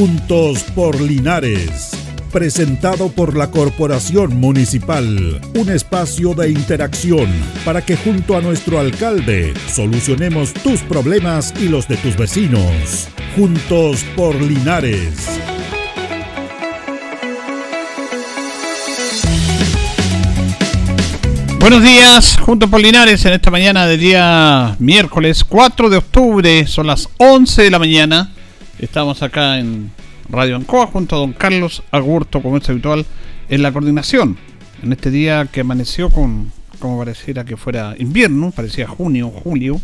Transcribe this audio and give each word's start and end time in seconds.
Juntos 0.00 0.62
por 0.74 0.98
Linares. 0.98 1.90
Presentado 2.32 3.10
por 3.10 3.36
la 3.36 3.50
Corporación 3.50 4.34
Municipal. 4.40 5.42
Un 5.54 5.68
espacio 5.68 6.32
de 6.32 6.48
interacción 6.48 7.28
para 7.66 7.84
que 7.84 7.98
junto 7.98 8.34
a 8.34 8.40
nuestro 8.40 8.80
alcalde 8.80 9.52
solucionemos 9.70 10.54
tus 10.54 10.80
problemas 10.80 11.52
y 11.60 11.68
los 11.68 11.86
de 11.86 11.98
tus 11.98 12.16
vecinos. 12.16 13.08
Juntos 13.36 14.02
por 14.16 14.40
Linares. 14.40 15.38
Buenos 21.58 21.82
días, 21.82 22.38
junto 22.40 22.70
por 22.70 22.80
Linares, 22.80 23.22
en 23.26 23.34
esta 23.34 23.50
mañana 23.50 23.84
de 23.84 23.98
día 23.98 24.76
miércoles 24.78 25.44
4 25.44 25.90
de 25.90 25.98
octubre, 25.98 26.66
son 26.66 26.86
las 26.86 27.06
11 27.18 27.64
de 27.64 27.70
la 27.70 27.78
mañana. 27.78 28.32
Estamos 28.80 29.22
acá 29.22 29.58
en 29.58 29.90
Radio 30.30 30.56
Ancoa 30.56 30.86
junto 30.86 31.14
a 31.14 31.18
don 31.18 31.34
Carlos 31.34 31.82
Agurto, 31.90 32.40
como 32.40 32.56
es 32.56 32.66
habitual, 32.70 33.04
en 33.50 33.62
la 33.62 33.72
coordinación. 33.72 34.38
En 34.82 34.90
este 34.94 35.10
día 35.10 35.46
que 35.52 35.60
amaneció 35.60 36.08
con, 36.08 36.50
como 36.78 36.98
pareciera 36.98 37.44
que 37.44 37.58
fuera 37.58 37.94
invierno, 37.98 38.52
parecía 38.52 38.88
junio, 38.88 39.28
julio, 39.28 39.78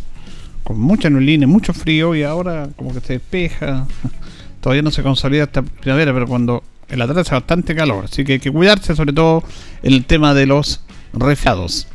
con 0.65 0.81
mucha 0.81 1.11
neblina, 1.11 1.47
mucho 1.47 1.75
frío 1.75 2.15
y 2.15 2.23
ahora 2.23 2.71
como 2.75 2.95
que 2.95 3.01
se 3.01 3.13
despeja. 3.13 3.87
Todavía 4.63 4.81
no 4.81 4.91
se 4.91 5.03
consolida 5.03 5.45
esta 5.45 5.61
primavera, 5.61 6.15
pero 6.15 6.27
cuando 6.27 6.65
en 6.89 6.99
la 6.99 7.07
tarde 7.07 7.21
hace 7.21 7.35
bastante 7.35 7.75
calor, 7.75 8.07
así 8.07 8.25
que 8.25 8.35
hay 8.35 8.41
que 8.41 8.51
cuidarse, 8.51 8.97
sobre 8.97 9.13
todo 9.13 9.45
en 9.83 9.93
el 9.93 10.07
tema 10.07 10.33
de 10.33 10.47
los 10.47 10.81
resfriados. 11.13 11.87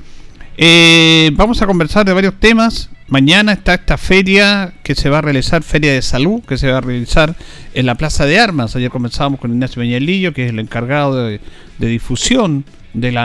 Eh, 0.57 1.31
vamos 1.33 1.61
a 1.61 1.67
conversar 1.67 2.05
de 2.05 2.13
varios 2.13 2.33
temas. 2.39 2.89
Mañana 3.07 3.53
está 3.53 3.73
esta 3.73 3.97
feria 3.97 4.73
que 4.83 4.95
se 4.95 5.09
va 5.09 5.19
a 5.19 5.21
realizar, 5.21 5.63
Feria 5.63 5.93
de 5.93 6.01
Salud, 6.01 6.41
que 6.43 6.57
se 6.57 6.71
va 6.71 6.77
a 6.77 6.81
realizar 6.81 7.35
en 7.73 7.85
la 7.85 7.95
Plaza 7.95 8.25
de 8.25 8.39
Armas. 8.39 8.75
Ayer 8.75 8.89
comenzamos 8.89 9.39
con 9.39 9.51
Ignacio 9.51 9.81
Peñalillo, 9.81 10.33
que 10.33 10.45
es 10.45 10.51
el 10.51 10.59
encargado 10.59 11.25
de, 11.25 11.39
difusión 11.77 12.63
del 12.93 13.15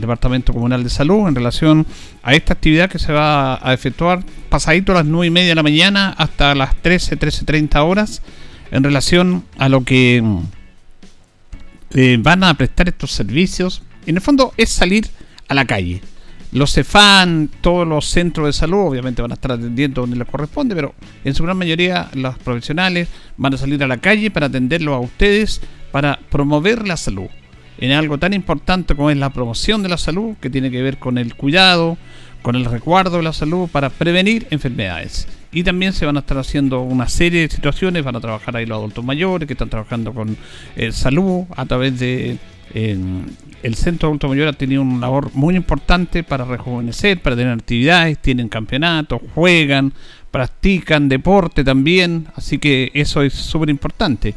Departamento 0.00 0.52
Comunal 0.52 0.82
de 0.84 0.90
Salud 0.90 1.28
en 1.28 1.34
relación 1.34 1.86
a 2.22 2.34
esta 2.34 2.54
actividad 2.54 2.90
que 2.90 2.98
se 2.98 3.12
va 3.12 3.58
a 3.66 3.72
efectuar 3.72 4.24
pasadito 4.48 4.92
a 4.92 4.96
las 4.96 5.04
9 5.06 5.26
y 5.26 5.30
media 5.30 5.48
de 5.50 5.54
la 5.54 5.62
mañana 5.62 6.14
hasta 6.18 6.54
las 6.54 6.76
13, 6.76 7.18
13.30 7.18 7.76
horas 7.84 8.22
en 8.72 8.82
relación 8.82 9.44
a 9.58 9.68
lo 9.68 9.84
que 9.84 10.22
eh, 11.92 12.18
van 12.20 12.44
a 12.44 12.54
prestar 12.54 12.88
estos 12.88 13.12
servicios. 13.12 13.82
En 14.06 14.16
el 14.16 14.20
fondo 14.20 14.52
es 14.56 14.70
salir 14.70 15.08
a 15.48 15.54
la 15.54 15.64
calle 15.64 16.02
los 16.54 16.72
CEFAN, 16.72 17.50
todos 17.60 17.86
los 17.86 18.06
centros 18.06 18.46
de 18.46 18.52
salud, 18.52 18.86
obviamente 18.86 19.20
van 19.20 19.32
a 19.32 19.34
estar 19.34 19.50
atendiendo 19.50 20.02
donde 20.02 20.16
les 20.16 20.28
corresponde, 20.28 20.76
pero 20.76 20.94
en 21.24 21.34
su 21.34 21.42
gran 21.42 21.58
mayoría 21.58 22.08
los 22.14 22.38
profesionales 22.38 23.08
van 23.36 23.54
a 23.54 23.56
salir 23.56 23.82
a 23.82 23.88
la 23.88 23.96
calle 23.96 24.30
para 24.30 24.46
atenderlo 24.46 24.94
a 24.94 25.00
ustedes, 25.00 25.60
para 25.90 26.20
promover 26.30 26.86
la 26.86 26.96
salud. 26.96 27.26
En 27.78 27.90
algo 27.90 28.18
tan 28.18 28.32
importante 28.34 28.94
como 28.94 29.10
es 29.10 29.16
la 29.16 29.30
promoción 29.30 29.82
de 29.82 29.88
la 29.88 29.98
salud, 29.98 30.36
que 30.40 30.48
tiene 30.48 30.70
que 30.70 30.80
ver 30.80 30.98
con 30.98 31.18
el 31.18 31.34
cuidado, 31.34 31.98
con 32.42 32.54
el 32.54 32.66
recuerdo 32.66 33.16
de 33.16 33.24
la 33.24 33.32
salud, 33.32 33.68
para 33.68 33.90
prevenir 33.90 34.46
enfermedades. 34.50 35.26
Y 35.54 35.62
también 35.62 35.92
se 35.92 36.04
van 36.04 36.16
a 36.16 36.20
estar 36.20 36.36
haciendo 36.36 36.80
una 36.80 37.08
serie 37.08 37.42
de 37.42 37.48
situaciones, 37.48 38.04
van 38.04 38.16
a 38.16 38.20
trabajar 38.20 38.56
ahí 38.56 38.66
los 38.66 38.76
adultos 38.76 39.04
mayores 39.04 39.46
que 39.46 39.54
están 39.54 39.70
trabajando 39.70 40.12
con 40.12 40.36
eh, 40.76 40.92
salud 40.92 41.44
a 41.56 41.64
través 41.64 41.98
de 41.98 42.38
el 42.74 43.74
Centro 43.76 44.08
Adulto 44.08 44.28
Mayor 44.28 44.48
ha 44.48 44.52
tenido 44.52 44.82
una 44.82 45.00
labor 45.00 45.30
muy 45.34 45.54
importante 45.54 46.24
para 46.24 46.44
rejuvenecer, 46.44 47.20
para 47.20 47.36
tener 47.36 47.52
actividades, 47.52 48.18
tienen 48.18 48.48
campeonatos, 48.48 49.22
juegan, 49.34 49.92
practican 50.30 51.08
deporte 51.08 51.62
también, 51.62 52.26
así 52.34 52.58
que 52.58 52.90
eso 52.94 53.22
es 53.22 53.32
súper 53.32 53.70
importante. 53.70 54.34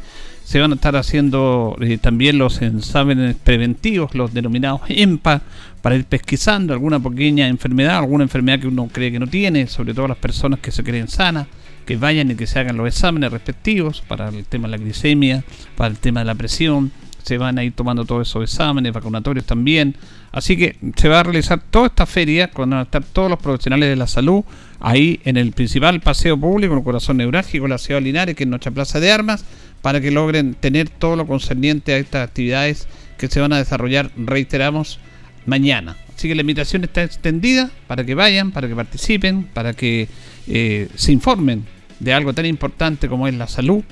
Se 0.48 0.58
van 0.60 0.72
a 0.72 0.76
estar 0.76 0.96
haciendo 0.96 1.76
eh, 1.78 1.98
también 1.98 2.38
los 2.38 2.62
exámenes 2.62 3.36
preventivos, 3.36 4.14
los 4.14 4.32
denominados 4.32 4.80
EMPA, 4.88 5.42
para 5.82 5.94
ir 5.94 6.06
pesquisando 6.06 6.72
alguna 6.72 6.98
pequeña 7.00 7.48
enfermedad, 7.48 7.98
alguna 7.98 8.24
enfermedad 8.24 8.60
que 8.60 8.66
uno 8.66 8.88
cree 8.90 9.12
que 9.12 9.18
no 9.18 9.26
tiene, 9.26 9.66
sobre 9.66 9.92
todo 9.92 10.08
las 10.08 10.16
personas 10.16 10.60
que 10.60 10.72
se 10.72 10.82
creen 10.82 11.06
sanas, 11.08 11.48
que 11.84 11.98
vayan 11.98 12.30
y 12.30 12.34
que 12.34 12.46
se 12.46 12.58
hagan 12.58 12.78
los 12.78 12.88
exámenes 12.88 13.30
respectivos 13.30 14.00
para 14.08 14.30
el 14.30 14.46
tema 14.46 14.68
de 14.68 14.78
la 14.78 14.82
glicemia, 14.82 15.44
para 15.76 15.90
el 15.90 15.98
tema 15.98 16.20
de 16.20 16.24
la 16.24 16.34
presión, 16.34 16.92
se 17.28 17.36
van 17.36 17.58
a 17.58 17.64
ir 17.64 17.74
tomando 17.74 18.06
todos 18.06 18.26
esos 18.26 18.42
exámenes 18.42 18.90
vacunatorios 18.90 19.44
también. 19.44 19.96
Así 20.32 20.56
que 20.56 20.78
se 20.96 21.08
va 21.08 21.20
a 21.20 21.22
realizar 21.24 21.60
toda 21.70 21.88
esta 21.88 22.06
feria 22.06 22.50
cuando 22.50 22.76
van 22.76 22.80
a 22.80 22.84
estar 22.84 23.04
todos 23.04 23.28
los 23.28 23.38
profesionales 23.38 23.90
de 23.90 23.96
la 23.96 24.06
salud 24.06 24.44
ahí 24.80 25.20
en 25.24 25.36
el 25.36 25.52
principal 25.52 26.00
paseo 26.00 26.38
público, 26.38 26.72
en 26.72 26.78
el 26.78 26.84
corazón 26.84 27.18
neurálgico 27.18 27.68
la 27.68 27.76
ciudad 27.76 28.00
de 28.00 28.04
Linares, 28.04 28.34
que 28.34 28.44
es 28.44 28.48
nuestra 28.48 28.70
plaza 28.70 28.98
de 28.98 29.12
armas, 29.12 29.44
para 29.82 30.00
que 30.00 30.10
logren 30.10 30.54
tener 30.54 30.88
todo 30.88 31.16
lo 31.16 31.26
concerniente 31.26 31.92
a 31.94 31.98
estas 31.98 32.26
actividades 32.26 32.88
que 33.16 33.28
se 33.28 33.40
van 33.40 33.52
a 33.52 33.58
desarrollar, 33.58 34.10
reiteramos, 34.16 34.98
mañana. 35.46 35.96
Así 36.14 36.28
que 36.28 36.34
la 36.34 36.42
invitación 36.42 36.84
está 36.84 37.02
extendida 37.02 37.70
para 37.86 38.04
que 38.04 38.14
vayan, 38.14 38.50
para 38.50 38.68
que 38.68 38.74
participen, 38.74 39.44
para 39.44 39.72
que 39.72 40.08
eh, 40.46 40.88
se 40.94 41.12
informen 41.12 41.64
de 42.00 42.12
algo 42.12 42.32
tan 42.32 42.46
importante 42.46 43.08
como 43.08 43.28
es 43.28 43.34
la 43.34 43.46
salud 43.46 43.82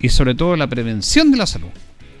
y 0.00 0.08
sobre 0.08 0.34
todo 0.34 0.56
la 0.56 0.66
prevención 0.66 1.30
de 1.30 1.38
la 1.38 1.46
salud 1.46 1.70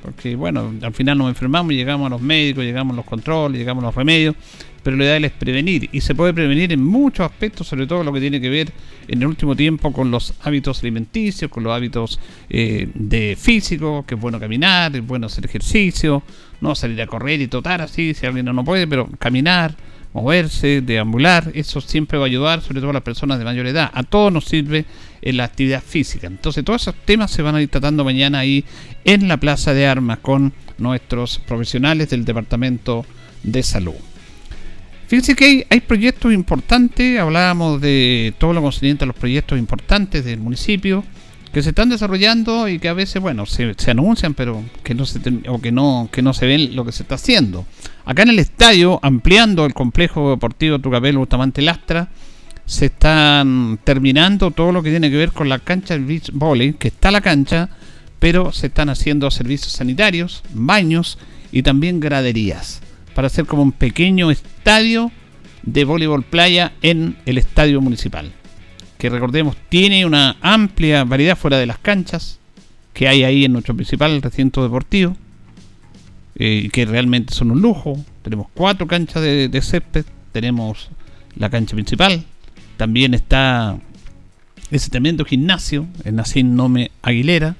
porque 0.06 0.36
bueno, 0.36 0.72
al 0.82 0.94
final 0.94 1.18
nos 1.18 1.28
enfermamos 1.30 1.72
llegamos 1.72 2.06
a 2.06 2.10
los 2.10 2.20
médicos, 2.20 2.62
llegamos 2.62 2.94
a 2.94 2.96
los 2.98 3.04
controles, 3.04 3.58
llegamos 3.58 3.82
a 3.82 3.88
los 3.88 3.94
remedios, 3.96 4.36
pero 4.86 4.96
lo 4.96 5.02
ideal 5.02 5.24
es 5.24 5.32
prevenir 5.32 5.88
y 5.90 6.00
se 6.00 6.14
puede 6.14 6.32
prevenir 6.32 6.72
en 6.72 6.80
muchos 6.80 7.26
aspectos, 7.26 7.66
sobre 7.66 7.88
todo 7.88 8.04
lo 8.04 8.12
que 8.12 8.20
tiene 8.20 8.40
que 8.40 8.48
ver 8.48 8.72
en 9.08 9.20
el 9.20 9.26
último 9.26 9.56
tiempo 9.56 9.92
con 9.92 10.12
los 10.12 10.32
hábitos 10.42 10.78
alimenticios, 10.78 11.50
con 11.50 11.64
los 11.64 11.74
hábitos 11.74 12.20
eh, 12.48 12.88
de 12.94 13.34
físico, 13.36 14.04
que 14.06 14.14
es 14.14 14.20
bueno 14.20 14.38
caminar, 14.38 14.94
es 14.94 15.04
bueno 15.04 15.26
hacer 15.26 15.44
ejercicio, 15.44 16.22
no 16.60 16.76
salir 16.76 17.02
a 17.02 17.08
correr 17.08 17.40
y 17.40 17.48
totar 17.48 17.82
así, 17.82 18.14
si 18.14 18.26
alguien 18.26 18.44
no 18.44 18.64
puede, 18.64 18.86
pero 18.86 19.08
caminar, 19.18 19.74
moverse, 20.12 20.82
deambular, 20.82 21.50
eso 21.54 21.80
siempre 21.80 22.16
va 22.16 22.26
a 22.26 22.28
ayudar, 22.28 22.60
sobre 22.60 22.78
todo 22.78 22.90
a 22.90 22.92
las 22.92 23.02
personas 23.02 23.40
de 23.40 23.44
mayor 23.44 23.66
edad. 23.66 23.90
A 23.92 24.04
todos 24.04 24.32
nos 24.32 24.44
sirve 24.44 24.84
en 25.20 25.36
la 25.36 25.42
actividad 25.42 25.82
física. 25.82 26.28
Entonces, 26.28 26.64
todos 26.64 26.82
esos 26.82 26.94
temas 27.04 27.32
se 27.32 27.42
van 27.42 27.56
a 27.56 27.60
ir 27.60 27.68
tratando 27.68 28.04
mañana 28.04 28.38
ahí 28.38 28.64
en 29.04 29.26
la 29.26 29.38
Plaza 29.38 29.74
de 29.74 29.84
Armas 29.84 30.20
con 30.20 30.52
nuestros 30.78 31.40
profesionales 31.40 32.08
del 32.08 32.24
Departamento 32.24 33.04
de 33.42 33.64
Salud. 33.64 33.96
Fíjense 35.06 35.36
que 35.36 35.66
hay, 35.70 35.80
proyectos 35.80 36.32
importantes, 36.32 37.20
hablábamos 37.20 37.80
de 37.80 38.34
todo 38.38 38.52
lo 38.52 38.60
concerniente 38.60 39.04
a 39.04 39.06
los 39.06 39.14
proyectos 39.14 39.56
importantes 39.56 40.24
del 40.24 40.40
municipio 40.40 41.04
que 41.52 41.62
se 41.62 41.68
están 41.68 41.88
desarrollando 41.88 42.68
y 42.68 42.80
que 42.80 42.88
a 42.88 42.92
veces, 42.92 43.22
bueno, 43.22 43.46
se, 43.46 43.72
anuncian, 43.88 44.34
pero 44.34 44.64
que 44.82 44.94
no 44.94 45.06
se 45.06 45.20
o 45.48 45.60
que 45.60 45.70
no 45.70 46.08
que 46.10 46.22
no 46.22 46.34
se 46.34 46.46
ven 46.46 46.74
lo 46.74 46.84
que 46.84 46.90
se 46.90 47.04
está 47.04 47.14
haciendo. 47.14 47.64
Acá 48.04 48.24
en 48.24 48.30
el 48.30 48.40
estadio, 48.40 48.98
ampliando 49.00 49.64
el 49.64 49.74
complejo 49.74 50.30
deportivo 50.30 50.80
Tucapel 50.80 51.16
Bustamante 51.16 51.62
Lastra, 51.62 52.08
se 52.66 52.86
están 52.86 53.78
terminando 53.84 54.50
todo 54.50 54.72
lo 54.72 54.82
que 54.82 54.90
tiene 54.90 55.08
que 55.08 55.16
ver 55.16 55.30
con 55.30 55.48
la 55.48 55.60
cancha 55.60 55.94
del 55.94 56.04
beach 56.04 56.30
volley, 56.32 56.72
que 56.72 56.88
está 56.88 57.12
la 57.12 57.20
cancha, 57.20 57.70
pero 58.18 58.52
se 58.52 58.66
están 58.66 58.88
haciendo 58.88 59.30
servicios 59.30 59.72
sanitarios, 59.72 60.42
baños 60.52 61.16
y 61.52 61.62
también 61.62 62.00
graderías 62.00 62.82
para 63.16 63.26
hacer 63.26 63.46
como 63.46 63.62
un 63.62 63.72
pequeño 63.72 64.30
estadio 64.30 65.10
de 65.64 65.84
voleibol 65.84 66.22
playa 66.22 66.74
en 66.82 67.16
el 67.26 67.38
estadio 67.38 67.80
municipal 67.80 68.30
que 68.98 69.10
recordemos 69.10 69.56
tiene 69.68 70.06
una 70.06 70.36
amplia 70.40 71.04
variedad 71.04 71.36
fuera 71.36 71.58
de 71.58 71.66
las 71.66 71.78
canchas 71.78 72.38
que 72.92 73.08
hay 73.08 73.24
ahí 73.24 73.44
en 73.44 73.52
nuestro 73.52 73.74
principal 73.74 74.22
recinto 74.22 74.62
deportivo, 74.62 75.14
eh, 76.36 76.70
que 76.72 76.86
realmente 76.86 77.34
son 77.34 77.50
un 77.50 77.60
lujo. 77.60 78.02
Tenemos 78.22 78.46
cuatro 78.54 78.86
canchas 78.86 79.22
de, 79.22 79.60
césped, 79.62 80.06
tenemos 80.32 80.88
la 81.36 81.50
cancha 81.50 81.74
principal, 81.74 82.24
también 82.78 83.12
está 83.12 83.78
ese 84.70 84.88
tremendo 84.88 85.26
gimnasio, 85.26 85.86
el 86.04 86.16
Nacín 86.16 86.56
Nome 86.56 86.90
Aguilera, 87.02 87.56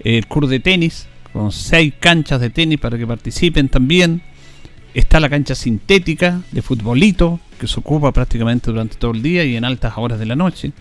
el 0.00 0.26
curso 0.26 0.50
de 0.50 0.58
tenis, 0.58 1.06
con 1.32 1.52
seis 1.52 1.94
canchas 2.00 2.40
de 2.40 2.50
tenis 2.50 2.80
para 2.80 2.98
que 2.98 3.06
participen 3.06 3.68
también. 3.68 4.22
Está 4.96 5.20
la 5.20 5.28
cancha 5.28 5.54
sintética 5.54 6.40
de 6.52 6.62
futbolito, 6.62 7.38
que 7.60 7.68
se 7.68 7.78
ocupa 7.78 8.12
prácticamente 8.12 8.70
durante 8.70 8.96
todo 8.96 9.10
el 9.10 9.20
día 9.20 9.44
y 9.44 9.54
en 9.54 9.66
altas 9.66 9.92
horas 9.98 10.18
de 10.18 10.24
la 10.24 10.36
noche. 10.36 10.72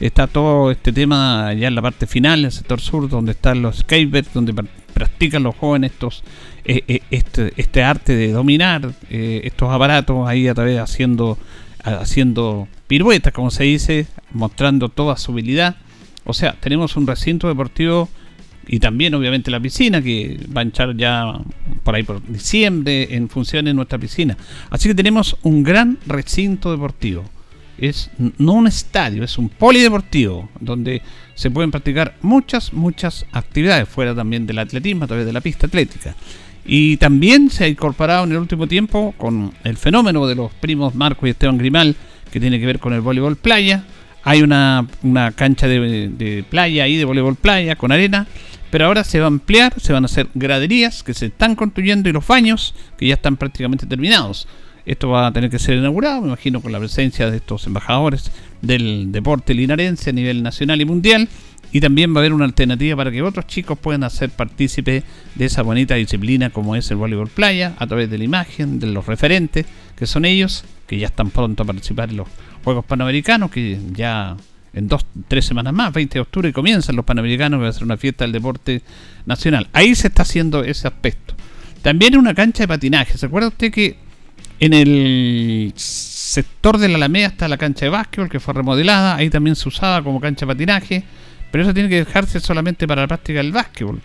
Está 0.00 0.26
todo 0.26 0.72
este 0.72 0.92
tema 0.92 1.54
ya 1.54 1.68
en 1.68 1.76
la 1.76 1.80
parte 1.80 2.08
final, 2.08 2.40
en 2.40 2.46
el 2.46 2.50
sector 2.50 2.80
sur, 2.80 3.08
donde 3.08 3.30
están 3.30 3.62
los 3.62 3.76
skateboards, 3.76 4.32
donde 4.34 4.54
practican 4.92 5.44
los 5.44 5.54
jóvenes 5.54 5.92
estos 5.92 6.24
eh, 6.64 6.82
eh, 6.88 7.02
este, 7.12 7.52
este 7.56 7.84
arte 7.84 8.16
de 8.16 8.32
dominar 8.32 8.90
eh, 9.08 9.42
estos 9.44 9.72
aparatos 9.72 10.28
ahí 10.28 10.48
a 10.48 10.54
través 10.54 10.80
haciendo 10.80 11.38
haciendo 11.84 12.66
piruetas, 12.88 13.32
como 13.32 13.52
se 13.52 13.62
dice, 13.62 14.08
mostrando 14.32 14.88
toda 14.88 15.16
su 15.16 15.30
habilidad. 15.30 15.76
O 16.24 16.34
sea, 16.34 16.56
tenemos 16.58 16.96
un 16.96 17.06
recinto 17.06 17.46
deportivo 17.46 18.08
y 18.72 18.78
también 18.78 19.12
obviamente 19.14 19.50
la 19.50 19.58
piscina 19.58 20.00
que 20.00 20.38
va 20.56 20.60
a 20.60 20.64
echar 20.64 20.96
ya 20.96 21.40
por 21.82 21.96
ahí 21.96 22.04
por 22.04 22.24
diciembre 22.24 23.08
en 23.16 23.28
función 23.28 23.64
de 23.64 23.74
nuestra 23.74 23.98
piscina. 23.98 24.36
Así 24.70 24.88
que 24.88 24.94
tenemos 24.94 25.36
un 25.42 25.64
gran 25.64 25.98
recinto 26.06 26.70
deportivo. 26.70 27.24
es 27.78 28.10
no 28.38 28.52
un 28.52 28.68
estadio, 28.68 29.24
es 29.24 29.38
un 29.38 29.48
polideportivo 29.48 30.48
donde 30.60 31.02
se 31.34 31.50
pueden 31.50 31.72
practicar 31.72 32.14
muchas, 32.22 32.72
muchas 32.72 33.26
actividades, 33.32 33.88
fuera 33.88 34.14
también 34.14 34.46
del 34.46 34.60
atletismo 34.60 35.04
a 35.04 35.08
través 35.08 35.26
de 35.26 35.32
la 35.32 35.40
pista 35.40 35.66
atlética. 35.66 36.14
Y 36.64 36.96
también 36.98 37.50
se 37.50 37.64
ha 37.64 37.68
incorporado 37.68 38.22
en 38.22 38.30
el 38.30 38.38
último 38.38 38.68
tiempo 38.68 39.14
con 39.18 39.52
el 39.64 39.78
fenómeno 39.78 40.28
de 40.28 40.36
los 40.36 40.52
primos 40.52 40.94
Marco 40.94 41.26
y 41.26 41.30
Esteban 41.30 41.58
Grimal, 41.58 41.96
que 42.30 42.38
tiene 42.38 42.60
que 42.60 42.66
ver 42.66 42.78
con 42.78 42.92
el 42.92 43.00
voleibol 43.00 43.34
playa. 43.34 43.82
Hay 44.22 44.42
una, 44.42 44.86
cancha 45.34 45.66
de, 45.66 46.08
de 46.10 46.44
playa 46.48 46.84
ahí, 46.84 46.96
de 46.96 47.04
voleibol 47.04 47.34
playa, 47.34 47.74
con 47.74 47.90
arena, 47.90 48.28
pero 48.70 48.86
ahora 48.86 49.04
se 49.04 49.18
va 49.18 49.26
a 49.26 49.28
ampliar, 49.28 49.78
se 49.80 49.92
van 49.92 50.04
a 50.04 50.06
hacer 50.06 50.28
graderías 50.34 51.02
que 51.02 51.14
se 51.14 51.26
están 51.26 51.54
construyendo 51.56 52.08
y 52.08 52.12
los 52.12 52.26
baños 52.26 52.74
que 52.96 53.06
ya 53.06 53.14
están 53.14 53.36
prácticamente 53.36 53.86
terminados. 53.86 54.46
Esto 54.86 55.08
va 55.10 55.26
a 55.26 55.32
tener 55.32 55.50
que 55.50 55.58
ser 55.58 55.76
inaugurado, 55.76 56.22
me 56.22 56.28
imagino, 56.28 56.60
con 56.60 56.72
la 56.72 56.78
presencia 56.78 57.30
de 57.30 57.36
estos 57.36 57.66
embajadores 57.66 58.30
del 58.62 59.12
deporte 59.12 59.54
linarense 59.54 60.10
a 60.10 60.12
nivel 60.12 60.42
nacional 60.42 60.80
y 60.80 60.84
mundial. 60.84 61.28
Y 61.72 61.80
también 61.80 62.12
va 62.12 62.18
a 62.18 62.20
haber 62.20 62.32
una 62.32 62.46
alternativa 62.46 62.96
para 62.96 63.12
que 63.12 63.22
otros 63.22 63.46
chicos 63.46 63.78
puedan 63.78 64.02
hacer 64.02 64.30
partícipe 64.30 65.04
de 65.36 65.44
esa 65.44 65.62
bonita 65.62 65.94
disciplina 65.94 66.50
como 66.50 66.74
es 66.74 66.90
el 66.90 66.96
voleibol 66.96 67.28
playa, 67.28 67.74
a 67.78 67.86
través 67.86 68.10
de 68.10 68.18
la 68.18 68.24
imagen, 68.24 68.80
de 68.80 68.88
los 68.88 69.06
referentes, 69.06 69.66
que 69.96 70.06
son 70.06 70.24
ellos, 70.24 70.64
que 70.88 70.98
ya 70.98 71.06
están 71.06 71.30
pronto 71.30 71.62
a 71.62 71.66
participar 71.66 72.10
en 72.10 72.16
los 72.16 72.28
Juegos 72.64 72.84
Panamericanos, 72.84 73.52
que 73.52 73.78
ya 73.92 74.36
en 74.72 74.88
dos, 74.88 75.04
tres 75.28 75.44
semanas 75.44 75.72
más, 75.72 75.92
20 75.92 76.14
de 76.14 76.20
octubre, 76.20 76.52
comienzan 76.52 76.96
los 76.96 77.04
Panamericanos, 77.04 77.62
va 77.62 77.68
a 77.68 77.72
ser 77.72 77.84
una 77.84 77.96
fiesta 77.96 78.24
del 78.24 78.32
deporte 78.32 78.82
nacional. 79.26 79.68
Ahí 79.72 79.94
se 79.94 80.08
está 80.08 80.22
haciendo 80.22 80.62
ese 80.62 80.86
aspecto. 80.86 81.34
También 81.82 82.16
una 82.16 82.34
cancha 82.34 82.64
de 82.64 82.68
patinaje. 82.68 83.16
¿Se 83.16 83.26
acuerda 83.26 83.48
usted 83.48 83.72
que 83.72 83.96
en 84.60 84.74
el 84.74 85.72
sector 85.74 86.78
de 86.78 86.88
la 86.88 86.96
Alameda 86.96 87.28
está 87.28 87.48
la 87.48 87.56
cancha 87.56 87.86
de 87.86 87.90
básquetbol 87.90 88.28
que 88.28 88.40
fue 88.40 88.54
remodelada, 88.54 89.16
ahí 89.16 89.30
también 89.30 89.56
se 89.56 89.68
usaba 89.68 90.02
como 90.04 90.20
cancha 90.20 90.46
de 90.46 90.52
patinaje, 90.52 91.04
pero 91.50 91.64
eso 91.64 91.74
tiene 91.74 91.88
que 91.88 92.04
dejarse 92.04 92.38
solamente 92.40 92.86
para 92.86 93.02
la 93.02 93.08
práctica 93.08 93.38
del 93.38 93.52
básquetbol. 93.52 94.00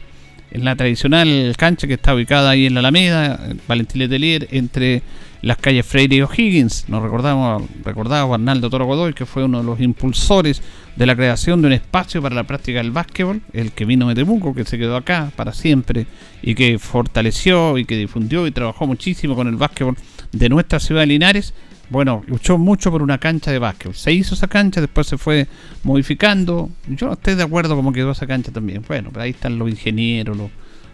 En 0.52 0.64
la 0.64 0.76
tradicional 0.76 1.54
cancha 1.58 1.88
que 1.88 1.96
está 1.96 2.16
ubicada 2.16 2.50
ahí 2.52 2.66
en 2.66 2.74
la 2.74 2.80
Alameda, 2.80 3.40
Valentín 3.68 4.00
Letelier, 4.00 4.48
entre 4.52 5.04
las 5.46 5.58
calles 5.58 5.86
Freire 5.86 6.16
y 6.16 6.22
O'Higgins. 6.24 6.90
Nos 6.90 7.04
recordamos, 7.04 7.62
recordaba 7.84 8.34
Arnaldo 8.34 8.68
Toro 8.72 8.86
Godoy, 8.86 9.14
que 9.14 9.28
fue 9.28 9.44
uno 9.44 9.60
de 9.60 9.64
los 9.64 9.80
impulsores 9.80 10.64
de 10.96 11.06
la 11.06 11.16
creación 11.16 11.62
de 11.62 11.68
un 11.68 11.74
espacio 11.74 12.20
para 12.20 12.34
la 12.34 12.46
práctica 12.46 12.80
del 12.80 12.90
básquetbol, 12.90 13.44
el 13.54 13.72
que 13.72 13.86
vino 13.86 14.08
de 14.08 14.16
Temuco, 14.16 14.56
que 14.56 14.66
se 14.66 14.80
quedó 14.80 14.96
acá 14.96 15.32
para 15.36 15.54
siempre 15.54 16.08
y 16.42 16.56
que 16.56 16.80
fortaleció 16.80 17.78
y 17.78 17.86
que 17.86 17.96
difundió 17.96 18.48
y 18.48 18.52
trabajó 18.52 18.88
muchísimo 18.88 19.36
con 19.36 19.48
el 19.48 19.56
básquetbol 19.56 19.96
de 20.32 20.50
nuestra 20.50 20.80
ciudad 20.80 21.02
de 21.02 21.08
Linares, 21.08 21.54
bueno, 21.92 22.24
luchó 22.26 22.58
mucho 22.58 22.90
por 22.90 23.04
una 23.04 23.20
cancha 23.20 23.52
de 23.52 23.60
básquet. 23.60 23.94
Se 23.94 24.12
hizo 24.12 24.34
esa 24.34 24.48
cancha, 24.48 24.82
después 24.82 25.06
se 25.06 25.20
fue 25.20 25.48
modificando. 25.84 26.72
Yo 26.88 27.06
no 27.06 27.14
estoy 27.14 27.36
de 27.36 27.44
acuerdo 27.44 27.76
cómo 27.76 27.94
quedó 27.94 28.14
esa 28.14 28.26
cancha 28.26 28.52
también. 28.52 28.84
Bueno, 28.88 29.12
pero 29.14 29.22
ahí 29.22 29.30
están 29.30 29.60
los 29.60 29.70
ingenieros, 29.70 30.36
los, 30.36 30.50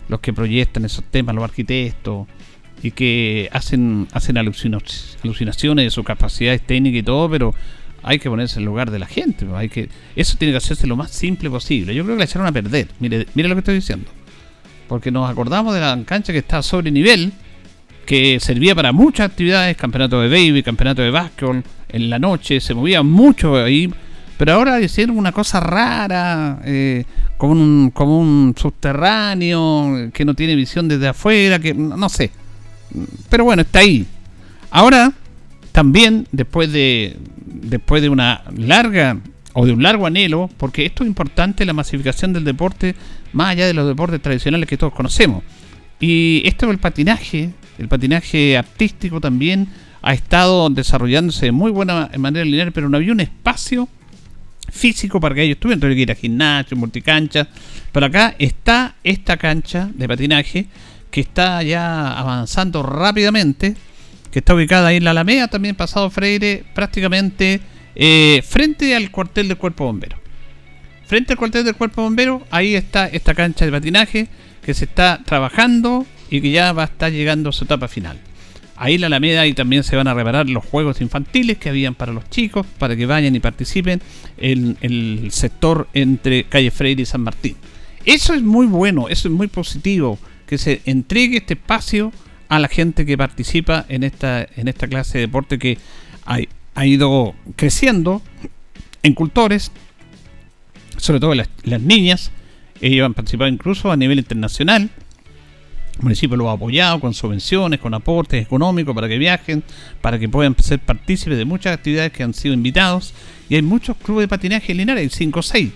los 0.10 0.20
que 0.20 0.34
proyectan 0.34 0.84
esos 0.84 1.06
temas, 1.06 1.36
los 1.36 1.46
arquitectos, 1.46 2.28
y 2.84 2.92
que 2.92 3.50
hacen, 3.52 4.08
hacen 4.12 4.38
alucinaciones 4.38 5.94
sus 5.94 6.06
capacidades 6.06 6.62
técnicas 6.62 7.00
y 7.00 7.04
todo, 7.04 7.30
pero 7.30 7.54
hay 8.04 8.20
que 8.20 8.30
ponerse 8.30 8.60
en 8.60 8.66
lugar 8.66 8.92
de 8.92 9.00
la 9.00 9.06
gente. 9.06 9.46
Hay 9.56 9.70
que, 9.70 9.90
eso 10.16 10.38
tiene 10.38 10.54
que 10.54 10.58
hacerse 10.58 10.88
lo 10.88 10.96
más 10.96 11.12
simple 11.12 11.50
posible. 11.50 11.94
Yo 11.94 12.04
creo 12.04 12.16
que 12.16 12.20
la 12.20 12.26
echaron 12.26 12.48
a 12.48 12.52
perder. 12.52 12.88
Mire, 13.00 13.28
mire 13.36 13.50
lo 13.50 13.56
que 13.56 13.60
estoy 13.60 13.76
diciendo. 13.76 14.10
Porque 14.88 15.12
nos 15.12 15.30
acordamos 15.30 15.74
de 15.74 15.80
la 15.80 15.98
cancha 16.06 16.34
que 16.34 16.40
está 16.40 16.62
sobre 16.62 16.92
nivel 16.92 17.32
que 18.06 18.40
servía 18.40 18.76
para 18.76 18.92
muchas 18.92 19.30
actividades, 19.30 19.78
campeonato 19.78 20.22
de 20.22 20.28
baby, 20.28 20.64
campeonato 20.64 21.02
de 21.02 21.12
básquetbol, 21.12 21.64
en 21.90 22.10
la 22.10 22.20
noche, 22.20 22.60
se 22.60 22.74
movía 22.74 23.04
mucho 23.04 23.56
ahí, 23.56 23.90
pero 24.38 24.54
ahora 24.54 24.82
hicieron 24.82 25.18
una 25.18 25.32
cosa 25.32 25.60
rara, 25.60 26.60
eh, 26.66 27.06
como, 27.38 27.54
un, 27.54 27.92
como 27.94 28.20
un 28.20 28.56
subterráneo, 28.58 30.10
que 30.14 30.26
no 30.26 30.34
tiene 30.34 30.56
visión 30.56 30.88
desde 30.88 31.08
afuera, 31.08 31.60
que 31.60 31.74
no 31.74 32.10
sé. 32.10 32.32
Pero 33.30 33.44
bueno, 33.44 33.62
está 33.62 33.80
ahí. 33.80 34.06
Ahora, 34.70 35.14
también, 35.72 36.28
después 36.32 36.72
de, 36.72 37.18
después 37.46 38.02
de 38.02 38.10
una 38.10 38.44
larga 38.56 39.18
o 39.54 39.66
de 39.66 39.74
un 39.74 39.84
largo 39.84 40.08
anhelo, 40.08 40.50
porque 40.58 40.86
esto 40.86 41.04
es 41.04 41.08
importante, 41.08 41.66
la 41.66 41.74
masificación 41.74 42.34
del 42.34 42.44
deporte, 42.44 42.96
más 43.34 43.50
allá 43.50 43.68
de 43.68 43.74
los 43.74 43.88
deportes 43.88 44.22
tradicionales 44.22 44.68
que 44.68 44.78
todos 44.78 44.94
conocemos. 44.94 45.44
Y 46.00 46.42
esto 46.46 46.68
del 46.68 46.80
patinaje, 46.80 47.52
el 47.78 47.88
patinaje 47.88 48.58
artístico 48.58 49.22
también 49.22 49.68
ha 50.02 50.14
estado 50.14 50.70
desarrollándose 50.70 51.48
de 51.48 51.52
muy 51.52 51.72
buena 51.72 52.10
manera 52.18 52.46
lineal, 52.46 52.72
pero 52.72 52.90
no 52.90 52.98
había 52.98 53.12
un 53.12 53.20
espacio 53.20 53.88
físico 54.70 55.20
para 55.20 55.36
que 55.36 55.44
ellos 55.44 55.56
estuvieran. 55.56 55.82
Que 55.82 56.02
ir 56.02 56.12
a 56.12 56.16
gimnasio, 56.16 56.76
multicancha. 56.78 57.48
Pero 57.92 58.06
acá 58.06 58.36
está 58.40 58.96
esta 59.04 59.38
cancha 59.38 59.90
de 59.94 60.08
patinaje 60.08 60.68
que 61.12 61.22
está 61.22 61.62
ya 61.62 62.18
avanzando 62.18 62.82
rápidamente, 62.82 63.76
que 64.32 64.40
está 64.40 64.56
ubicada 64.56 64.88
ahí 64.88 64.98
en 64.98 65.04
la 65.04 65.12
Alameda, 65.12 65.50
también 65.50 65.76
pasado 65.76 66.10
Freire, 66.10 66.64
prácticamente 66.74 67.60
eh, 67.96 68.42
frente 68.48 68.96
al 68.96 69.12
cuartel 69.12 69.50
del 69.50 69.58
Cuerpo 69.58 69.86
Bombero. 69.86 70.18
Frente 71.06 71.34
al 71.34 71.38
cuartel 71.38 71.66
del 71.66 71.76
Cuerpo 71.76 72.02
Bombero, 72.02 72.42
ahí 72.50 72.76
está 72.76 73.08
esta 73.08 73.36
cancha 73.36 73.66
de 73.66 73.72
patinaje 73.72 74.28
que 74.64 74.74
se 74.74 74.86
está 74.86 75.22
trabajando 75.26 76.06
y 76.30 76.42
que 76.42 76.52
ya 76.52 76.72
va 76.72 76.84
a 76.84 76.86
estar 76.86 77.12
llegando 77.12 77.50
a 77.50 77.54
su 77.54 77.66
etapa 77.66 77.90
final. 77.90 78.18
Ahí 78.78 78.96
en 78.96 79.02
la 79.02 79.08
Alameda 79.08 79.46
y 79.46 79.54
también 79.54 79.84
se 79.84 79.96
van 79.96 80.08
a 80.08 80.14
reparar 80.14 80.50
los 80.50 80.66
juegos 80.66 81.02
infantiles 81.02 81.58
que 81.58 81.70
habían 81.70 81.94
para 81.94 82.14
los 82.14 82.28
chicos, 82.30 82.66
para 82.80 82.96
que 82.96 83.06
vayan 83.06 83.36
y 83.36 83.40
participen 83.40 84.02
en, 84.38 84.78
el 84.82 85.28
sector 85.32 85.88
entre 85.94 86.46
Calle 86.46 86.72
Freire 86.72 87.02
y 87.02 87.06
San 87.06 87.22
Martín. 87.22 87.58
Eso 88.06 88.34
es 88.34 88.42
muy 88.42 88.66
bueno, 88.66 89.08
eso 89.10 89.28
es 89.28 89.34
muy 89.34 89.48
positivo, 89.48 90.18
que 90.52 90.58
se 90.58 90.82
entregue 90.84 91.38
este 91.38 91.54
espacio 91.54 92.12
a 92.50 92.60
la 92.60 92.68
gente 92.68 93.06
que 93.06 93.18
participa 93.18 93.86
en 93.88 94.04
esta, 94.04 94.46
en 94.58 94.68
esta 94.68 94.90
clase 94.90 95.18
de 95.18 95.28
deporte 95.28 95.58
que 95.58 95.78
ha, 96.26 96.86
ido 96.86 97.34
creciendo 97.56 98.22
en 99.02 99.14
cultores, 99.14 99.72
sobre 100.98 101.22
todo 101.22 101.36
las, 101.36 101.48
las 101.64 101.80
niñas, 101.80 102.32
ellos 102.82 103.06
han 103.06 103.14
participado 103.14 103.50
incluso 103.50 103.94
a 103.94 103.96
nivel 103.96 104.20
internacional, 104.20 104.90
el 105.96 106.04
municipio 106.04 106.36
lo 106.36 106.50
ha 106.50 106.54
apoyado 106.56 107.00
con 107.00 107.14
subvenciones, 107.14 107.80
con 107.80 107.94
aportes 107.94 108.44
económicos 108.46 108.94
para 108.94 109.08
que 109.08 109.18
viajen, 109.18 109.64
para 110.02 110.20
que 110.20 110.28
puedan 110.28 110.54
ser 110.60 110.80
partícipes 110.80 111.38
de 111.38 111.46
muchas 111.46 111.78
actividades 111.78 112.12
que 112.12 112.24
han 112.24 112.34
sido 112.34 112.54
invitados. 112.54 113.14
Y 113.48 113.56
hay 113.56 113.62
muchos 113.62 113.96
clubes 113.96 114.24
de 114.24 114.28
patinaje 114.28 114.74
en 114.74 114.80
Linares, 114.80 115.02
hay 115.02 115.10
5 115.10 115.40
o 115.40 115.44
6. 115.44 115.72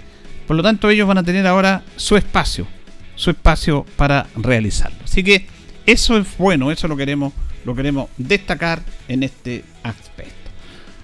Por 0.46 0.58
lo 0.58 0.64
tanto, 0.64 0.90
ellos 0.90 1.08
van 1.08 1.20
a 1.20 1.24
tener 1.24 1.48
ahora 1.48 1.82
su 1.96 2.18
espacio, 2.18 2.68
su 3.16 3.30
espacio 3.30 3.86
para 3.96 4.28
realizarlo. 4.36 4.98
Así 5.04 5.24
que 5.24 5.48
eso 5.86 6.18
es 6.18 6.38
bueno, 6.38 6.72
eso 6.72 6.88
lo 6.88 6.98
queremos, 6.98 7.34
lo 7.64 7.76
queremos 7.76 8.10
destacar 8.18 8.82
en 9.08 9.24
este 9.24 9.64
aspecto. 9.84 10.34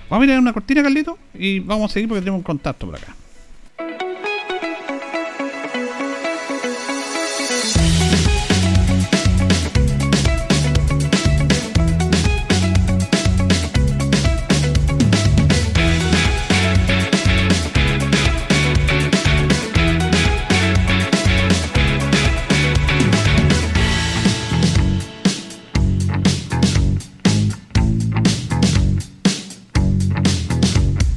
Vamos 0.09 0.23
a 0.23 0.25
mirar 0.25 0.39
una 0.39 0.53
cortina, 0.53 0.83
Carlito, 0.83 1.17
y 1.33 1.59
vamos 1.59 1.91
a 1.91 1.93
seguir 1.93 2.09
porque 2.09 2.21
tenemos 2.21 2.39
un 2.39 2.43
contacto 2.43 2.85
por 2.85 2.95
acá. 2.95 3.15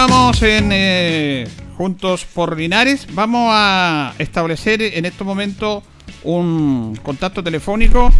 En 0.04 0.68
eh, 0.70 1.48
Juntos 1.78 2.26
por 2.26 2.58
Linares. 2.58 3.06
Vamos 3.12 3.48
a 3.54 4.12
establecer 4.18 4.82
en 4.82 5.06
este 5.06 5.24
momento 5.24 5.82
un 6.24 6.94
contacto 7.02 7.42
telefónico 7.42 8.10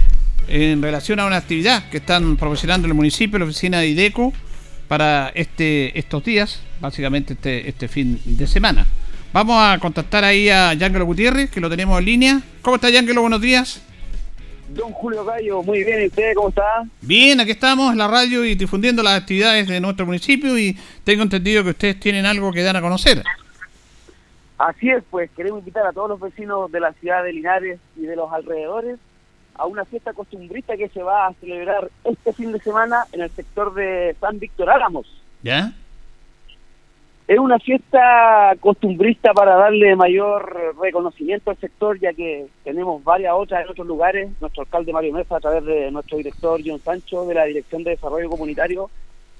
en 0.48 0.80
relación 0.80 1.20
a 1.20 1.26
una 1.26 1.36
actividad 1.36 1.90
que 1.90 1.98
están 1.98 2.38
proporcionando 2.38 2.88
el 2.88 2.94
municipio, 2.94 3.38
la 3.38 3.44
oficina 3.44 3.80
de 3.80 3.88
IDECO, 3.88 4.32
para 4.88 5.30
este, 5.34 5.98
estos 5.98 6.24
días, 6.24 6.60
básicamente 6.80 7.34
este, 7.34 7.68
este 7.68 7.86
fin 7.88 8.18
de 8.24 8.46
semana. 8.46 8.86
Vamos 9.34 9.56
a 9.60 9.78
contactar 9.78 10.24
ahí 10.24 10.48
a 10.48 10.72
Yángelo 10.72 11.04
Gutiérrez, 11.04 11.50
que 11.50 11.60
lo 11.60 11.68
tenemos 11.68 11.98
en 11.98 12.04
línea. 12.06 12.40
¿Cómo 12.62 12.76
está 12.76 12.88
Yángelo? 12.88 13.20
Buenos 13.20 13.42
días. 13.42 13.82
Don 14.74 14.92
Julio 14.92 15.24
Gallo, 15.24 15.62
muy 15.62 15.84
bien, 15.84 16.02
¿y 16.02 16.06
usted 16.06 16.34
cómo 16.34 16.48
está? 16.48 16.84
Bien, 17.00 17.38
aquí 17.38 17.52
estamos 17.52 17.92
en 17.92 17.98
la 17.98 18.08
radio 18.08 18.44
y 18.44 18.56
difundiendo 18.56 19.02
las 19.04 19.20
actividades 19.20 19.68
de 19.68 19.80
nuestro 19.80 20.04
municipio 20.04 20.58
y 20.58 20.76
tengo 21.04 21.22
entendido 21.22 21.62
que 21.62 21.70
ustedes 21.70 22.00
tienen 22.00 22.26
algo 22.26 22.50
que 22.52 22.62
dar 22.62 22.76
a 22.76 22.80
conocer. 22.80 23.22
Así 24.58 24.90
es, 24.90 25.04
pues 25.10 25.30
queremos 25.36 25.60
invitar 25.60 25.86
a 25.86 25.92
todos 25.92 26.08
los 26.08 26.20
vecinos 26.20 26.72
de 26.72 26.80
la 26.80 26.92
ciudad 26.94 27.22
de 27.22 27.32
Linares 27.32 27.78
y 27.96 28.02
de 28.02 28.16
los 28.16 28.32
alrededores 28.32 28.98
a 29.54 29.66
una 29.66 29.84
fiesta 29.84 30.12
costumbrista 30.12 30.76
que 30.76 30.88
se 30.88 31.02
va 31.02 31.28
a 31.28 31.34
celebrar 31.34 31.88
este 32.02 32.32
fin 32.32 32.50
de 32.50 32.58
semana 32.58 33.04
en 33.12 33.22
el 33.22 33.30
sector 33.30 33.72
de 33.74 34.16
San 34.20 34.40
Víctor 34.40 34.70
Álamos. 34.70 35.06
¿Ya? 35.44 35.72
Es 37.26 37.38
una 37.38 37.58
fiesta 37.58 38.54
costumbrista 38.60 39.32
para 39.32 39.56
darle 39.56 39.96
mayor 39.96 40.74
reconocimiento 40.78 41.50
al 41.50 41.56
sector, 41.56 41.98
ya 41.98 42.12
que 42.12 42.48
tenemos 42.64 43.02
varias 43.02 43.32
otras 43.34 43.64
en 43.64 43.70
otros 43.70 43.86
lugares. 43.86 44.30
Nuestro 44.42 44.62
alcalde 44.64 44.92
Mario 44.92 45.14
Mesa, 45.14 45.36
a 45.36 45.40
través 45.40 45.64
de 45.64 45.90
nuestro 45.90 46.18
director 46.18 46.60
John 46.62 46.80
Sancho, 46.80 47.24
de 47.24 47.34
la 47.34 47.44
Dirección 47.46 47.82
de 47.82 47.92
Desarrollo 47.92 48.28
Comunitario, 48.28 48.90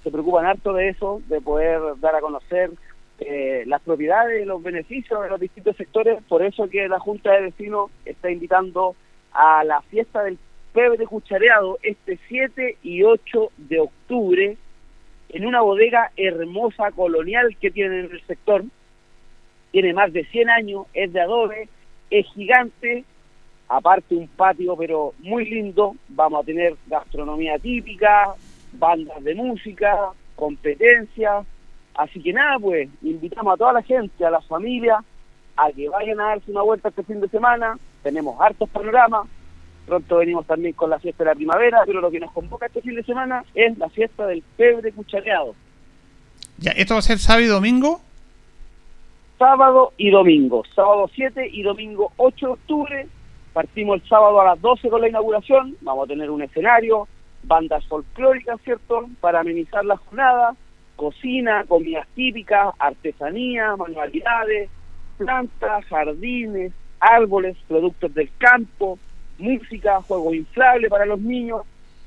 se 0.03 0.11
preocupan 0.11 0.47
harto 0.47 0.73
de 0.73 0.89
eso, 0.89 1.21
de 1.29 1.43
poder 1.43 1.79
dar 2.01 2.15
a 2.15 2.23
conocer 2.23 2.71
eh, 3.19 3.65
las 3.67 3.83
propiedades 3.83 4.43
y 4.43 4.47
los 4.47 4.63
beneficios 4.63 5.23
de 5.23 5.29
los 5.29 5.39
distintos 5.39 5.77
sectores. 5.77 6.23
Por 6.27 6.43
eso 6.43 6.71
que 6.71 6.89
la 6.89 6.99
Junta 6.99 7.33
de 7.33 7.43
Vecinos 7.43 7.91
está 8.07 8.31
invitando 8.31 8.97
a 9.33 9.63
la 9.63 9.83
fiesta 9.83 10.23
del 10.23 10.39
pebre 10.73 11.05
cuchareado 11.05 11.79
este 11.83 12.19
7 12.29 12.79
y 12.83 13.03
8 13.03 13.51
de 13.59 13.81
octubre 13.81 14.57
en 15.29 15.47
una 15.47 15.61
bodega 15.61 16.11
hermosa 16.17 16.91
colonial 16.93 17.57
que 17.61 17.71
tiene 17.71 18.01
en 18.01 18.11
el 18.13 18.27
sector. 18.27 18.65
Tiene 19.71 19.93
más 19.93 20.13
de 20.13 20.25
100 20.25 20.51
años, 20.51 20.87
es 20.95 21.13
de 21.13 21.21
adobe, 21.21 21.69
es 22.11 22.27
gigante, 22.35 23.05
aparte 23.69 24.15
un 24.15 24.29
patio 24.29 24.77
pero 24.77 25.15
muy 25.19 25.45
lindo. 25.47 25.97
Vamos 26.09 26.43
a 26.43 26.47
tener 26.47 26.77
gastronomía 26.87 27.59
típica, 27.59 28.35
bandas 28.73 29.23
de 29.23 29.35
música, 29.35 30.11
competencias. 30.37 31.47
Así 31.95 32.23
que 32.23 32.33
nada, 32.33 32.59
pues 32.59 32.89
invitamos 33.03 33.55
a 33.55 33.57
toda 33.57 33.73
la 33.75 33.83
gente, 33.83 34.25
a 34.25 34.31
la 34.31 34.41
familia, 34.41 35.03
a 35.57 35.71
que 35.71 35.89
vayan 35.89 36.21
a 36.21 36.27
darse 36.27 36.51
una 36.51 36.63
vuelta 36.63 36.89
este 36.89 37.05
fin 37.05 37.21
de 37.21 37.29
semana. 37.29 37.79
Tenemos 38.03 38.41
hartos 38.41 38.69
panoramas, 38.71 39.29
Pronto 39.87 40.17
venimos 40.17 40.47
también 40.47 40.75
con 40.75 40.91
la 40.91 40.99
fiesta 40.99 41.25
de 41.25 41.31
la 41.31 41.35
primavera, 41.35 41.83
pero 41.85 42.01
lo 42.01 42.11
que 42.11 42.21
nos 42.21 42.33
convoca 42.33 42.67
este 42.67 42.81
fin 42.81 42.95
de 42.95 43.03
semana 43.03 43.45
es 43.55 43.77
la 43.77 43.89
fiesta 43.91 44.27
del 44.27 44.43
pebre 44.57 44.93
cuchareado. 44.93 45.55
Ya, 46.59 46.73
¿Esto 46.73 46.95
va 46.95 47.01
a 47.01 47.03
ser 47.03 47.19
sábado 47.19 47.45
y 47.45 47.49
domingo? 47.49 48.01
Sábado 49.39 49.93
y 49.99 50.11
domingo. 50.11 50.63
Sábado 50.75 51.11
7 51.15 51.51
y 51.53 51.63
domingo 51.63 52.13
8 52.17 52.47
de 52.47 52.53
octubre. 52.53 53.07
Partimos 53.53 54.01
el 54.01 54.09
sábado 54.09 54.41
a 54.41 54.45
las 54.47 54.61
12 54.61 54.89
con 54.89 55.01
la 55.01 55.09
inauguración. 55.09 55.77
Vamos 55.83 56.05
a 56.05 56.09
tener 56.09 56.31
un 56.31 56.43
escenario, 56.43 57.09
bandas 57.43 57.85
folclóricas, 57.87 58.61
¿cierto? 58.63 59.07
Para 59.21 59.41
amenizar 59.41 59.85
la 59.85 59.97
jornada. 59.97 60.57
Cocina, 60.97 61.65
comidas 61.67 62.07
típicas, 62.15 62.73
artesanía, 62.79 63.75
manualidades, 63.77 64.71
plantas, 65.19 65.85
jardines, 65.87 66.73
árboles, 67.01 67.57
productos 67.67 68.15
del 68.15 68.31
campo, 68.39 68.99
música, 69.39 70.01
juegos 70.03 70.35
inflables 70.35 70.91
para 70.91 71.07
los 71.07 71.21
niños. 71.21 71.63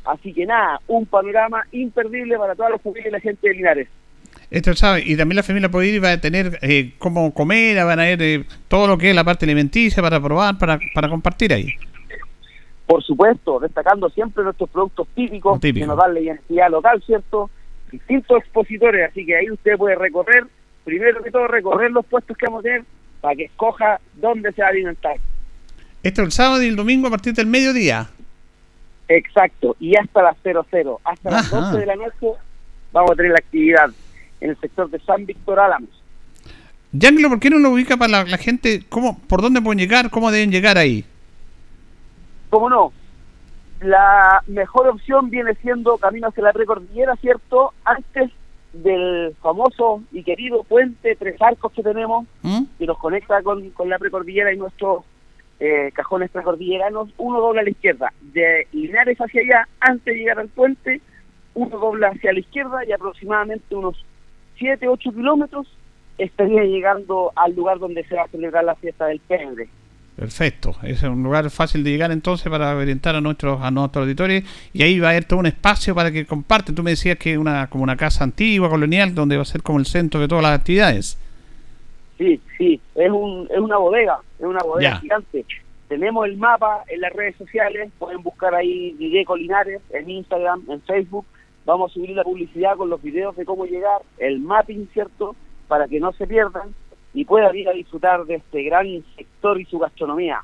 Así 0.05 0.34
que 0.34 0.46
nada, 0.46 0.79
un 0.88 1.05
panorama 1.05 1.63
imperdible 1.72 2.38
para 2.38 2.55
todos 2.55 2.72
los 2.72 2.81
familias 2.81 3.07
y 3.07 3.12
la 3.12 3.19
gente 3.19 3.50
de 3.50 3.55
Linares. 3.55 3.88
Esto 4.50 4.74
sabe, 4.74 5.03
y 5.05 5.17
también 5.17 5.36
la 5.36 5.43
familia 5.43 5.69
puede 5.69 5.88
ir 5.88 6.03
va 6.03 6.12
a 6.12 6.22
tener 6.22 6.57
eh, 6.62 6.93
cómo 7.00 7.34
comer, 7.34 7.84
van 7.84 8.00
a 8.00 8.03
ver 8.03 8.22
eh, 8.22 8.46
todo 8.69 8.88
lo 8.88 8.98
que 8.98 9.10
es 9.10 9.15
la 9.15 9.25
parte 9.25 9.46
alimenticia 9.46 10.01
para 10.01 10.22
probar, 10.22 10.57
para, 10.57 10.79
para 10.93 11.10
compartir 11.10 11.51
ahí. 11.51 11.74
Por 12.86 13.03
supuesto, 13.03 13.60
destacando 13.60 14.10
siempre 14.10 14.46
nuestros 14.46 14.69
productos 14.69 15.10
típicos, 15.13 15.60
que 15.60 15.86
nos 15.86 15.98
dan 15.98 16.13
la 16.13 16.22
identidad 16.22 16.69
local, 16.69 17.03
¿cierto? 17.05 17.50
Distintos 17.91 18.38
expositores, 18.38 19.10
así 19.10 19.25
que 19.25 19.36
ahí 19.36 19.51
usted 19.51 19.75
puede 19.77 19.96
recorrer, 19.96 20.46
primero 20.86 21.22
que 21.22 21.31
todo, 21.31 21.48
recorrer 21.48 21.91
los 21.91 22.05
puestos 22.05 22.38
que 22.38 22.46
vamos 22.46 22.62
a 22.62 22.63
tener 22.63 22.84
para 23.19 23.36
que 23.36 23.46
escoja 23.46 24.00
dónde 24.13 24.53
se 24.53 24.62
va 24.62 24.67
a 24.67 24.72
alimentar. 24.72 25.17
Esto 26.07 26.21
el 26.21 26.31
sábado 26.31 26.63
y 26.63 26.67
el 26.67 26.77
domingo 26.77 27.07
a 27.07 27.09
partir 27.09 27.33
del 27.33 27.47
mediodía. 27.47 28.07
Exacto, 29.09 29.75
y 29.77 29.93
hasta 29.97 30.23
las 30.23 30.37
00, 30.41 31.01
hasta 31.03 31.29
las 31.29 31.51
12 31.51 31.79
de 31.79 31.85
la 31.85 31.97
noche 31.97 32.27
vamos 32.93 33.11
a 33.11 33.15
tener 33.15 33.31
la 33.33 33.39
actividad 33.39 33.89
en 34.39 34.51
el 34.51 34.57
sector 34.61 34.89
de 34.89 34.99
San 34.99 35.25
Víctor 35.25 35.59
Álamos. 35.59 35.89
Yanglo, 36.93 37.27
¿por 37.27 37.41
qué 37.41 37.49
no 37.49 37.59
lo 37.59 37.71
ubica 37.71 37.97
para 37.97 38.23
la, 38.23 38.37
gente? 38.37 38.85
¿Cómo, 38.87 39.19
¿Por 39.19 39.41
dónde 39.41 39.61
pueden 39.61 39.79
llegar? 39.79 40.09
¿Cómo 40.09 40.31
deben 40.31 40.49
llegar 40.49 40.77
ahí? 40.77 41.03
¿Cómo 42.51 42.69
no? 42.69 42.93
La 43.81 44.41
mejor 44.47 44.87
opción 44.87 45.29
viene 45.29 45.55
siendo 45.55 45.97
camino 45.97 46.29
hacia 46.29 46.43
la 46.43 46.53
precordillera, 46.53 47.17
¿cierto? 47.17 47.73
Antes 47.83 48.31
del 48.71 49.35
famoso 49.41 50.03
y 50.13 50.23
querido 50.23 50.63
puente 50.63 51.17
Tres 51.17 51.35
Arcos 51.41 51.73
que 51.73 51.83
tenemos, 51.83 52.25
¿Mm? 52.43 52.63
que 52.79 52.85
nos 52.85 52.97
conecta 52.97 53.41
con, 53.43 53.71
con 53.71 53.89
la 53.89 53.99
precordillera 53.99 54.53
y 54.53 54.57
nuestro 54.57 55.03
eh, 55.59 55.91
cajones 55.93 56.29
precordilleranos, 56.29 57.09
uno 57.17 57.39
dobla 57.39 57.61
a 57.61 57.63
la 57.63 57.69
izquierda. 57.69 58.13
De 58.21 58.67
Linares 58.71 59.17
hacia 59.17 59.41
allá, 59.41 59.67
antes 59.79 60.13
de 60.13 60.19
llegar 60.19 60.39
al 60.39 60.49
puente, 60.49 61.01
uno 61.53 61.77
dobla 61.77 62.09
hacia 62.09 62.33
la 62.33 62.39
izquierda 62.39 62.85
y 62.85 62.91
aproximadamente 62.91 63.75
unos 63.75 64.05
7, 64.59 64.87
8 64.87 65.11
kilómetros 65.11 65.67
estaría 66.17 66.63
llegando 66.63 67.31
al 67.35 67.55
lugar 67.55 67.79
donde 67.79 68.03
se 68.05 68.15
va 68.15 68.23
a 68.23 68.27
celebrar 68.27 68.63
la 68.63 68.75
fiesta 68.75 69.05
del 69.05 69.19
pebre. 69.19 69.67
Perfecto, 70.15 70.75
es 70.81 71.03
un 71.03 71.21
lugar 71.21 71.47
fácil 71.51 71.83
de 71.83 71.91
llegar 71.91 72.11
entonces 72.11 72.49
para 72.49 72.75
orientar 72.75 73.15
a 73.15 73.21
nuestros 73.21 73.61
a 73.61 73.69
nuestros 73.69 74.01
auditores 74.01 74.43
y 74.73 74.81
ahí 74.81 74.99
va 74.99 75.09
a 75.09 75.11
haber 75.11 75.25
todo 75.25 75.39
un 75.39 75.45
espacio 75.45 75.93
para 75.93 76.11
que 76.11 76.25
comparten. 76.25 76.73
Tú 76.73 76.81
me 76.81 76.89
decías 76.89 77.17
que 77.17 77.37
una 77.37 77.67
como 77.67 77.83
una 77.83 77.95
casa 77.95 78.23
antigua, 78.23 78.67
colonial, 78.67 79.13
donde 79.13 79.35
va 79.35 79.43
a 79.43 79.45
ser 79.45 79.61
como 79.61 79.77
el 79.77 79.85
centro 79.85 80.19
de 80.19 80.27
todas 80.27 80.41
las 80.41 80.59
actividades. 80.59 81.19
Sí, 82.17 82.41
sí, 82.57 82.81
es, 82.95 83.12
un, 83.12 83.47
es 83.51 83.59
una 83.59 83.77
bodega, 83.77 84.19
es 84.39 84.45
una 84.45 84.63
bodega 84.63 85.00
gigante. 85.00 85.45
Tenemos 85.88 86.25
el 86.25 86.38
mapa 86.38 86.83
en 86.88 87.01
las 87.01 87.13
redes 87.13 87.36
sociales, 87.38 87.91
pueden 87.97 88.21
buscar 88.21 88.53
ahí 88.55 88.93
Diego 88.93 89.38
Linares 89.38 89.81
en 89.91 90.09
Instagram, 90.09 90.63
en 90.69 90.81
Facebook. 90.81 91.25
Vamos 91.65 91.91
a 91.91 91.93
subir 91.93 92.09
la 92.12 92.24
publicidad 92.24 92.75
con 92.75 92.89
los 92.89 93.01
videos 93.01 93.36
de 93.36 93.45
cómo 93.45 93.65
llegar, 93.65 94.01
el 94.17 94.39
mapping, 94.39 94.89
¿cierto? 94.93 95.36
Para 95.67 95.88
que 95.88 96.00
no 96.00 96.12
se 96.13 96.25
pierdan 96.27 96.74
y 97.13 97.25
puedan 97.25 97.55
ir 97.55 97.69
a 97.69 97.74
disfrutar 97.74 98.25
de 98.25 98.36
este 98.36 98.63
gran 98.63 98.86
sector 99.15 99.59
y 99.59 99.65
su 99.65 99.79
gastronomía. 99.79 100.43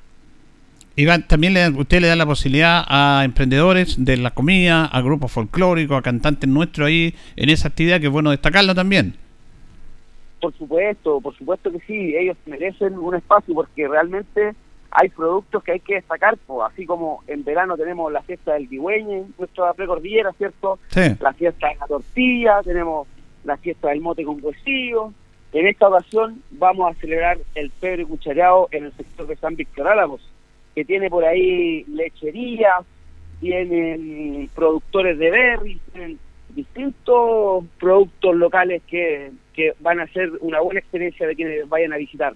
Iván, 0.96 1.28
también 1.28 1.56
le, 1.56 1.68
usted 1.70 2.02
le 2.02 2.08
da 2.08 2.16
la 2.16 2.26
posibilidad 2.26 2.86
a 2.88 3.24
emprendedores 3.26 4.04
de 4.04 4.18
la 4.18 4.32
comida, 4.32 4.86
a 4.86 5.02
grupos 5.02 5.32
folclóricos, 5.32 5.98
a 5.98 6.02
cantantes 6.04 6.48
nuestros 6.48 6.88
ahí 6.88 7.16
en 7.36 7.50
esa 7.50 7.70
actividad, 7.70 8.00
que 8.00 8.08
es 8.08 8.12
bueno 8.12 8.30
destacarlo 8.30 8.76
también. 8.76 9.16
Por 10.44 10.54
supuesto, 10.56 11.22
por 11.22 11.34
supuesto 11.38 11.72
que 11.72 11.80
sí, 11.88 12.18
ellos 12.18 12.36
merecen 12.46 13.00
un 13.00 13.16
espacio 13.16 13.54
porque 13.56 13.88
realmente 13.88 14.54
hay 14.92 15.08
productos 15.08 15.64
que 15.64 15.72
hay 15.72 15.80
que 15.80 15.96
destacar, 15.96 16.38
pues, 16.46 16.70
así 16.70 16.86
como 16.86 17.24
en 17.28 17.46
verano 17.46 17.78
tenemos 17.78 18.12
la 18.12 18.22
fiesta 18.24 18.52
del 18.52 18.68
Vigüeñe, 18.68 19.24
nuestra 19.38 19.74
precordillera, 19.74 20.34
¿cierto? 20.34 20.80
La 21.22 21.32
fiesta 21.32 21.70
de 21.70 21.76
la 21.76 21.88
tortilla, 21.88 22.62
tenemos 22.62 23.08
la 23.46 23.56
fiesta 23.56 23.88
del 23.88 24.02
mote 24.02 24.26
con 24.26 24.44
huesillo. 24.44 25.14
En 25.54 25.66
esta 25.66 25.88
ocasión 25.88 26.44
vamos 26.52 26.92
a 26.92 27.00
celebrar 27.00 27.38
el 27.56 27.70
pebre 27.70 28.06
cuchareado 28.06 28.68
en 28.72 28.84
el 28.84 28.92
sector 28.98 29.28
de 29.28 29.38
San 29.38 29.56
Víctor 29.56 29.88
Álamos, 29.88 30.30
que 30.76 30.84
tiene 30.84 31.10
por 31.10 31.24
ahí 31.24 31.86
lecherías, 31.86 32.84
tienen 33.40 34.50
productores 34.54 35.18
de 35.18 35.32
berries, 35.32 35.80
tienen 35.94 36.20
distintos 36.56 37.66
productos 37.80 38.36
locales 38.36 38.82
que, 38.88 39.32
que 39.54 39.74
van 39.80 40.00
a 40.00 40.08
ser 40.08 40.32
una 40.42 40.60
buena 40.62 40.80
experiencia 40.80 41.28
de 41.28 41.36
quienes 41.36 41.68
vayan 41.70 41.94
a 41.94 41.98
visitar. 41.98 42.34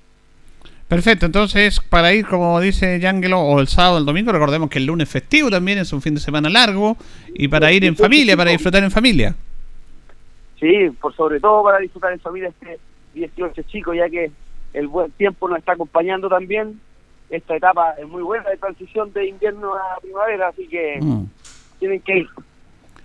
Perfecto, 0.88 1.25
entonces 1.25 1.81
para 1.81 2.13
ir, 2.13 2.25
como 2.25 2.62
dice 2.62 3.00
Yangelo, 3.00 3.41
o 3.41 3.59
el 3.59 3.67
sábado 3.67 3.95
o 3.95 3.97
el 4.00 4.05
domingo, 4.05 4.31
recordemos 4.31 4.69
que 4.69 4.79
el 4.79 4.86
lunes 4.86 5.09
festivo 5.09 5.50
también 5.50 5.79
es 5.79 5.91
un 5.91 6.01
fin 6.01 6.13
de 6.13 6.21
semana 6.21 6.50
largo 6.50 6.95
y 7.33 7.50
para 7.50 7.71
ir 7.74 7.83
en 7.83 7.95
familia, 7.97 8.38
para 8.38 8.51
disfrutar 8.51 8.83
en 8.83 8.91
familia. 8.91 9.36
Sí, 10.59 10.89
por 11.01 11.13
sobre 11.13 11.39
todo 11.41 11.63
para 11.63 11.79
disfrutar 11.79 12.13
en 12.13 12.19
familia 12.19 12.50
este 12.50 12.79
18 13.15 13.63
chicos, 13.63 13.97
ya 13.97 14.09
que 14.09 14.31
el 14.74 14.88
buen 14.88 15.12
tiempo 15.12 15.50
nos 15.50 15.59
está 15.59 15.74
acompañando 15.74 16.29
también. 16.29 16.79
Esta 17.29 17.57
etapa 17.57 17.95
es 18.00 18.07
muy 18.07 18.24
buena 18.24 18.50
de 18.50 18.57
transición 18.57 19.12
de 19.12 19.27
invierno 19.27 19.74
a 19.75 20.00
primavera, 20.01 20.47
así 20.47 20.67
que 20.67 21.00
mm. 21.01 21.24
tienen 21.79 22.00
que 22.00 22.19
ir. 22.19 22.27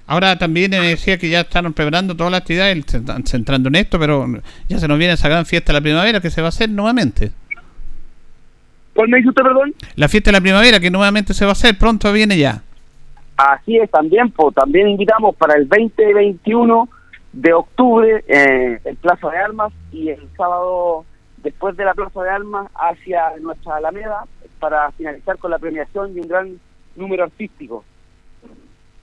Ahora 0.06 0.36
también 0.36 0.72
decía 0.72 1.16
que 1.18 1.28
ya 1.28 1.40
están 1.40 1.72
preparando 1.72 2.16
todas 2.16 2.32
las 2.32 2.40
actividades, 2.40 2.84
centrando 3.24 3.68
en 3.68 3.76
esto, 3.76 3.98
pero 3.98 4.26
ya 4.68 4.78
se 4.78 4.88
nos 4.88 4.98
viene 4.98 5.14
esa 5.14 5.28
gran 5.28 5.46
fiesta 5.46 5.72
de 5.72 5.78
la 5.78 5.82
primavera 5.82 6.20
que 6.20 6.30
se 6.30 6.40
va 6.40 6.48
a 6.48 6.50
hacer 6.50 6.68
nuevamente. 6.68 7.30
¿Cuál 8.94 9.08
me 9.08 9.18
dice 9.18 9.30
usted, 9.30 9.42
perdón? 9.42 9.74
La 9.96 10.08
fiesta 10.08 10.30
de 10.30 10.36
la 10.36 10.40
primavera 10.40 10.80
que 10.80 10.90
nuevamente 10.90 11.34
se 11.34 11.44
va 11.44 11.50
a 11.50 11.52
hacer, 11.52 11.78
pronto 11.78 12.12
viene 12.12 12.36
ya. 12.36 12.62
Así 13.36 13.78
es, 13.78 13.90
también, 13.90 14.30
pues, 14.30 14.54
también 14.54 14.88
invitamos 14.88 15.34
para 15.36 15.54
el 15.54 15.66
20 15.66 16.10
y 16.10 16.12
21 16.12 16.88
de 17.32 17.52
octubre 17.54 18.24
eh, 18.28 18.78
el 18.84 18.96
Plaza 18.96 19.30
de 19.30 19.38
Armas 19.38 19.72
y 19.90 20.10
el 20.10 20.20
sábado 20.36 21.06
después 21.38 21.76
de 21.76 21.84
la 21.84 21.94
Plaza 21.94 22.22
de 22.22 22.30
Armas 22.30 22.70
hacia 22.74 23.32
nuestra 23.40 23.76
Alameda 23.76 24.26
para 24.58 24.90
finalizar 24.92 25.38
con 25.38 25.50
la 25.50 25.58
premiación 25.58 26.14
y 26.14 26.20
un 26.20 26.28
gran 26.28 26.58
número 26.94 27.24
artístico. 27.24 27.84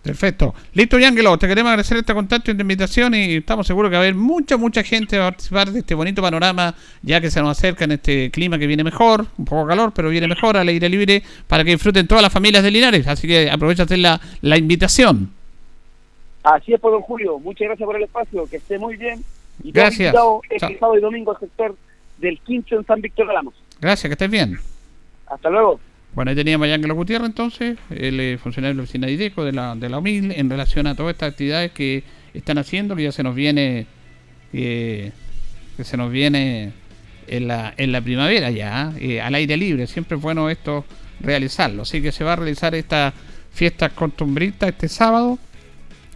Perfecto. 0.09 0.55
Listo, 0.73 0.97
Yangelo, 0.97 1.37
te 1.37 1.47
queremos 1.47 1.69
agradecer 1.69 1.95
este 1.97 2.15
contacto 2.15 2.49
y 2.49 2.53
esta 2.53 2.63
invitación 2.63 3.13
y 3.13 3.35
estamos 3.35 3.67
seguros 3.67 3.91
que 3.91 3.95
va 3.95 3.99
a 3.99 4.01
haber 4.01 4.15
mucha, 4.15 4.57
mucha 4.57 4.81
gente 4.81 5.17
a 5.19 5.25
participar 5.25 5.69
de 5.69 5.79
este 5.81 5.93
bonito 5.93 6.19
panorama, 6.19 6.73
ya 7.03 7.21
que 7.21 7.29
se 7.29 7.39
nos 7.41 7.55
acerca 7.55 7.83
en 7.85 7.91
este 7.91 8.31
clima 8.31 8.57
que 8.57 8.65
viene 8.65 8.83
mejor, 8.83 9.27
un 9.37 9.45
poco 9.45 9.67
calor, 9.67 9.91
pero 9.93 10.09
viene 10.09 10.27
mejor 10.27 10.57
al 10.57 10.67
aire 10.67 10.89
libre, 10.89 11.21
para 11.47 11.63
que 11.63 11.69
disfruten 11.69 12.07
todas 12.07 12.23
las 12.23 12.33
familias 12.33 12.63
de 12.63 12.71
Linares. 12.71 13.05
Así 13.05 13.27
que 13.27 13.51
aprovecha 13.51 13.85
la, 13.97 14.19
la 14.41 14.57
invitación. 14.57 15.29
Así 16.41 16.73
es, 16.73 16.79
por 16.79 16.91
don 16.91 17.01
Julio. 17.01 17.37
Muchas 17.37 17.67
gracias 17.67 17.85
por 17.85 17.95
el 17.95 18.01
espacio. 18.01 18.47
Que 18.49 18.57
esté 18.57 18.79
muy 18.79 18.95
bien 18.95 19.23
Y 19.63 19.71
Gracias. 19.71 20.15
Este 20.49 20.79
sábado 20.79 20.97
y 20.97 21.01
domingo 21.01 21.33
al 21.33 21.39
sector 21.39 21.75
del 22.17 22.39
Quincho 22.39 22.77
en 22.77 22.85
San 22.87 22.99
Víctor 22.99 23.27
Ramos. 23.27 23.53
Gracias, 23.79 24.09
que 24.09 24.13
estés 24.13 24.31
bien. 24.31 24.57
Hasta 25.27 25.51
luego. 25.51 25.79
Bueno, 26.13 26.31
ahí 26.31 26.35
teníamos 26.35 26.67
a 26.67 26.73
Ángelo 26.73 26.95
Gutiérrez 26.95 27.27
entonces, 27.27 27.77
el 27.91 28.39
funcionario 28.39 28.73
de 28.73 28.77
la 28.77 28.83
oficina 28.83 29.07
de 29.07 29.13
IDECO 29.13 29.45
de 29.45 29.51
la, 29.51 29.75
de 29.75 29.89
la 29.89 30.01
en 30.03 30.49
relación 30.49 30.87
a 30.87 30.95
todas 30.95 31.13
estas 31.13 31.31
actividades 31.31 31.71
que 31.71 32.03
están 32.33 32.57
haciendo, 32.57 32.95
que 32.95 33.03
ya 33.03 33.11
se 33.11 33.23
nos 33.23 33.35
viene, 33.35 33.85
eh, 34.53 35.11
que 35.77 35.83
se 35.83 35.97
nos 35.97 36.11
viene 36.11 36.73
en 37.27 37.47
la, 37.47 37.73
en 37.77 37.91
la 37.91 38.01
primavera 38.01 38.49
ya, 38.49 38.93
eh, 38.99 39.21
al 39.21 39.35
aire 39.35 39.55
libre. 39.55 39.87
Siempre 39.87 40.17
es 40.17 40.21
bueno 40.21 40.49
esto 40.49 40.83
realizarlo. 41.19 41.83
Así 41.83 42.01
que 42.01 42.11
se 42.11 42.23
va 42.23 42.33
a 42.33 42.37
realizar 42.37 42.73
esta 42.73 43.13
fiesta 43.51 43.89
costumbrista 43.89 44.67
este 44.67 44.87
sábado, 44.87 45.37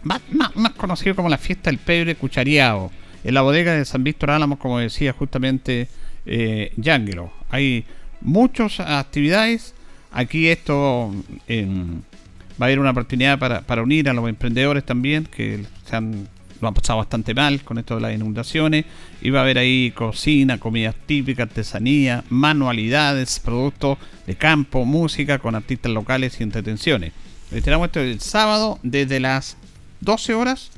más, 0.02 0.20
más, 0.30 0.72
conocido 0.72 1.14
como 1.14 1.28
la 1.28 1.38
fiesta 1.38 1.70
del 1.70 1.78
pebre 1.78 2.14
cuchariado, 2.16 2.90
en 3.22 3.34
la 3.34 3.42
bodega 3.42 3.72
de 3.72 3.84
San 3.84 4.04
Víctor 4.04 4.30
Álamos, 4.30 4.58
como 4.58 4.78
decía 4.78 5.12
justamente 5.12 5.88
eh, 6.26 6.72
Yángelo. 6.76 7.32
Hay 7.48 7.84
muchas 8.20 8.80
actividades 8.80 9.74
Aquí 10.14 10.46
esto 10.46 11.12
va 11.50 11.56
a 12.60 12.64
haber 12.66 12.78
una 12.78 12.90
oportunidad 12.90 13.36
para, 13.36 13.82
unir 13.82 14.08
a 14.08 14.12
los 14.12 14.28
emprendedores 14.28 14.84
también, 14.86 15.24
que 15.24 15.64
se 15.84 15.96
han, 15.96 16.28
lo 16.60 16.68
han 16.68 16.74
pasado 16.74 17.00
bastante 17.00 17.34
mal 17.34 17.64
con 17.64 17.78
esto 17.78 17.96
de 17.96 18.00
las 18.00 18.14
inundaciones. 18.14 18.84
Y 19.20 19.30
va 19.30 19.40
a 19.40 19.42
haber 19.42 19.58
ahí 19.58 19.90
cocina, 19.90 20.58
comidas 20.58 20.94
típicas, 21.06 21.48
artesanía, 21.48 22.22
manualidades, 22.30 23.40
productos 23.40 23.98
de 24.24 24.36
campo, 24.36 24.84
música 24.84 25.40
con 25.40 25.56
artistas 25.56 25.90
locales 25.90 26.38
y 26.38 26.44
entretenciones. 26.44 27.12
Reiteramos 27.50 27.86
esto 27.86 27.98
el 27.98 28.20
sábado 28.20 28.78
desde 28.84 29.18
las 29.18 29.56
12 30.00 30.34
horas 30.34 30.70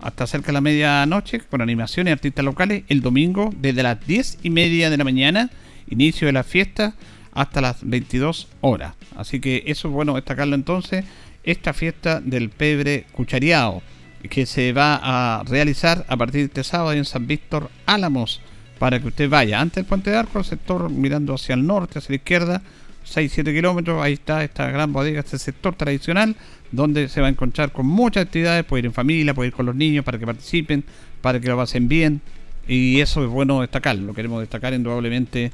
hasta 0.00 0.26
cerca 0.26 0.48
de 0.48 0.54
la 0.54 0.60
medianoche 0.60 1.38
con 1.40 1.60
animación 1.60 2.08
y 2.08 2.10
artistas 2.10 2.44
locales. 2.44 2.82
El 2.88 3.02
domingo 3.02 3.54
desde 3.56 3.84
las 3.84 4.04
10 4.04 4.38
y 4.42 4.50
media 4.50 4.90
de 4.90 4.96
la 4.96 5.04
mañana, 5.04 5.48
inicio 5.88 6.26
de 6.26 6.32
la 6.32 6.42
fiesta 6.42 6.94
hasta 7.32 7.60
las 7.60 7.88
22 7.88 8.48
horas. 8.60 8.94
Así 9.16 9.40
que 9.40 9.64
eso 9.66 9.88
es 9.88 9.94
bueno 9.94 10.14
destacarlo 10.14 10.54
entonces, 10.54 11.04
esta 11.44 11.72
fiesta 11.72 12.20
del 12.20 12.50
pebre 12.50 13.06
cuchariado 13.12 13.82
que 14.28 14.46
se 14.46 14.72
va 14.72 15.00
a 15.02 15.42
realizar 15.44 16.04
a 16.08 16.16
partir 16.16 16.40
de 16.42 16.46
este 16.46 16.64
sábado 16.64 16.92
en 16.92 17.04
San 17.04 17.26
Víctor 17.26 17.70
Álamos 17.86 18.40
para 18.78 19.00
que 19.00 19.08
usted 19.08 19.30
vaya 19.30 19.60
antes 19.60 19.76
del 19.76 19.84
puente 19.86 20.10
de 20.10 20.16
arco 20.16 20.38
el 20.38 20.44
sector 20.44 20.90
mirando 20.90 21.34
hacia 21.34 21.54
el 21.54 21.66
norte 21.66 21.98
hacia 21.98 22.10
la 22.10 22.16
izquierda 22.16 22.62
6-7 23.06 23.44
kilómetros 23.44 24.02
ahí 24.02 24.14
está 24.14 24.44
esta 24.44 24.70
gran 24.70 24.92
bodega 24.92 25.20
este 25.20 25.38
sector 25.38 25.74
tradicional 25.74 26.36
donde 26.70 27.08
se 27.08 27.20
va 27.20 27.28
a 27.28 27.30
encontrar 27.30 27.72
con 27.72 27.86
muchas 27.86 28.24
actividades 28.24 28.64
puede 28.64 28.80
ir 28.80 28.86
en 28.86 28.92
familia 28.92 29.32
puede 29.32 29.48
ir 29.48 29.54
con 29.54 29.66
los 29.66 29.74
niños 29.74 30.04
para 30.04 30.18
que 30.18 30.26
participen 30.26 30.84
para 31.22 31.40
que 31.40 31.48
lo 31.48 31.56
pasen 31.56 31.88
bien 31.88 32.20
y 32.68 33.00
eso 33.00 33.24
es 33.24 33.30
bueno 33.30 33.62
destacar 33.62 33.96
lo 33.96 34.12
queremos 34.12 34.40
destacar 34.40 34.74
indudablemente 34.74 35.50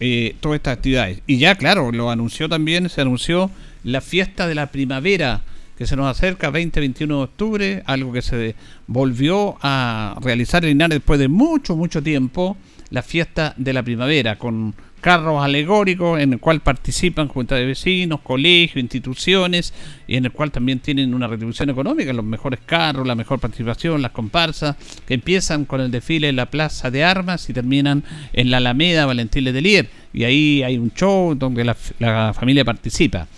eh, 0.00 0.36
todas 0.40 0.56
estas 0.56 0.76
actividades. 0.76 1.22
Y 1.26 1.38
ya, 1.38 1.54
claro, 1.54 1.92
lo 1.92 2.10
anunció 2.10 2.48
también, 2.48 2.88
se 2.88 3.00
anunció 3.00 3.50
la 3.84 4.00
fiesta 4.00 4.46
de 4.46 4.54
la 4.54 4.66
primavera 4.66 5.42
que 5.76 5.86
se 5.86 5.96
nos 5.96 6.06
acerca 6.06 6.50
20-21 6.50 7.06
de 7.06 7.14
octubre, 7.14 7.82
algo 7.84 8.12
que 8.12 8.22
se 8.22 8.54
volvió 8.86 9.56
a 9.60 10.16
realizar 10.22 10.64
en 10.64 10.70
Linares 10.70 10.96
después 10.98 11.20
de 11.20 11.28
mucho, 11.28 11.76
mucho 11.76 12.02
tiempo, 12.02 12.56
la 12.90 13.02
fiesta 13.02 13.52
de 13.56 13.72
la 13.72 13.82
primavera, 13.82 14.38
con 14.38 14.74
carros 15.00 15.42
alegóricos 15.42 16.20
en 16.20 16.32
el 16.34 16.40
cual 16.40 16.60
participan 16.60 17.28
juntas 17.28 17.58
de 17.58 17.66
vecinos, 17.66 18.20
colegios, 18.20 18.82
instituciones 18.82 19.72
y 20.06 20.16
en 20.16 20.24
el 20.24 20.32
cual 20.32 20.50
también 20.50 20.80
tienen 20.80 21.14
una 21.14 21.26
retribución 21.26 21.70
económica, 21.70 22.12
los 22.12 22.24
mejores 22.24 22.60
carros, 22.64 23.06
la 23.06 23.14
mejor 23.14 23.38
participación, 23.38 24.02
las 24.02 24.12
comparsas, 24.12 24.76
que 25.06 25.14
empiezan 25.14 25.64
con 25.64 25.80
el 25.80 25.90
desfile 25.90 26.28
en 26.28 26.36
la 26.36 26.50
Plaza 26.50 26.90
de 26.90 27.04
Armas 27.04 27.48
y 27.48 27.52
terminan 27.52 28.04
en 28.32 28.50
la 28.50 28.56
Alameda 28.56 29.06
Valentín 29.06 29.44
Letelier 29.44 29.88
y 30.12 30.24
ahí 30.24 30.62
hay 30.62 30.78
un 30.78 30.92
show 30.92 31.34
donde 31.34 31.64
la, 31.64 32.32
familia 32.34 32.64
participa. 32.64 33.28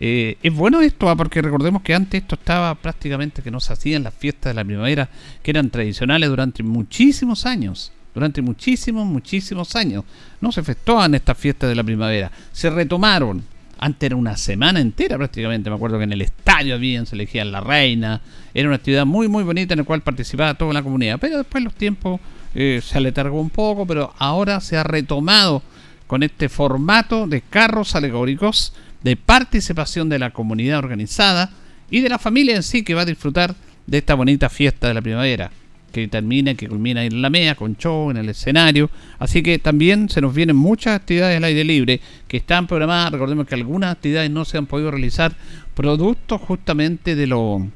Eh, 0.00 0.36
es 0.42 0.52
bueno 0.52 0.80
esto 0.80 1.08
ah, 1.08 1.14
porque 1.14 1.40
recordemos 1.40 1.82
que 1.82 1.94
antes 1.94 2.22
esto 2.22 2.34
estaba 2.34 2.74
prácticamente 2.74 3.42
que 3.42 3.52
no 3.52 3.60
se 3.60 3.72
hacían 3.72 4.02
las 4.02 4.12
fiestas 4.12 4.50
de 4.50 4.54
la 4.54 4.64
primavera 4.64 5.08
que 5.40 5.52
eran 5.52 5.70
tradicionales 5.70 6.28
durante 6.28 6.64
muchísimos 6.64 7.46
años 7.46 7.92
durante 8.14 8.40
muchísimos, 8.40 9.06
muchísimos 9.06 9.74
años. 9.76 10.04
No 10.40 10.52
se 10.52 10.60
efectuaban 10.60 11.14
estas 11.14 11.36
fiestas 11.36 11.68
de 11.68 11.74
la 11.74 11.82
primavera. 11.82 12.30
Se 12.52 12.70
retomaron. 12.70 13.44
Antes 13.76 14.06
era 14.06 14.16
una 14.16 14.36
semana 14.36 14.80
entera 14.80 15.16
prácticamente. 15.16 15.68
Me 15.68 15.76
acuerdo 15.76 15.98
que 15.98 16.04
en 16.04 16.12
el 16.12 16.22
estadio 16.22 16.76
habían, 16.76 17.06
se 17.06 17.16
elegían 17.16 17.50
la 17.50 17.60
reina. 17.60 18.20
Era 18.54 18.68
una 18.68 18.76
actividad 18.76 19.04
muy, 19.04 19.28
muy 19.28 19.42
bonita 19.42 19.74
en 19.74 19.80
la 19.80 19.84
cual 19.84 20.02
participaba 20.02 20.54
toda 20.54 20.72
la 20.72 20.82
comunidad. 20.82 21.18
Pero 21.20 21.38
después 21.38 21.62
los 21.62 21.74
tiempos 21.74 22.20
eh, 22.54 22.80
se 22.82 22.98
aletargó 22.98 23.40
un 23.40 23.50
poco. 23.50 23.84
Pero 23.84 24.14
ahora 24.18 24.60
se 24.60 24.76
ha 24.76 24.84
retomado 24.84 25.62
con 26.06 26.22
este 26.22 26.48
formato 26.48 27.26
de 27.26 27.40
carros 27.40 27.96
alegóricos, 27.96 28.74
de 29.02 29.16
participación 29.16 30.08
de 30.08 30.20
la 30.20 30.30
comunidad 30.30 30.78
organizada 30.78 31.50
y 31.90 32.00
de 32.00 32.08
la 32.08 32.18
familia 32.18 32.54
en 32.56 32.62
sí 32.62 32.84
que 32.84 32.94
va 32.94 33.02
a 33.02 33.06
disfrutar 33.06 33.54
de 33.86 33.98
esta 33.98 34.14
bonita 34.14 34.48
fiesta 34.48 34.88
de 34.88 34.94
la 34.94 35.02
primavera 35.02 35.50
que 35.94 36.08
termina, 36.08 36.54
que 36.54 36.68
culmina 36.68 37.04
en 37.04 37.22
la 37.22 37.30
MEA, 37.30 37.54
con 37.54 37.76
show, 37.76 38.10
en 38.10 38.16
el 38.16 38.28
escenario. 38.28 38.90
Así 39.20 39.42
que 39.44 39.60
también 39.60 40.08
se 40.08 40.20
nos 40.20 40.34
vienen 40.34 40.56
muchas 40.56 40.96
actividades 40.96 41.36
al 41.36 41.44
aire 41.44 41.62
libre 41.62 42.00
que 42.26 42.36
están 42.36 42.66
programadas. 42.66 43.12
Recordemos 43.12 43.46
que 43.46 43.54
algunas 43.54 43.92
actividades 43.92 44.28
no 44.28 44.44
se 44.44 44.58
han 44.58 44.66
podido 44.66 44.90
realizar 44.90 45.36
producto 45.74 46.38
justamente 46.38 47.14
de 47.14 47.28
lo 47.28 47.68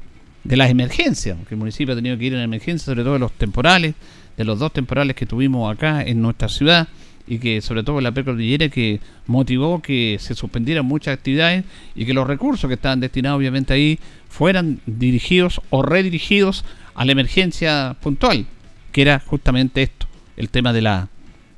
de 0.43 0.57
las 0.57 0.69
emergencias, 0.69 1.37
que 1.47 1.55
el 1.55 1.59
municipio 1.59 1.93
ha 1.93 1.95
tenido 1.95 2.17
que 2.17 2.25
ir 2.25 2.33
en 2.33 2.41
emergencia, 2.41 2.85
sobre 2.85 3.03
todo 3.03 3.13
de 3.13 3.19
los 3.19 3.31
temporales, 3.31 3.95
de 4.35 4.43
los 4.43 4.59
dos 4.59 4.73
temporales 4.73 5.15
que 5.15 5.25
tuvimos 5.25 5.73
acá 5.73 6.03
en 6.03 6.21
nuestra 6.21 6.49
ciudad 6.49 6.87
y 7.27 7.37
que 7.39 7.61
sobre 7.61 7.83
todo 7.83 8.01
la 8.01 8.11
precordillera 8.11 8.69
que 8.69 8.99
motivó 9.27 9.81
que 9.81 10.17
se 10.19 10.35
suspendieran 10.35 10.85
muchas 10.85 11.13
actividades 11.13 11.63
y 11.95 12.05
que 12.05 12.13
los 12.13 12.27
recursos 12.27 12.67
que 12.67 12.73
estaban 12.73 12.99
destinados 12.99 13.37
obviamente 13.37 13.73
ahí 13.73 13.99
fueran 14.27 14.79
dirigidos 14.85 15.61
o 15.69 15.83
redirigidos 15.83 16.65
a 16.99 17.05
la 17.05 17.13
emergencia 17.13 17.95
puntual, 18.01 18.45
que 18.91 19.01
era 19.01 19.21
justamente 19.21 19.83
esto, 19.83 20.05
el 20.35 20.49
tema 20.49 20.73
de, 20.73 20.81
la, 20.81 21.07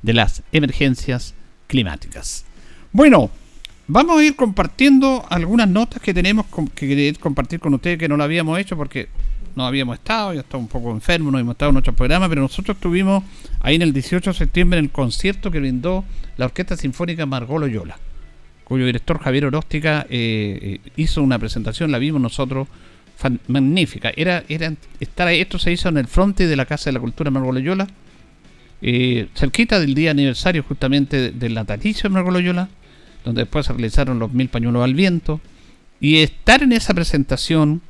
de 0.00 0.12
las 0.12 0.44
emergencias 0.52 1.34
climáticas. 1.66 2.44
Bueno, 2.92 3.28
vamos 3.88 4.20
a 4.20 4.24
ir 4.24 4.36
compartiendo 4.36 5.26
algunas 5.28 5.68
notas 5.68 6.00
que 6.00 6.14
tenemos 6.14 6.46
que 6.76 6.86
querer 6.86 7.18
compartir 7.18 7.58
con 7.58 7.74
ustedes 7.74 7.98
que 7.98 8.06
no 8.06 8.16
lo 8.16 8.22
habíamos 8.22 8.56
hecho 8.56 8.76
porque 8.76 9.08
no 9.56 9.66
habíamos 9.66 9.96
estado, 9.96 10.32
ya 10.32 10.42
estaba 10.42 10.62
un 10.62 10.68
poco 10.68 10.92
enfermo, 10.92 11.32
no 11.32 11.40
hemos 11.40 11.54
estado 11.54 11.70
en 11.70 11.74
nuestro 11.74 11.92
programa, 11.92 12.28
pero 12.28 12.42
nosotros 12.42 12.76
estuvimos 12.76 13.24
ahí 13.62 13.74
en 13.74 13.82
el 13.82 13.92
18 13.92 14.30
de 14.30 14.36
septiembre 14.36 14.78
en 14.78 14.84
el 14.84 14.90
concierto 14.92 15.50
que 15.50 15.58
brindó 15.58 16.04
la 16.36 16.44
Orquesta 16.44 16.76
Sinfónica 16.76 17.26
Margot 17.26 17.58
Loyola, 17.58 17.98
cuyo 18.62 18.86
director 18.86 19.18
Javier 19.18 19.46
Oróstica 19.46 20.06
eh, 20.08 20.78
eh, 20.84 20.90
hizo 20.94 21.20
una 21.20 21.40
presentación, 21.40 21.90
la 21.90 21.98
vimos 21.98 22.20
nosotros 22.20 22.68
magnífica. 23.48 24.12
Era, 24.16 24.44
era 24.48 24.72
estar 25.00 25.28
esto 25.28 25.58
se 25.58 25.72
hizo 25.72 25.88
en 25.88 25.98
el 25.98 26.06
fronte 26.06 26.46
de 26.46 26.56
la 26.56 26.66
Casa 26.66 26.90
de 26.90 26.94
la 26.94 27.00
Cultura 27.00 27.30
Margot 27.30 27.54
Loyola, 27.54 27.86
eh, 28.80 29.28
cerquita 29.34 29.78
del 29.78 29.94
día 29.94 30.10
aniversario 30.10 30.62
justamente 30.62 31.30
del 31.30 31.54
natalicio 31.54 32.08
de 32.08 32.14
Margot 32.14 32.32
Loyola, 32.32 32.68
donde 33.24 33.42
después 33.42 33.66
se 33.66 33.72
realizaron 33.72 34.18
los 34.18 34.32
mil 34.32 34.48
pañuelos 34.48 34.82
al 34.82 34.94
viento. 34.94 35.40
Y 36.00 36.18
estar 36.18 36.62
en 36.62 36.72
esa 36.72 36.94
presentación, 36.94 37.80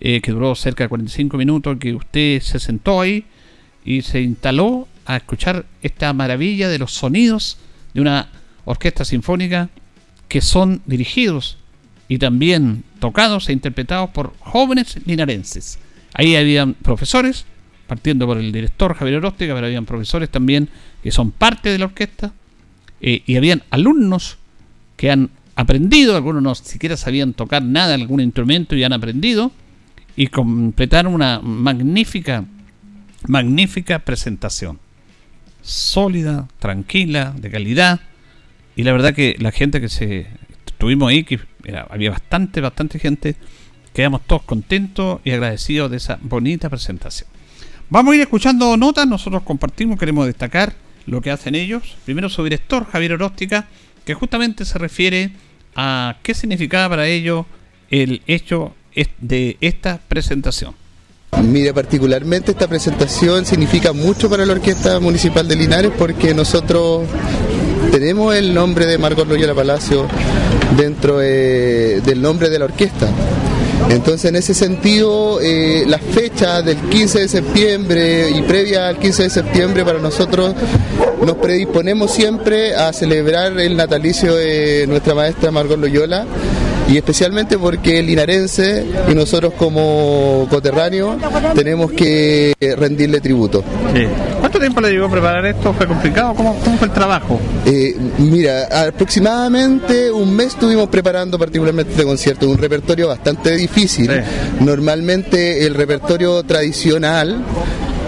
eh, 0.00 0.20
que 0.20 0.32
duró 0.32 0.54
cerca 0.54 0.84
de 0.84 0.88
45 0.88 1.36
minutos, 1.36 1.78
que 1.78 1.94
usted 1.94 2.40
se 2.40 2.58
sentó 2.58 3.00
ahí 3.00 3.24
y 3.84 4.02
se 4.02 4.20
instaló 4.20 4.88
a 5.04 5.16
escuchar 5.16 5.64
esta 5.82 6.12
maravilla 6.12 6.68
de 6.68 6.78
los 6.78 6.92
sonidos 6.92 7.58
de 7.94 8.00
una 8.00 8.28
orquesta 8.64 9.04
sinfónica 9.04 9.68
que 10.28 10.40
son 10.40 10.82
dirigidos 10.86 11.58
y 12.08 12.18
también 12.18 12.84
tocados 13.02 13.48
e 13.48 13.52
interpretados 13.52 14.10
por 14.10 14.32
jóvenes 14.38 14.96
linarenses. 15.06 15.80
Ahí 16.14 16.36
habían 16.36 16.74
profesores, 16.74 17.46
partiendo 17.88 18.28
por 18.28 18.38
el 18.38 18.52
director 18.52 18.94
Javier 18.94 19.16
Oróstica, 19.16 19.52
pero 19.54 19.66
habían 19.66 19.86
profesores 19.86 20.30
también 20.30 20.68
que 21.02 21.10
son 21.10 21.32
parte 21.32 21.70
de 21.70 21.78
la 21.80 21.86
orquesta, 21.86 22.32
eh, 23.00 23.24
y 23.26 23.34
habían 23.34 23.64
alumnos 23.70 24.38
que 24.96 25.10
han 25.10 25.30
aprendido, 25.56 26.14
algunos 26.14 26.44
no 26.44 26.54
siquiera 26.54 26.96
sabían 26.96 27.32
tocar 27.32 27.64
nada, 27.64 27.94
algún 27.94 28.20
instrumento 28.20 28.76
y 28.76 28.84
han 28.84 28.92
aprendido, 28.92 29.50
y 30.14 30.28
completaron 30.28 31.12
una 31.12 31.40
magnífica, 31.40 32.44
magnífica 33.26 33.98
presentación. 33.98 34.78
Sólida, 35.60 36.46
tranquila, 36.60 37.34
de 37.36 37.50
calidad, 37.50 38.00
y 38.76 38.84
la 38.84 38.92
verdad 38.92 39.12
que 39.12 39.34
la 39.40 39.50
gente 39.50 39.80
que 39.80 39.88
se 39.88 40.28
estuvimos 40.82 41.10
ahí, 41.10 41.22
que 41.22 41.38
había 41.90 42.10
bastante, 42.10 42.60
bastante 42.60 42.98
gente. 42.98 43.36
Quedamos 43.94 44.22
todos 44.26 44.42
contentos 44.42 45.20
y 45.22 45.30
agradecidos 45.30 45.92
de 45.92 45.98
esa 45.98 46.18
bonita 46.20 46.68
presentación. 46.68 47.28
Vamos 47.88 48.12
a 48.12 48.16
ir 48.16 48.22
escuchando 48.22 48.76
notas, 48.76 49.06
nosotros 49.06 49.44
compartimos, 49.44 49.96
queremos 49.96 50.26
destacar 50.26 50.74
lo 51.06 51.20
que 51.20 51.30
hacen 51.30 51.54
ellos. 51.54 51.96
Primero 52.04 52.28
su 52.28 52.42
director, 52.42 52.84
Javier 52.90 53.12
Oróstica, 53.12 53.68
que 54.04 54.14
justamente 54.14 54.64
se 54.64 54.76
refiere 54.76 55.30
a 55.76 56.16
qué 56.24 56.34
significaba 56.34 56.88
para 56.88 57.06
ellos 57.06 57.46
el 57.88 58.20
hecho 58.26 58.74
de 59.20 59.58
esta 59.60 60.00
presentación. 60.08 60.74
Mire, 61.44 61.72
particularmente 61.72 62.50
esta 62.50 62.66
presentación 62.66 63.46
significa 63.46 63.92
mucho 63.92 64.28
para 64.28 64.44
la 64.44 64.54
Orquesta 64.54 64.98
Municipal 64.98 65.46
de 65.46 65.54
Linares 65.54 65.92
porque 65.96 66.34
nosotros 66.34 67.06
tenemos 67.92 68.34
el 68.34 68.54
nombre 68.54 68.86
de 68.86 68.96
Marcos 68.96 69.28
Loyola 69.28 69.54
Palacio 69.54 70.06
dentro 70.78 71.18
del 71.18 72.22
nombre 72.22 72.48
de 72.48 72.58
la 72.58 72.64
orquesta. 72.64 73.06
Entonces, 73.90 74.30
en 74.30 74.36
ese 74.36 74.54
sentido, 74.54 75.40
eh, 75.42 75.84
la 75.86 75.98
fecha 75.98 76.62
del 76.62 76.78
15 76.78 77.20
de 77.20 77.28
septiembre 77.28 78.30
y 78.30 78.40
previa 78.42 78.88
al 78.88 78.98
15 78.98 79.24
de 79.24 79.30
septiembre 79.30 79.84
para 79.84 79.98
nosotros 79.98 80.54
nos 81.22 81.36
predisponemos 81.36 82.10
siempre 82.10 82.74
a 82.74 82.94
celebrar 82.94 83.60
el 83.60 83.76
natalicio 83.76 84.36
de 84.36 84.86
nuestra 84.88 85.14
maestra 85.14 85.50
Margot 85.50 85.78
Loyola 85.78 86.24
y 86.88 86.96
especialmente 86.96 87.58
porque 87.58 87.98
el 87.98 88.06
linarense 88.06 88.84
y 89.08 89.14
nosotros 89.14 89.54
como 89.54 90.46
coterráneos 90.50 91.16
tenemos 91.54 91.92
que 91.92 92.54
rendirle 92.78 93.20
tributo. 93.20 93.62
¿Cuánto 94.40 94.58
tiempo 94.58 94.80
le 94.80 94.90
llevó 94.90 95.06
a 95.06 95.10
preparar 95.10 95.46
esto? 95.46 95.72
¿Fue 95.72 95.86
complicado? 95.86 96.34
¿Cómo, 96.34 96.54
fue 96.54 96.88
el 96.88 96.92
trabajo? 96.92 97.40
Eh, 97.64 97.96
mira, 98.18 98.86
aproximadamente 98.88 100.10
un 100.10 100.34
mes 100.34 100.48
estuvimos 100.48 100.88
preparando 100.88 101.38
particularmente 101.38 101.92
este 101.92 102.04
concierto, 102.04 102.48
un 102.48 102.58
repertorio 102.58 103.08
bastante 103.08 103.56
difícil. 103.56 104.10
Normalmente 104.60 105.66
el 105.66 105.74
repertorio 105.74 106.42
tradicional 106.42 107.42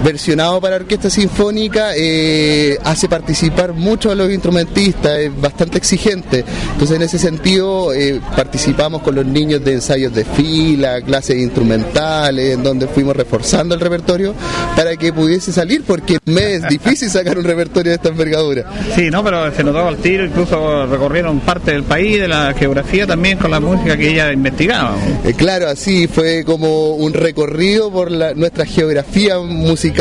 versionado 0.04 0.60
para 0.60 0.76
orquesta 0.76 1.08
sinfónica 1.08 1.92
eh, 1.96 2.76
hace 2.84 3.08
participar 3.08 3.72
mucho 3.72 4.10
a 4.10 4.14
los 4.14 4.30
instrumentistas, 4.30 5.18
es 5.18 5.40
bastante 5.40 5.78
exigente. 5.78 6.44
Entonces 6.72 6.96
en 6.96 7.02
ese 7.02 7.18
sentido 7.18 7.92
eh, 7.94 8.20
participamos 8.36 9.00
con 9.00 9.14
los 9.14 9.24
niños 9.24 9.64
de 9.64 9.72
ensayos 9.72 10.12
de 10.14 10.24
fila, 10.24 11.00
clases 11.00 11.38
instrumentales, 11.38 12.54
en 12.54 12.62
donde 12.62 12.86
fuimos 12.86 13.16
reforzando 13.16 13.74
el 13.74 13.80
repertorio 13.80 14.34
para 14.76 14.94
que 14.96 15.10
pudiese 15.12 15.52
salir, 15.52 15.82
porque 15.86 16.18
me 16.26 16.56
es 16.56 16.62
difícil 16.68 17.08
sacar 17.08 17.38
un 17.38 17.44
repertorio 17.44 17.90
de 17.90 17.96
esta 17.96 18.10
envergadura. 18.10 18.70
Sí, 18.94 19.10
no, 19.10 19.24
pero 19.24 19.54
se 19.54 19.64
notaba 19.64 19.88
al 19.88 19.96
tiro, 19.96 20.26
incluso 20.26 20.86
recorrieron 20.86 21.40
parte 21.40 21.72
del 21.72 21.84
país, 21.84 22.20
de 22.20 22.28
la 22.28 22.52
geografía 22.52 23.06
también 23.06 23.38
con 23.38 23.50
la 23.50 23.60
música 23.60 23.96
que 23.96 24.10
ella 24.10 24.30
investigaba. 24.32 24.96
Eh, 25.24 25.32
claro, 25.32 25.68
así 25.68 26.08
fue 26.08 26.44
como 26.44 26.90
un 26.90 27.14
recorrido 27.14 27.90
por 27.90 28.10
la, 28.10 28.34
nuestra 28.34 28.66
geografía 28.66 29.38
musical 29.38 29.93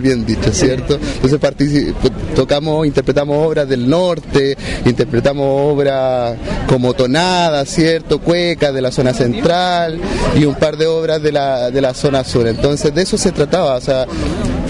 bien 0.00 0.24
dicho, 0.24 0.52
¿cierto? 0.52 0.98
Entonces 1.22 1.94
tocamos, 2.34 2.86
interpretamos 2.86 3.46
obras 3.46 3.68
del 3.68 3.88
norte, 3.88 4.56
interpretamos 4.84 5.72
obras 5.72 6.36
como 6.66 6.94
tonada, 6.94 7.64
¿cierto? 7.64 8.20
Cueca 8.20 8.72
de 8.72 8.80
la 8.80 8.90
zona 8.90 9.12
central 9.12 9.98
y 10.36 10.44
un 10.44 10.54
par 10.54 10.76
de 10.76 10.86
obras 10.86 11.22
de 11.22 11.32
la, 11.32 11.70
de 11.70 11.80
la 11.80 11.94
zona 11.94 12.24
sur. 12.24 12.46
Entonces 12.46 12.94
de 12.94 13.02
eso 13.02 13.18
se 13.18 13.32
trataba, 13.32 13.76
o 13.76 13.80
sea, 13.80 14.06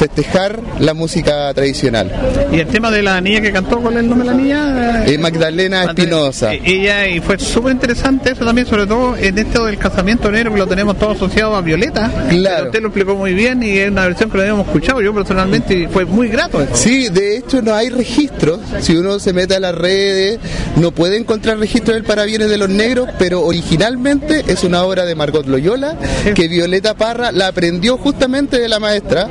festejar 0.00 0.58
la 0.78 0.94
música 0.94 1.52
tradicional. 1.52 2.10
¿Y 2.50 2.60
el 2.60 2.66
tema 2.68 2.90
de 2.90 3.02
la 3.02 3.20
niña 3.20 3.42
que 3.42 3.52
cantó, 3.52 3.80
cuál 3.80 3.94
es 3.94 4.00
el 4.00 4.08
nombre 4.08 4.26
de 4.28 4.34
la 4.34 4.40
niña? 4.40 5.04
Eh, 5.06 5.18
Magdalena 5.18 5.84
Espinosa. 5.84 6.54
Eh, 6.54 6.62
ella, 6.64 7.06
y 7.06 7.20
fue 7.20 7.38
súper 7.38 7.72
interesante 7.72 8.32
eso 8.32 8.44
también, 8.44 8.66
sobre 8.66 8.86
todo 8.86 9.14
en 9.16 9.36
esto 9.36 9.66
del 9.66 9.76
casamiento 9.76 10.30
negro 10.30 10.52
que 10.52 10.58
lo 10.58 10.66
tenemos 10.66 10.98
todo 10.98 11.10
asociado 11.10 11.54
a 11.54 11.60
Violeta. 11.60 12.10
Claro. 12.30 12.66
Usted 12.66 12.80
lo 12.80 12.88
explicó 12.88 13.14
muy 13.14 13.34
bien 13.34 13.62
y 13.62 13.76
es 13.76 13.90
una 13.90 14.04
versión 14.06 14.30
que 14.30 14.38
lo 14.38 14.44
habíamos 14.60 14.66
escuchado 14.66 15.00
yo 15.00 15.14
personalmente 15.14 15.74
y 15.74 15.86
fue 15.86 16.04
muy 16.04 16.28
grato. 16.28 16.66
Sí, 16.72 17.08
de 17.08 17.36
hecho 17.36 17.62
no 17.62 17.74
hay 17.74 17.88
registros. 17.88 18.60
Si 18.80 18.96
uno 18.96 19.18
se 19.18 19.32
mete 19.32 19.56
a 19.56 19.60
las 19.60 19.74
redes, 19.74 20.38
no 20.76 20.92
puede 20.92 21.16
encontrar 21.16 21.58
registros 21.58 21.94
del 21.94 22.04
parabienes 22.04 22.48
de 22.50 22.58
los 22.58 22.68
negros, 22.68 23.08
pero 23.18 23.42
originalmente 23.42 24.44
es 24.46 24.64
una 24.64 24.82
obra 24.84 25.04
de 25.04 25.14
Margot 25.14 25.46
Loyola 25.46 25.96
que 26.34 26.48
Violeta 26.48 26.94
Parra 26.94 27.32
la 27.32 27.48
aprendió 27.48 27.96
justamente 27.96 28.60
de 28.60 28.68
la 28.68 28.78
maestra 28.78 29.28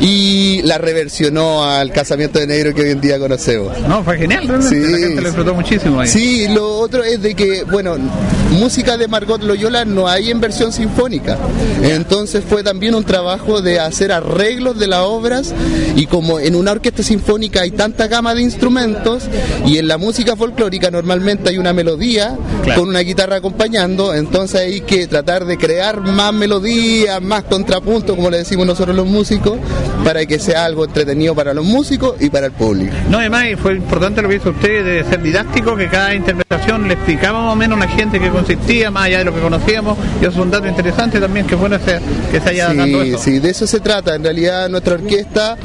y 0.00 0.62
la 0.62 0.78
reversionó 0.78 1.64
al 1.64 1.92
casamiento 1.92 2.38
de 2.38 2.46
negro 2.46 2.74
que 2.74 2.82
hoy 2.82 2.90
en 2.90 3.00
día 3.00 3.18
conocemos. 3.18 3.78
No, 3.88 4.02
fue 4.02 4.18
genial, 4.18 4.48
realmente. 4.48 4.86
Sí, 4.86 4.92
la 4.92 4.98
gente 4.98 5.20
lo 5.20 5.28
disfrutó 5.28 5.54
muchísimo 5.54 6.00
ahí. 6.00 6.08
Sí, 6.08 6.48
lo 6.48 6.78
otro 6.78 7.04
es 7.04 7.22
de 7.22 7.34
que, 7.34 7.64
bueno, 7.64 7.96
música 8.50 8.96
de 8.96 9.08
Margot 9.08 9.42
Loyola 9.42 9.84
no 9.84 10.08
hay 10.08 10.30
en 10.30 10.40
versión 10.40 10.72
sinfónica. 10.72 11.38
Entonces 11.82 12.44
fue 12.48 12.62
también 12.62 12.94
un 12.94 13.04
trabajo 13.04 13.60
de 13.60 13.80
hacer 13.80 14.12
arreglos 14.12 14.61
de 14.62 14.86
las 14.86 15.00
obras 15.00 15.52
y 15.96 16.06
como 16.06 16.38
en 16.38 16.54
una 16.54 16.70
orquesta 16.70 17.02
sinfónica 17.02 17.62
hay 17.62 17.72
tanta 17.72 18.06
gama 18.06 18.32
de 18.32 18.42
instrumentos 18.42 19.24
y 19.66 19.78
en 19.78 19.88
la 19.88 19.98
música 19.98 20.36
folclórica 20.36 20.90
normalmente 20.90 21.50
hay 21.50 21.58
una 21.58 21.72
melodía 21.72 22.36
con 22.76 22.88
una 22.88 23.00
guitarra 23.00 23.36
acompañando, 23.36 24.14
entonces 24.14 24.60
hay 24.60 24.80
que 24.82 25.08
tratar 25.08 25.44
de 25.44 25.58
crear 25.58 26.00
más 26.00 26.32
melodías, 26.32 27.20
más 27.20 27.42
contrapunto, 27.42 28.14
como 28.14 28.30
le 28.30 28.38
decimos 28.38 28.66
nosotros 28.66 28.94
los 28.94 29.06
músicos, 29.06 29.58
para 30.04 30.24
que 30.26 30.38
sea 30.38 30.64
algo 30.64 30.84
entretenido 30.84 31.34
para 31.34 31.52
los 31.52 31.64
músicos 31.64 32.14
y 32.20 32.30
para 32.30 32.46
el 32.46 32.52
público. 32.52 32.94
No, 33.10 33.18
además 33.18 33.46
fue 33.60 33.74
importante 33.74 34.22
lo 34.22 34.28
que 34.28 34.36
hizo 34.36 34.50
usted 34.50 34.84
de 34.84 35.04
ser 35.04 35.20
didáctico, 35.22 35.76
que 35.76 35.88
cada 35.88 36.14
interpretación 36.14 36.86
le 36.86 36.94
explicaba 36.94 37.42
más 37.42 37.52
o 37.52 37.56
menos 37.56 37.76
a 37.78 37.86
la 37.86 37.88
gente 37.88 38.20
que 38.20 38.30
consistía, 38.30 38.92
más 38.92 39.06
allá 39.06 39.18
de 39.18 39.24
lo 39.24 39.34
que 39.34 39.40
conocíamos, 39.40 39.98
y 40.20 40.24
eso 40.24 40.30
es 40.30 40.36
un 40.36 40.50
dato 40.50 40.68
interesante 40.68 41.18
también 41.18 41.46
que 41.46 41.56
bueno 41.56 41.72
que 42.30 42.40
se 42.40 42.48
haya 42.48 42.72
dado 42.72 43.02
eso. 43.02 43.18
Sí, 43.18 43.38
de 43.38 43.50
eso 43.50 43.66
se 43.66 43.80
trata. 43.80 44.14
En 44.14 44.22
realidad 44.22 44.51
nuestra 44.68 44.94
orquesta 44.94 45.56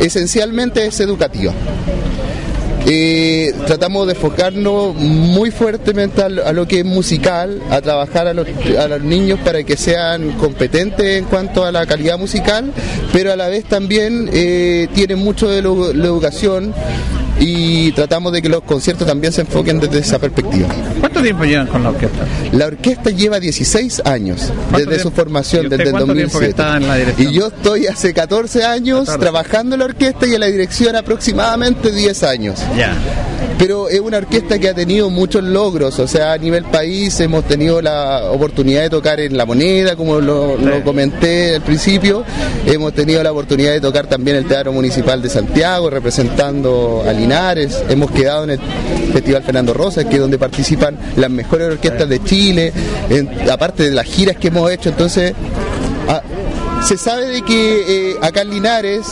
esencialmente 0.00 0.86
es 0.86 1.00
educativa. 1.00 1.52
Eh, 2.88 3.52
tratamos 3.66 4.06
de 4.06 4.12
enfocarnos 4.12 4.94
muy 4.94 5.50
fuertemente 5.50 6.22
a 6.22 6.28
lo, 6.28 6.68
que 6.68 6.80
es 6.80 6.84
musical, 6.84 7.60
a 7.68 7.80
trabajar 7.80 8.28
a 8.28 8.32
los, 8.32 8.46
niños 9.02 9.40
para 9.40 9.64
que 9.64 9.76
sean 9.76 10.30
competentes 10.32 11.18
en 11.18 11.24
cuanto 11.24 11.64
a 11.64 11.72
la 11.72 11.84
calidad 11.84 12.16
musical, 12.16 12.72
pero 13.12 13.32
a 13.32 13.36
la 13.36 13.48
vez 13.48 13.64
también 13.64 14.30
eh, 14.32 14.86
tienen 14.94 15.18
mucho 15.18 15.48
de 15.48 15.62
la 15.62 16.06
educación 16.06 16.72
y 17.38 17.92
tratamos 17.92 18.32
de 18.32 18.42
que 18.42 18.48
los 18.48 18.62
conciertos 18.62 19.06
también 19.06 19.32
se 19.32 19.42
enfoquen 19.42 19.78
desde 19.80 19.98
esa 19.98 20.18
perspectiva. 20.18 20.68
¿Cuánto 21.00 21.22
tiempo 21.22 21.44
llevan 21.44 21.66
con 21.66 21.82
la 21.82 21.90
orquesta? 21.90 22.24
La 22.52 22.66
orquesta 22.66 23.10
lleva 23.10 23.40
16 23.40 24.02
años 24.04 24.52
desde 24.76 24.98
su 25.00 25.10
formación, 25.10 25.68
desde 25.68 25.84
el 25.84 25.92
2007. 25.92 26.62
En 26.62 26.88
la 26.88 26.98
y 27.18 27.32
yo 27.32 27.48
estoy 27.48 27.86
hace 27.86 28.14
14 28.14 28.64
años 28.64 29.08
trabajando 29.18 29.74
en 29.74 29.80
la 29.80 29.84
orquesta 29.86 30.26
y 30.26 30.34
en 30.34 30.40
la 30.40 30.46
dirección 30.46 30.96
aproximadamente 30.96 31.90
10 31.90 32.22
años. 32.22 32.60
Ya 32.76 32.96
pero 33.58 33.88
es 33.88 34.00
una 34.00 34.18
orquesta 34.18 34.58
que 34.58 34.68
ha 34.68 34.74
tenido 34.74 35.10
muchos 35.10 35.42
logros, 35.42 35.98
o 35.98 36.06
sea, 36.06 36.32
a 36.32 36.38
nivel 36.38 36.64
país 36.64 37.18
hemos 37.20 37.44
tenido 37.44 37.80
la 37.80 38.30
oportunidad 38.30 38.82
de 38.82 38.90
tocar 38.90 39.20
en 39.20 39.36
La 39.36 39.46
Moneda, 39.46 39.96
como 39.96 40.20
lo, 40.20 40.56
comenté 40.84 41.56
al 41.56 41.62
principio, 41.62 42.24
hemos 42.66 42.92
tenido 42.92 43.22
la 43.22 43.32
oportunidad 43.32 43.72
de 43.72 43.80
tocar 43.80 44.06
también 44.06 44.36
el 44.36 44.46
Teatro 44.46 44.72
Municipal 44.72 45.22
de 45.22 45.28
Santiago, 45.28 45.90
representando 45.90 47.04
a 47.06 47.12
Linares, 47.12 47.82
hemos 47.88 48.10
quedado 48.10 48.44
en 48.44 48.50
el 48.50 48.60
Festival 49.12 49.42
Fernando 49.42 49.72
Rosa, 49.72 50.04
que 50.04 50.16
es 50.16 50.20
donde 50.20 50.38
participan 50.38 50.98
las 51.16 51.30
mejores 51.30 51.68
orquestas 51.68 52.08
de 52.08 52.22
Chile, 52.22 52.72
aparte 53.50 53.84
de 53.84 53.90
las 53.90 54.06
giras 54.06 54.36
que 54.36 54.48
hemos 54.48 54.70
hecho, 54.70 54.90
entonces... 54.90 55.32
Ah, 56.08 56.22
se 56.86 56.96
sabe 56.96 57.26
de 57.26 57.42
que 57.42 58.10
eh, 58.12 58.16
acá 58.22 58.42
en 58.42 58.50
Linares 58.50 59.08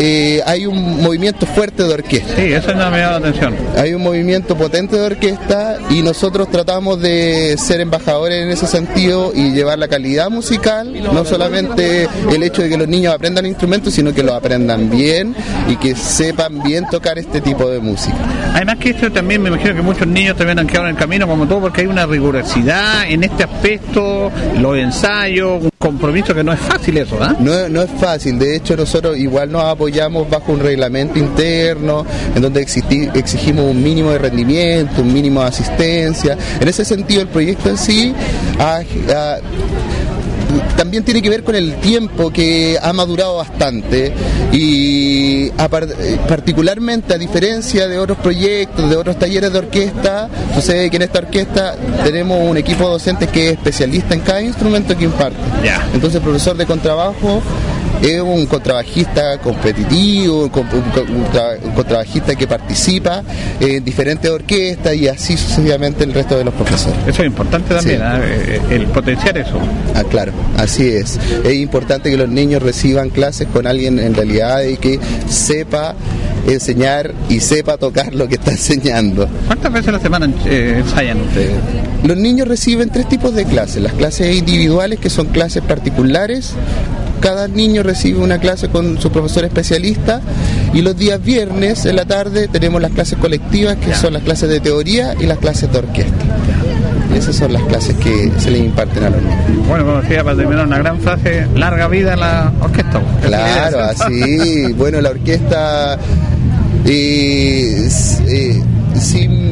eh, 0.00 0.40
hay 0.46 0.64
un 0.64 1.02
movimiento 1.02 1.44
fuerte 1.44 1.82
de 1.82 1.92
orquesta. 1.92 2.36
Sí, 2.36 2.54
eso 2.54 2.68
me 2.68 2.82
ha 2.82 2.90
llamado 2.90 3.20
la 3.20 3.28
atención. 3.28 3.54
Hay 3.76 3.92
un 3.92 4.02
movimiento 4.02 4.56
potente 4.56 4.96
de 4.96 5.04
orquesta 5.04 5.76
y 5.90 6.00
nosotros 6.00 6.50
tratamos 6.50 7.02
de 7.02 7.56
ser 7.58 7.82
embajadores 7.82 8.42
en 8.42 8.50
ese 8.50 8.66
sentido 8.66 9.30
y 9.34 9.50
llevar 9.50 9.78
la 9.78 9.88
calidad 9.88 10.30
musical, 10.30 10.90
no 11.02 11.26
solamente 11.26 12.08
el 12.30 12.42
hecho 12.42 12.62
de 12.62 12.70
que 12.70 12.78
los 12.78 12.88
niños 12.88 13.14
aprendan 13.14 13.44
instrumentos, 13.44 13.92
sino 13.92 14.14
que 14.14 14.22
lo 14.22 14.32
aprendan 14.32 14.88
bien 14.88 15.34
y 15.68 15.76
que 15.76 15.94
sepan 15.94 16.62
bien 16.62 16.86
tocar 16.90 17.18
este 17.18 17.42
tipo 17.42 17.68
de 17.68 17.80
música. 17.80 18.16
Además 18.54 18.78
que 18.78 18.88
esto 18.88 19.12
también 19.12 19.42
me 19.42 19.50
imagino 19.50 19.74
que 19.74 19.82
muchos 19.82 20.06
niños 20.06 20.34
también 20.38 20.58
han 20.58 20.66
quedado 20.66 20.86
en 20.86 20.94
el 20.94 20.98
camino 20.98 21.28
como 21.28 21.46
todo 21.46 21.60
porque 21.60 21.82
hay 21.82 21.88
una 21.88 22.06
rigurosidad 22.06 23.04
en 23.06 23.22
este 23.24 23.44
aspecto, 23.44 24.32
los 24.58 24.78
ensayos, 24.78 25.62
un 25.62 25.70
compromiso 25.76 26.34
que 26.34 26.42
no 26.42 26.54
es 26.54 26.60
fácil 26.60 27.01
¿ah? 27.20 27.36
No, 27.38 27.82
es 27.82 27.90
fácil, 27.98 28.38
de 28.38 28.56
hecho 28.56 28.76
nosotros 28.76 29.16
igual 29.16 29.50
nos 29.50 29.64
apoyamos 29.64 30.28
bajo 30.28 30.52
un 30.52 30.60
reglamento 30.60 31.18
interno 31.18 32.04
en 32.34 32.42
donde 32.42 32.62
exigimos 32.62 33.64
un 33.64 33.82
mínimo 33.82 34.10
de 34.10 34.18
rendimiento, 34.18 35.02
un 35.02 35.12
mínimo 35.12 35.40
de 35.40 35.46
asistencia. 35.46 36.36
En 36.60 36.68
ese 36.68 36.84
sentido 36.84 37.22
el 37.22 37.28
proyecto 37.28 37.68
en 37.68 37.78
sí 37.78 38.14
también 40.76 41.04
tiene 41.04 41.22
que 41.22 41.30
ver 41.30 41.44
con 41.44 41.54
el 41.54 41.76
tiempo 41.76 42.30
que 42.30 42.78
ha 42.82 42.92
madurado 42.92 43.36
bastante 43.36 44.12
y 44.52 45.50
particularmente 46.28 47.14
a 47.14 47.18
diferencia 47.18 47.88
de 47.88 47.98
otros 47.98 48.18
proyectos, 48.18 48.90
de 48.90 48.96
otros 48.96 49.18
talleres 49.18 49.52
de 49.52 49.58
orquesta, 49.58 50.28
sucede 50.54 50.90
que 50.90 50.96
en 50.96 51.02
esta 51.02 51.20
orquesta 51.20 51.76
tenemos 52.04 52.38
un 52.48 52.56
equipo 52.56 52.88
docente 52.88 53.28
que 53.28 53.48
es 53.48 53.52
especialista 53.52 54.14
en 54.14 54.20
cada 54.20 54.42
instrumento 54.42 54.96
que 54.96 55.04
imparte. 55.04 55.36
Entonces 55.94 56.16
el 56.16 56.22
profesor 56.22 56.56
de 56.56 56.66
contrabajo 56.66 57.42
es 58.02 58.20
un 58.20 58.46
contrabajista 58.46 59.38
competitivo, 59.38 60.44
un, 60.44 61.72
contrabajista 61.74 62.34
que 62.34 62.46
participa 62.46 63.22
en 63.60 63.84
diferentes 63.84 64.30
orquestas 64.30 64.96
y 64.96 65.08
así 65.08 65.36
sucesivamente 65.36 66.04
el 66.04 66.12
resto 66.12 66.36
de 66.36 66.44
los 66.44 66.54
profesores. 66.54 66.98
Eso 67.06 67.22
es 67.22 67.28
importante 67.28 67.74
también, 67.74 68.02
¿ah? 68.02 68.20
eh, 68.22 68.60
el 68.70 68.86
potenciar 68.86 69.38
eso. 69.38 69.58
Ah, 69.94 70.02
claro, 70.04 70.32
así 70.56 70.88
es. 70.88 71.18
Es 71.44 71.54
importante 71.54 72.10
que 72.10 72.16
los 72.16 72.28
niños 72.28 72.62
reciban 72.62 73.10
clases 73.10 73.46
con 73.48 73.66
alguien 73.66 73.98
en 73.98 74.14
realidad 74.14 74.62
y 74.62 74.76
que 74.76 74.98
sepa 75.28 75.94
enseñar 76.46 77.14
y 77.28 77.40
sepa 77.40 77.76
tocar 77.76 78.14
lo 78.14 78.26
que 78.26 78.34
está 78.34 78.50
enseñando. 78.50 79.28
¿Cuántas 79.46 79.72
veces 79.72 79.88
a 79.88 79.92
la 79.92 80.00
semana 80.00 80.28
eh, 80.46 80.76
ensayan 80.78 81.20
ustedes? 81.20 81.54
Los 82.02 82.16
niños 82.16 82.48
reciben 82.48 82.90
tres 82.90 83.08
tipos 83.08 83.32
de 83.34 83.44
clases. 83.44 83.80
Las 83.80 83.92
clases 83.92 84.36
individuales, 84.36 84.98
que 84.98 85.08
son 85.08 85.26
clases 85.26 85.62
particulares, 85.62 86.54
cada 87.22 87.46
niño 87.46 87.82
recibe 87.84 88.18
una 88.18 88.38
clase 88.38 88.68
con 88.68 89.00
su 89.00 89.10
profesor 89.10 89.44
especialista 89.44 90.20
y 90.74 90.82
los 90.82 90.96
días 90.96 91.22
viernes 91.22 91.86
en 91.86 91.96
la 91.96 92.04
tarde 92.04 92.48
tenemos 92.48 92.82
las 92.82 92.90
clases 92.90 93.16
colectivas 93.16 93.76
que 93.76 93.94
son 93.94 94.12
las 94.12 94.22
clases 94.22 94.48
de 94.50 94.60
teoría 94.60 95.14
y 95.18 95.26
las 95.26 95.38
clases 95.38 95.72
de 95.72 95.78
orquesta. 95.78 96.24
Esas 97.14 97.36
son 97.36 97.52
las 97.52 97.62
clases 97.62 97.94
que 97.96 98.32
se 98.38 98.50
les 98.50 98.62
imparten 98.62 99.04
a 99.04 99.10
los 99.10 99.22
niños. 99.22 99.68
Bueno, 99.68 99.84
como 99.84 100.02
decía, 100.02 100.24
para 100.24 100.36
terminar 100.36 100.66
una 100.66 100.78
gran 100.78 100.98
frase, 101.00 101.46
larga 101.54 101.86
vida 101.86 102.16
la 102.16 102.52
orquesta. 102.60 103.00
Claro, 103.22 103.80
así. 103.82 104.72
bueno, 104.72 105.00
la 105.00 105.10
orquesta 105.10 105.98
eh, 106.84 107.88
eh, 108.28 108.62
sin 108.98 109.51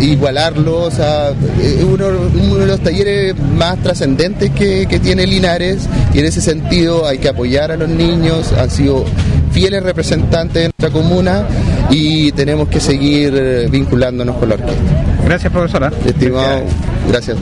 igualarlo, 0.00 0.82
o 0.82 0.90
sea, 0.90 1.30
es 1.60 1.82
uno, 1.82 2.10
de 2.10 2.66
los 2.66 2.80
talleres 2.80 3.38
más 3.38 3.82
trascendentes 3.82 4.50
que, 4.50 4.86
tiene 5.02 5.26
Linares 5.26 5.88
y 6.14 6.18
en 6.18 6.24
ese 6.24 6.40
sentido 6.40 7.06
hay 7.06 7.18
que 7.18 7.28
apoyar 7.28 7.70
a 7.70 7.76
los 7.76 7.88
niños, 7.88 8.52
han 8.52 8.70
sido 8.70 9.04
fieles 9.52 9.82
representantes 9.82 10.54
de 10.54 10.64
nuestra 10.64 10.90
comuna 10.90 11.46
y 11.90 12.32
tenemos 12.32 12.68
que 12.68 12.80
seguir 12.80 13.34
eh, 13.36 13.68
vinculándonos 13.70 14.36
con 14.36 14.48
la 14.48 14.54
orquesta. 14.56 14.82
Gracias, 15.24 15.52
profesora. 15.52 15.92
Estimado, 16.04 16.62
gracias. 17.08 17.38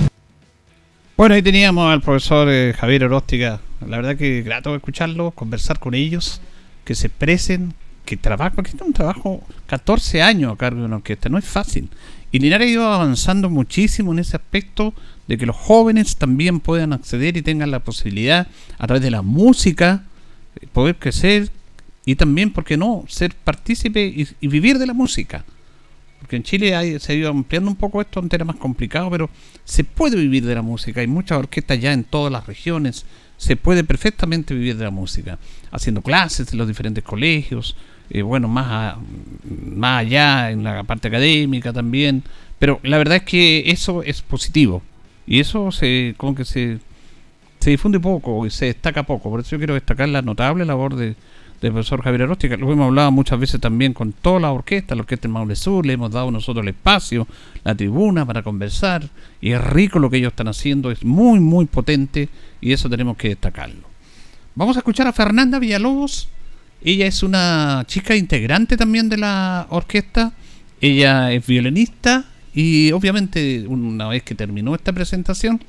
Bueno, 1.16 1.36
ahí 1.36 1.42
teníamos 1.42 1.92
al 1.92 2.00
profesor 2.00 2.48
eh, 2.50 2.74
Javier 2.76 3.04
Oróstica. 3.04 3.60
La 3.86 3.98
verdad 3.98 4.16
que 4.16 4.42
grato 4.42 4.74
escucharlo, 4.74 5.30
conversar 5.30 5.78
con 5.78 5.94
ellos, 5.94 6.40
que 6.84 6.94
se 6.94 7.06
expresen, 7.06 7.74
que 8.04 8.16
trabajan, 8.16 8.54
porque 8.54 8.72
es 8.74 8.80
un 8.80 8.92
trabajo 8.92 9.42
14 9.66 10.22
años 10.22 10.52
a 10.52 10.56
cargo 10.56 10.80
de 10.80 10.86
una 10.86 10.96
orquesta, 10.96 11.28
no 11.28 11.38
es 11.38 11.44
fácil. 11.44 11.88
Y 12.32 12.40
Linares 12.40 12.66
ha 12.66 12.70
ido 12.70 12.92
avanzando 12.92 13.48
muchísimo 13.48 14.12
en 14.12 14.18
ese 14.18 14.36
aspecto 14.36 14.92
de 15.28 15.38
que 15.38 15.46
los 15.46 15.56
jóvenes 15.56 16.16
también 16.16 16.60
puedan 16.60 16.92
acceder 16.92 17.36
y 17.36 17.42
tengan 17.42 17.70
la 17.70 17.78
posibilidad 17.78 18.48
a 18.76 18.86
través 18.86 19.02
de 19.02 19.10
la 19.10 19.22
música 19.22 20.04
eh, 20.60 20.66
poder 20.72 20.96
crecer 20.96 21.50
y 22.04 22.16
también, 22.16 22.52
¿por 22.52 22.64
qué 22.64 22.76
no?, 22.76 23.04
ser 23.08 23.34
partícipe 23.34 24.04
y, 24.40 24.48
vivir 24.48 24.78
de 24.78 24.86
la 24.86 24.94
música. 24.94 25.44
Porque 26.18 26.36
en 26.36 26.42
Chile 26.42 26.98
se 27.00 27.12
ha 27.12 27.14
ido 27.14 27.30
ampliando 27.30 27.70
un 27.70 27.76
poco 27.76 28.00
esto, 28.00 28.20
un 28.20 28.28
tema 28.28 28.46
más 28.46 28.56
complicado, 28.56 29.10
pero 29.10 29.30
se 29.64 29.84
puede 29.84 30.16
vivir 30.16 30.44
de 30.44 30.54
la 30.54 30.62
música. 30.62 31.00
Hay 31.00 31.06
muchas 31.06 31.38
orquestas 31.38 31.80
ya 31.80 31.92
en 31.92 32.04
todas 32.04 32.32
las 32.32 32.46
regiones. 32.46 33.04
Se 33.36 33.56
puede 33.56 33.84
perfectamente 33.84 34.54
vivir 34.54 34.76
de 34.76 34.84
la 34.84 34.90
música, 34.90 35.38
haciendo 35.70 36.02
clases 36.02 36.50
en 36.52 36.58
los 36.58 36.68
diferentes 36.68 37.04
colegios, 37.04 37.76
bueno, 38.22 38.48
más, 38.48 38.96
más 39.66 40.00
allá 40.00 40.50
en 40.50 40.62
la 40.62 40.82
parte 40.84 41.08
académica 41.08 41.72
también. 41.72 42.22
Pero 42.58 42.80
la 42.82 42.98
verdad 42.98 43.16
es 43.16 43.22
que 43.22 43.70
eso 43.70 44.02
es 44.02 44.22
positivo. 44.22 44.82
Y 45.26 45.40
eso 45.40 45.72
se 45.72 46.14
como 46.16 46.34
que 46.34 46.44
se, 46.44 46.78
se 47.60 47.70
difunde 47.70 47.98
poco 48.00 48.46
y 48.46 48.50
se 48.50 48.66
destaca 48.66 49.02
poco. 49.04 49.30
Por 49.30 49.40
eso 49.40 49.50
yo 49.50 49.58
quiero 49.58 49.74
destacar 49.74 50.08
la 50.08 50.22
notable 50.22 50.64
labor 50.64 50.96
de, 50.96 51.16
del 51.60 51.72
profesor 51.72 52.02
Javier 52.02 52.22
Aróstica. 52.22 52.56
Lo 52.56 52.70
hemos 52.70 52.86
hablado 52.86 53.10
muchas 53.10 53.40
veces 53.40 53.60
también 53.60 53.94
con 53.94 54.12
toda 54.12 54.40
la 54.40 54.52
orquesta, 54.52 54.94
la 54.94 55.00
orquesta 55.00 55.22
del 55.22 55.32
Maule 55.32 55.56
Sur, 55.56 55.86
le 55.86 55.94
hemos 55.94 56.10
dado 56.10 56.30
nosotros 56.30 56.62
el 56.62 56.68
espacio, 56.68 57.26
la 57.64 57.74
tribuna 57.74 58.26
para 58.26 58.42
conversar. 58.42 59.08
Y 59.40 59.52
es 59.52 59.64
rico 59.64 59.98
lo 59.98 60.10
que 60.10 60.18
ellos 60.18 60.32
están 60.32 60.48
haciendo, 60.48 60.90
es 60.90 61.04
muy, 61.04 61.40
muy 61.40 61.64
potente 61.64 62.28
y 62.60 62.72
eso 62.72 62.90
tenemos 62.90 63.16
que 63.16 63.28
destacarlo. 63.28 63.88
Vamos 64.54 64.76
a 64.76 64.80
escuchar 64.80 65.06
a 65.06 65.12
Fernanda 65.12 65.58
Villalobos 65.58 66.28
ella 66.84 67.06
es 67.06 67.22
una 67.22 67.84
chica 67.86 68.14
integrante 68.14 68.76
también 68.76 69.08
de 69.08 69.16
la 69.16 69.66
orquesta. 69.70 70.32
Ella 70.80 71.32
es 71.32 71.46
violinista 71.46 72.26
y 72.54 72.92
obviamente 72.92 73.64
una 73.66 74.08
vez 74.08 74.22
que 74.22 74.34
terminó 74.34 74.74
esta 74.74 74.92
presentación 74.92 75.60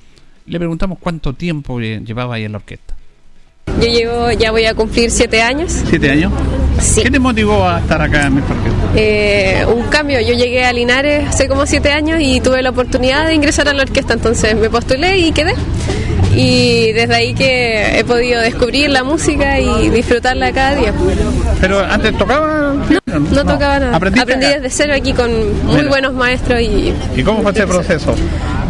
le 0.46 0.60
preguntamos 0.60 1.00
cuánto 1.00 1.34
tiempo 1.34 1.80
llevaba 1.80 2.36
ahí 2.36 2.44
en 2.44 2.52
la 2.52 2.58
orquesta. 2.58 2.96
Yo 3.82 3.88
llevo, 3.88 4.32
ya 4.32 4.52
voy 4.52 4.66
a 4.66 4.76
cumplir 4.76 5.10
siete 5.10 5.42
años. 5.42 5.72
¿Siete 5.90 6.12
años? 6.12 6.32
Sí. 6.80 7.02
¿Qué 7.02 7.10
te 7.10 7.20
motivó 7.20 7.68
a 7.68 7.80
estar 7.80 8.02
acá 8.02 8.28
en 8.28 8.36
mi 8.36 8.42
orquesta? 8.42 8.92
Eh, 8.96 9.66
un 9.74 9.84
cambio. 9.88 10.20
Yo 10.22 10.34
llegué 10.34 10.66
a 10.66 10.74
Linares 10.74 11.28
hace 11.28 11.48
como 11.48 11.66
siete 11.66 11.92
años 11.92 12.20
y 12.22 12.42
tuve 12.42 12.62
la 12.62 12.70
oportunidad 12.70 13.26
de 13.26 13.34
ingresar 13.34 13.68
a 13.68 13.74
la 13.74 13.84
orquesta, 13.84 14.14
entonces 14.14 14.56
me 14.56 14.70
postulé 14.70 15.18
y 15.18 15.32
quedé 15.32 15.56
y 16.36 16.92
desde 16.92 17.16
ahí 17.16 17.34
que 17.34 18.00
he 18.00 18.04
podido 18.04 18.42
descubrir 18.42 18.90
la 18.90 19.04
música 19.04 19.60
y 19.60 19.90
disfrutarla 19.90 20.52
cada 20.52 20.76
día. 20.76 20.94
¿Pero 21.62 21.80
antes 21.80 22.18
tocaba? 22.18 22.74
No, 22.90 23.20
no, 23.20 23.46
tocaba 23.46 23.80
nada. 23.80 23.96
Aprendí 23.96 24.46
desde 24.46 24.70
cero 24.70 24.94
aquí 24.96 25.14
con 25.14 25.32
muy 25.66 25.86
buenos 25.86 26.14
maestros 26.14 26.62
y... 26.62 26.94
¿Y 27.16 27.24
cómo 27.24 27.42
fue 27.42 27.52
ese 27.52 27.66
proceso? 27.66 28.16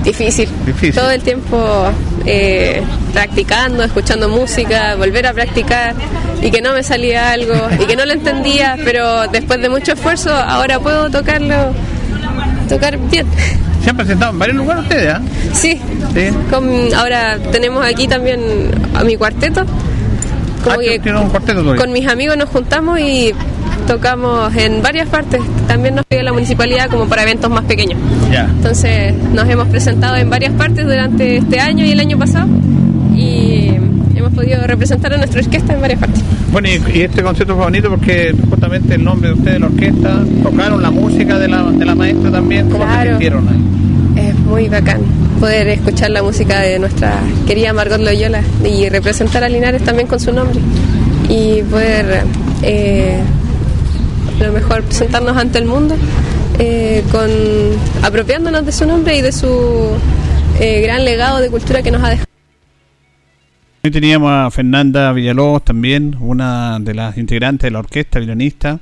Difícil. 0.04 0.48
Difícil. 0.66 0.94
Todo 0.94 1.10
el 1.10 1.24
tiempo 1.24 1.90
eh, 2.26 2.82
practicando, 3.12 3.84
escuchando 3.84 4.30
música, 4.30 4.96
volver 4.96 5.26
a 5.26 5.34
practicar 5.34 5.96
y 6.42 6.52
que 6.52 6.62
no 6.62 6.74
me 6.74 6.84
salía 6.84 7.32
algo 7.32 7.56
y 7.80 7.86
que 7.86 7.96
no 7.96 8.06
lo 8.06 8.14
entendía, 8.14 8.78
pero 8.86 9.28
después 9.28 9.60
de 9.60 9.70
mucho 9.70 9.94
esfuerzo 9.94 10.32
ahora 10.32 10.80
puedo 10.80 11.10
tocarlo, 11.10 11.74
tocar 12.70 13.00
bien. 13.10 13.26
¿Se 13.86 13.92
han 13.92 13.98
presentado 13.98 14.32
en 14.32 14.40
varios 14.40 14.58
lugares 14.58 14.82
ustedes? 14.82 15.16
¿eh? 15.16 15.20
Sí. 15.54 15.80
ahora 16.96 17.38
tenemos 17.52 17.86
aquí 17.86 18.08
también 18.08 18.42
a 18.96 19.04
mi 19.04 19.16
cuarteto. 19.16 19.64
Como 20.64 20.78
ah, 20.78 21.22
un 21.22 21.30
cuarteto 21.30 21.76
con 21.76 21.92
mis 21.92 22.08
amigos 22.08 22.36
nos 22.36 22.50
juntamos 22.50 23.00
y 23.00 23.32
tocamos 23.86 24.56
en 24.56 24.82
varias 24.82 25.08
partes. 25.08 25.40
También 25.68 25.94
nos 25.94 26.04
pide 26.08 26.24
la 26.24 26.34
municipalidad 26.34 26.90
como 26.90 27.08
para 27.08 27.22
eventos 27.22 27.52
más 27.52 27.66
pequeños. 27.66 28.00
Entonces 28.32 29.14
nos 29.14 29.48
hemos 29.48 29.68
presentado 29.68 30.16
en 30.16 30.32
varias 30.32 30.54
partes 30.54 30.84
durante 30.84 31.38
este 31.38 31.60
año 31.60 31.86
y 31.86 31.92
el 31.92 32.00
año 32.00 32.18
pasado 32.18 32.48
hemos 34.16 34.34
podido 34.34 34.66
representar 34.66 35.14
a 35.14 35.18
nuestra 35.18 35.42
orquesta 35.42 35.74
en 35.74 35.82
varias 35.82 36.00
partes. 36.00 36.24
Bueno, 36.52 36.70
y, 36.70 37.02
este 37.02 37.22
concierto 37.22 37.56
fue 37.56 37.66
bonito 37.66 37.90
porque 37.90 38.34
justamente 38.50 38.96
el 38.96 39.04
nombre 39.04 39.30
de 39.30 39.36
ustedes 39.36 39.54
de 39.54 39.60
la 39.60 39.68
orquesta, 39.68 40.24
tocaron 40.44 40.82
la 40.82 40.92
música 40.92 41.38
de 41.38 41.48
la, 41.48 41.64
de 41.64 41.86
la 41.86 41.96
maestra 41.96 42.32
también. 42.32 42.70
¿Cómo 42.70 42.86
se 42.86 43.10
sintieron 43.10 43.48
ahí? 43.48 44.28
Es 44.30 44.36
muy 44.36 44.70
bacán 44.70 45.02
poder 45.40 45.68
escuchar 45.68 46.12
la 46.12 46.24
música 46.24 46.62
de 46.62 46.80
nuestra 46.80 47.14
querida 47.46 47.74
Margot 47.74 48.00
Loyola 48.00 48.42
y 48.64 48.88
representar 48.90 49.44
a 49.44 49.50
Linares 49.50 49.84
también 49.84 50.08
con 50.08 50.20
su 50.20 50.32
nombre 50.32 50.60
y 51.30 51.62
poder 51.64 52.24
eh, 52.62 53.20
lo 54.40 54.52
mejor 54.52 54.84
presentarnos 54.84 55.36
ante 55.36 55.58
el 55.58 55.66
mundo 55.66 55.96
eh, 56.60 57.04
con 57.12 57.30
apropiándonos 58.04 58.66
de 58.66 58.72
su 58.72 58.86
nombre 58.86 59.18
y 59.18 59.22
de 59.22 59.32
su 59.32 59.90
eh, 60.60 60.82
gran 60.82 61.04
legado 61.04 61.40
de 61.40 61.50
cultura 61.50 61.82
que 61.82 61.92
nos 61.92 62.02
ha 62.04 62.10
dejado. 62.10 62.35
Hoy 63.86 63.92
teníamos 63.92 64.32
a 64.32 64.50
Fernanda 64.50 65.14
Villalobos 65.14 65.64
también, 65.64 66.18
una 66.20 66.80
de 66.80 66.96
las 66.96 67.20
integrantes 67.20 67.68
de 67.68 67.70
la 67.70 67.78
orquesta, 67.78 68.18
violinista, 68.18 68.80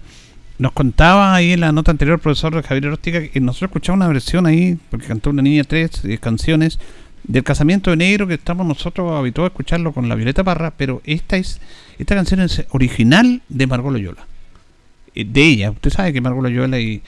nos 0.59 0.71
contaba 0.71 1.35
ahí 1.35 1.51
en 1.51 1.59
la 1.59 1.73
nota 1.73 1.91
anterior, 1.91 2.21
profesor 2.21 2.63
Javier 2.63 2.85
Rostica, 2.85 3.27
que 3.27 3.41
nosotros 3.41 3.71
escuchamos 3.71 3.97
una 3.97 4.07
versión 4.07 4.45
ahí, 4.45 4.77
porque 4.89 5.07
cantó 5.07 5.31
una 5.31 5.41
niña 5.41 5.65
tres 5.65 6.03
canciones 6.21 6.79
del 7.25 7.43
casamiento 7.43 7.89
de 7.89 7.97
negro 7.97 8.27
que 8.27 8.35
estamos 8.35 8.65
nosotros 8.65 9.11
habituados 9.11 9.49
a 9.49 9.51
escucharlo 9.51 9.91
con 9.91 10.07
la 10.07 10.15
Violeta 10.15 10.41
Parra, 10.41 10.71
pero 10.71 11.01
esta 11.03 11.35
es 11.35 11.59
esta 11.99 12.15
canción 12.15 12.39
es 12.39 12.65
original 12.69 13.41
de 13.49 13.67
Margot 13.67 13.91
Loyola. 13.91 14.25
Eh, 15.15 15.25
de 15.25 15.43
ella, 15.43 15.71
usted 15.71 15.89
sabe 15.89 16.13
que 16.13 16.21
Margot 16.21 16.43
Loyola 16.43 16.79
y, 16.79 17.03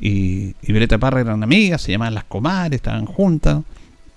y, 0.00 0.52
Violeta 0.62 0.98
Parra 0.98 1.20
eran 1.20 1.44
amigas, 1.44 1.80
se 1.80 1.92
llamaban 1.92 2.14
las 2.14 2.24
comadres, 2.24 2.78
estaban 2.78 3.06
juntas. 3.06 3.62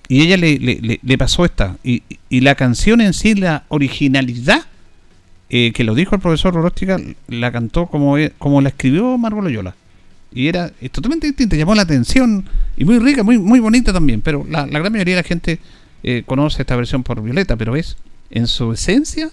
Y 0.09 0.21
ella 0.23 0.35
le, 0.35 0.59
le, 0.59 0.99
le 1.01 1.17
pasó 1.17 1.45
esta. 1.45 1.77
Y, 1.83 2.03
y 2.27 2.41
la 2.41 2.55
canción 2.55 2.99
en 2.99 3.13
sí, 3.13 3.35
la 3.35 3.63
originalidad 3.69 4.65
eh, 5.51 5.71
que 5.73 5.83
lo 5.83 5.95
dijo 5.95 6.13
el 6.13 6.21
profesor 6.21 6.53
Roróstica, 6.53 6.99
la 7.27 7.51
cantó 7.51 7.87
como, 7.87 8.19
e, 8.19 8.31
como 8.37 8.61
la 8.61 8.69
escribió 8.69 9.17
Margot 9.17 9.43
Loyola. 9.43 9.75
Y 10.31 10.47
era 10.47 10.71
totalmente 10.91 11.25
distinta, 11.25 11.55
llamó 11.55 11.73
la 11.73 11.81
atención 11.81 12.45
y 12.77 12.85
muy 12.85 12.99
rica, 12.99 13.23
muy, 13.23 13.39
muy 13.39 13.59
bonita 13.59 13.91
también. 13.91 14.21
Pero 14.21 14.45
la, 14.47 14.67
gran 14.67 14.91
mayoría 14.91 15.15
de 15.15 15.21
la 15.23 15.27
gente 15.27 15.59
eh, 16.03 16.21
conoce 16.25 16.61
esta 16.61 16.75
versión 16.75 17.01
por 17.01 17.23
Violeta, 17.23 17.55
pero 17.55 17.75
es 17.75 17.97
en 18.29 18.45
su 18.45 18.71
esencia 18.73 19.31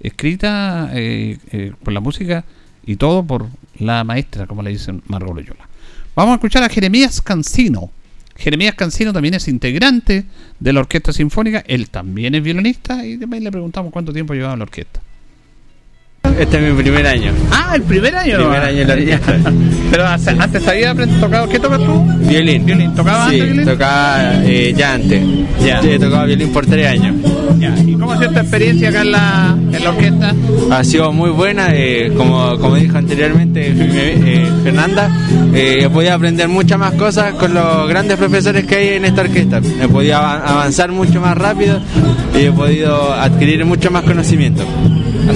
escrita 0.00 0.90
eh, 0.94 1.72
por 1.82 1.92
la 1.92 2.00
música 2.00 2.46
y 2.86 2.96
todo 2.96 3.22
por 3.22 3.48
la 3.78 4.04
maestra, 4.04 4.46
como 4.46 4.62
le 4.62 4.70
dicen 4.70 5.02
Margot 5.06 5.36
Loyola. 5.36 5.68
Vamos 6.14 6.32
a 6.32 6.34
escuchar 6.36 6.62
a 6.62 6.70
Jeremías 6.70 7.20
Cancino. 7.20 7.90
Jeremías 8.38 8.74
Cancino 8.76 9.12
también 9.12 9.34
es 9.34 9.48
integrante 9.48 10.24
de 10.60 10.72
la 10.72 10.80
Orquesta 10.80 11.12
Sinfónica, 11.12 11.64
él 11.66 11.90
también 11.90 12.36
es 12.36 12.42
violinista 12.42 13.04
y 13.04 13.18
también 13.18 13.42
le 13.42 13.50
preguntamos 13.50 13.92
cuánto 13.92 14.12
tiempo 14.12 14.32
llevaba 14.32 14.54
en 14.54 14.60
la 14.60 14.64
orquesta. 14.64 15.02
Este 16.38 16.56
es 16.68 16.72
mi 16.74 16.82
primer 16.82 17.04
año. 17.06 17.32
Ah, 17.50 17.72
el 17.74 17.82
primer 17.82 18.14
año. 18.14 18.36
Primer 18.38 18.62
año 18.62 18.82
en 18.82 18.88
la 18.88 18.94
orquesta. 18.94 19.32
Pero 19.90 20.06
antes 20.06 20.68
había 20.68 20.94
tocado. 21.20 21.48
¿Qué 21.48 21.58
tocas 21.58 21.80
tú? 21.80 22.04
Violín. 22.28 22.64
Violín. 22.64 22.94
¿Tocaba 22.94 23.28
Sí, 23.30 23.40
antes 23.40 23.54
violín? 23.54 23.64
tocaba 23.72 24.34
eh, 24.44 24.74
ya 24.76 24.94
antes. 24.94 25.22
Ya. 25.64 25.82
Sí, 25.82 25.88
he 25.90 25.98
tocado 25.98 26.26
violín 26.26 26.52
por 26.52 26.64
tres 26.66 26.86
años. 26.86 27.16
Ya. 27.58 27.74
¿Y 27.84 27.94
cómo 27.94 28.12
ha 28.12 28.18
sido 28.18 28.30
tu 28.32 28.38
experiencia 28.38 28.88
acá 28.90 29.00
en 29.00 29.12
la, 29.12 29.56
en 29.72 29.84
la 29.84 29.90
orquesta? 29.90 30.34
Ha 30.70 30.84
sido 30.84 31.12
muy 31.12 31.30
buena, 31.30 31.70
eh, 31.72 32.12
como, 32.16 32.56
como 32.58 32.76
dijo 32.76 32.98
anteriormente 32.98 33.72
eh, 33.74 34.48
Fernanda, 34.62 35.10
he 35.52 35.88
podido 35.88 36.14
aprender 36.14 36.46
muchas 36.46 36.78
más 36.78 36.92
cosas 36.92 37.34
con 37.34 37.52
los 37.52 37.88
grandes 37.88 38.16
profesores 38.16 38.64
que 38.64 38.76
hay 38.76 38.88
en 38.90 39.06
esta 39.06 39.22
orquesta. 39.22 39.60
He 39.82 39.88
podido 39.88 40.18
ava- 40.18 40.42
avanzar 40.46 40.92
mucho 40.92 41.20
más 41.20 41.36
rápido 41.36 41.80
y 42.40 42.44
he 42.44 42.52
podido 42.52 43.12
adquirir 43.12 43.64
mucho 43.64 43.90
más 43.90 44.04
conocimiento. 44.04 44.64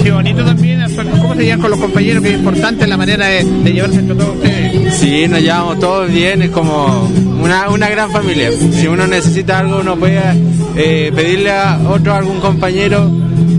Sido 0.01 0.15
bonito 0.15 0.43
también. 0.43 0.83
¿Cómo 1.21 1.35
se 1.35 1.43
llevan 1.43 1.61
con 1.61 1.71
los 1.71 1.79
compañeros? 1.79 2.21
Que 2.23 2.29
es 2.33 2.37
importante 2.39 2.87
la 2.87 2.97
manera 2.97 3.27
de, 3.27 3.43
de 3.43 3.73
llevarse 3.73 3.99
entre 3.99 4.15
todos 4.15 4.35
ustedes. 4.35 4.93
Sí, 4.95 5.27
nos 5.27 5.41
llevamos 5.41 5.79
todos 5.79 6.11
bien, 6.11 6.41
es 6.41 6.49
como 6.51 7.09
una, 7.41 7.69
una 7.69 7.89
gran 7.89 8.11
familia. 8.11 8.49
Si 8.51 8.87
uno 8.87 9.07
necesita 9.07 9.59
algo, 9.59 9.79
uno 9.79 9.95
puede 9.95 10.19
eh, 10.75 11.11
pedirle 11.15 11.51
a 11.51 11.79
otro, 11.87 12.13
algún 12.13 12.39
compañero 12.39 13.11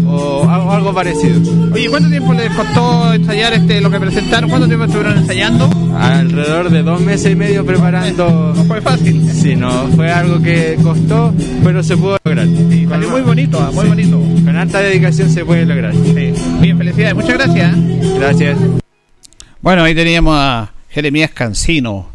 o 0.06 0.48
algo, 0.48 0.70
algo 0.72 0.94
parecido. 0.94 1.40
Oye, 1.72 1.88
¿cuánto 1.88 2.08
tiempo 2.08 2.32
les 2.34 2.50
costó 2.52 3.14
ensayar 3.14 3.52
este, 3.54 3.80
lo 3.80 3.90
que 3.90 3.98
presentaron? 3.98 4.48
¿Cuánto 4.48 4.66
tiempo 4.68 4.84
estuvieron 4.84 5.18
ensayando? 5.18 5.68
Alrededor 5.98 6.70
de 6.70 6.82
dos 6.82 7.00
meses 7.00 7.32
y 7.32 7.36
medio 7.36 7.64
preparando. 7.66 8.52
No 8.54 8.64
fue 8.64 8.80
fácil. 8.80 9.28
Sí, 9.32 9.56
no, 9.56 9.70
fue 9.96 10.10
algo 10.12 10.40
que 10.40 10.76
costó, 10.82 11.32
pero 11.64 11.82
se 11.82 11.96
pudo 11.96 12.16
lograr. 12.24 12.46
Sí, 12.46 12.86
salió 12.88 13.10
muy 13.10 13.22
bonito, 13.22 13.58
ah, 13.60 13.70
muy 13.72 13.84
Sí. 13.84 13.88
bonito. 13.88 14.20
Con 14.44 14.56
alta 14.56 14.80
dedicación 14.80 15.30
se 15.30 15.44
puede 15.44 15.66
lograr. 15.66 15.92
Sí. 15.94 16.23
Felicidades. 16.94 17.14
Muchas 17.16 17.38
gracias. 17.38 18.14
Gracias. 18.14 18.58
Bueno, 19.60 19.82
ahí 19.82 19.96
teníamos 19.96 20.36
a 20.38 20.72
Jeremías 20.90 21.32
Cancino. 21.32 22.06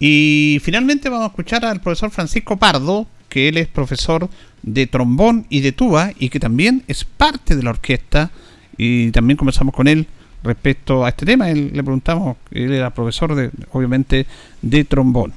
Y 0.00 0.58
finalmente 0.60 1.08
vamos 1.08 1.26
a 1.26 1.28
escuchar 1.28 1.64
al 1.64 1.80
profesor 1.80 2.10
Francisco 2.10 2.56
Pardo, 2.56 3.06
que 3.28 3.46
él 3.48 3.58
es 3.58 3.68
profesor 3.68 4.28
de 4.62 4.88
trombón 4.88 5.46
y 5.50 5.60
de 5.60 5.70
tuba 5.70 6.10
y 6.18 6.30
que 6.30 6.40
también 6.40 6.82
es 6.88 7.04
parte 7.04 7.54
de 7.54 7.62
la 7.62 7.70
orquesta. 7.70 8.32
Y 8.76 9.12
también 9.12 9.36
conversamos 9.36 9.72
con 9.72 9.86
él 9.86 10.08
respecto 10.42 11.04
a 11.04 11.10
este 11.10 11.26
tema. 11.26 11.48
Él, 11.48 11.70
le 11.72 11.84
preguntamos, 11.84 12.36
él 12.50 12.72
era 12.72 12.92
profesor, 12.92 13.36
de, 13.36 13.52
obviamente, 13.70 14.26
de 14.62 14.82
trombón. 14.82 15.32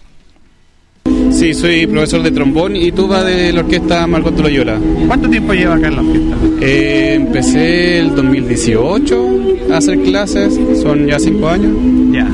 Sí, 1.38 1.54
soy 1.54 1.86
profesor 1.86 2.23
de 2.23 2.32
trombón 2.32 2.76
y 2.76 2.91
tuba 2.91 3.23
de 3.23 3.54
la 3.54 3.60
orquesta 3.60 4.08
Margot 4.08 4.38
Loyola. 4.39 4.80
¿Cuánto 5.06 5.30
tiempo 5.30 5.54
lleva 5.54 5.76
acá 5.76 5.88
en 5.89 5.95
la 5.95 6.02
orquesta? 6.02 6.36
Eh, 6.62 7.13
empecé 7.15 8.00
el 8.00 8.15
2018 8.15 9.30
a 9.71 9.78
hacer 9.78 10.00
clases, 10.02 10.60
son 10.82 11.06
ya 11.06 11.19
cinco 11.19 11.47
años. 11.50 11.71
Ya. 12.12 12.28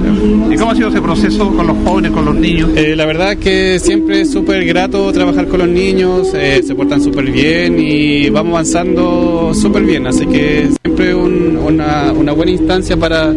¿Y 0.50 0.56
cómo 0.56 0.72
ha 0.72 0.76
sido 0.76 0.88
ese 0.88 1.02
proceso 1.02 1.50
con 1.54 1.68
los 1.68 1.76
jóvenes, 1.84 2.12
con 2.12 2.24
los 2.24 2.36
niños? 2.36 2.70
Eh, 2.78 2.96
la 2.96 3.06
verdad 3.06 3.36
que 3.36 3.78
siempre 3.80 4.22
es 4.22 4.32
súper 4.32 4.63
grato 4.63 5.12
trabajar 5.12 5.48
con 5.50 5.60
los 5.60 5.68
niños, 5.68 6.32
eh, 6.34 6.62
se 6.66 6.74
portan 6.74 7.02
súper 7.04 7.30
bien 7.30 7.78
y 7.80 8.30
vamos 8.30 8.54
avanzando 8.54 9.52
súper 9.54 9.84
bien, 9.84 10.08
así 10.08 10.26
que 10.28 10.70
siempre 10.82 11.13
un- 11.13 11.58
una, 11.58 12.13
una 12.13 12.32
buena 12.32 12.52
instancia 12.54 12.96
para, 12.96 13.34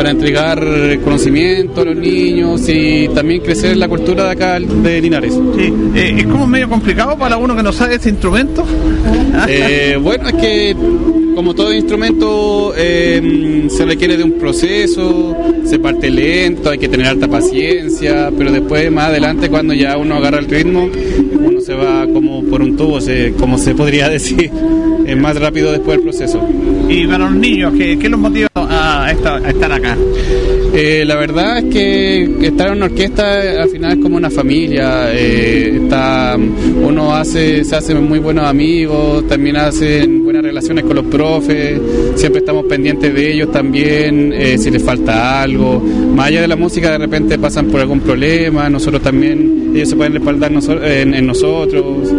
para 0.00 0.12
entregar 0.12 0.98
conocimiento 1.04 1.82
a 1.82 1.84
los 1.84 1.96
niños 1.96 2.66
y 2.70 3.06
también 3.08 3.42
crecer 3.42 3.76
la 3.76 3.86
cultura 3.86 4.24
de 4.24 4.30
acá 4.30 4.58
de 4.58 4.98
Linares. 4.98 5.34
Sí. 5.34 5.74
Eh, 5.94 6.14
¿Es 6.20 6.26
como 6.26 6.46
medio 6.46 6.70
complicado 6.70 7.18
para 7.18 7.36
uno 7.36 7.54
que 7.54 7.62
no 7.62 7.70
sabe 7.70 7.96
ese 7.96 8.08
instrumento? 8.08 8.64
Eh, 9.48 9.98
bueno, 10.00 10.28
es 10.28 10.34
que 10.34 10.76
como 11.34 11.54
todo 11.54 11.72
instrumento 11.72 12.72
eh, 12.76 13.66
se 13.68 13.84
requiere 13.84 14.16
de 14.16 14.24
un 14.24 14.32
proceso, 14.32 15.36
se 15.64 15.78
parte 15.78 16.10
lento, 16.10 16.70
hay 16.70 16.78
que 16.78 16.88
tener 16.88 17.06
alta 17.06 17.26
paciencia, 17.26 18.30
pero 18.36 18.52
después 18.52 18.90
más 18.90 19.06
adelante 19.06 19.48
cuando 19.48 19.72
ya 19.74 19.96
uno 19.96 20.16
agarra 20.16 20.38
el 20.38 20.46
ritmo, 20.46 20.88
uno 21.40 21.60
se 21.60 21.74
va 21.74 22.06
como 22.12 22.42
por 22.44 22.62
un 22.62 22.76
tubo, 22.76 23.00
se, 23.00 23.32
como 23.38 23.58
se 23.58 23.74
podría 23.74 24.08
decir, 24.10 24.50
es 25.06 25.16
más 25.16 25.38
rápido 25.38 25.72
después 25.72 25.96
del 25.98 26.04
proceso. 26.04 26.46
Y 26.88 27.06
para 27.06 27.18
los 27.18 27.34
niños, 27.34 27.72
¿qué, 27.76 27.98
qué 27.98 28.08
los 28.08 28.20
motiva 28.20 28.49
estar 29.50 29.72
acá? 29.72 29.96
Eh, 30.72 31.04
la 31.04 31.16
verdad 31.16 31.58
es 31.58 31.64
que 31.64 32.22
estar 32.42 32.68
en 32.68 32.74
una 32.74 32.86
orquesta 32.86 33.62
al 33.62 33.68
final 33.68 33.98
es 33.98 33.98
como 33.98 34.16
una 34.16 34.30
familia. 34.30 35.12
eh, 35.12 35.80
está, 35.82 36.36
uno 36.36 37.14
hace, 37.14 37.64
se 37.64 37.76
hace 37.76 37.94
muy 37.94 38.18
buenos 38.20 38.46
amigos, 38.46 39.26
también 39.26 39.56
hacen 39.56 40.22
buenas 40.24 40.42
relaciones 40.42 40.84
con 40.84 40.94
los 40.96 41.06
profes, 41.06 41.80
siempre 42.14 42.40
estamos 42.40 42.66
pendientes 42.66 43.12
de 43.12 43.32
ellos 43.32 43.50
también, 43.50 44.32
eh, 44.32 44.56
si 44.58 44.70
les 44.70 44.82
falta 44.82 45.42
algo. 45.42 45.80
Más 46.14 46.28
allá 46.28 46.42
de 46.42 46.48
la 46.48 46.56
música, 46.56 46.90
de 46.92 46.98
repente 46.98 47.38
pasan 47.38 47.66
por 47.66 47.80
algún 47.80 48.00
problema, 48.00 48.70
nosotros 48.70 49.02
también, 49.02 49.72
ellos 49.74 49.88
se 49.88 49.96
pueden 49.96 50.12
respaldar 50.12 50.52
en, 50.52 51.14
en 51.14 51.26
nosotros. 51.26 52.12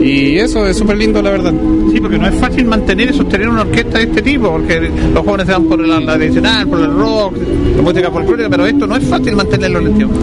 Y 0.00 0.38
eso 0.38 0.66
es 0.66 0.76
súper 0.76 0.96
lindo, 0.96 1.20
la 1.22 1.30
verdad. 1.30 1.52
Sí, 1.92 2.00
porque 2.00 2.18
no 2.18 2.28
es 2.28 2.34
fácil 2.36 2.64
mantener 2.66 3.10
y 3.10 3.14
sostener 3.14 3.48
una 3.48 3.62
orquesta 3.62 3.98
de 3.98 4.04
este 4.04 4.22
tipo, 4.22 4.50
porque 4.50 4.90
los 5.12 5.24
jóvenes 5.24 5.46
se 5.46 5.52
van 5.52 5.64
por 5.64 5.86
la, 5.86 6.00
la 6.00 6.14
tradicional, 6.16 6.68
por 6.68 6.80
el 6.80 6.92
rock, 6.92 7.34
la 7.76 7.82
música 7.82 8.10
folclórica, 8.10 8.48
pero 8.50 8.66
esto 8.66 8.86
no 8.86 8.96
es 8.96 9.04
fácil 9.04 9.36
mantenerlo 9.36 9.80
en 9.80 9.86
el 9.86 9.94
tiempo. 9.94 10.14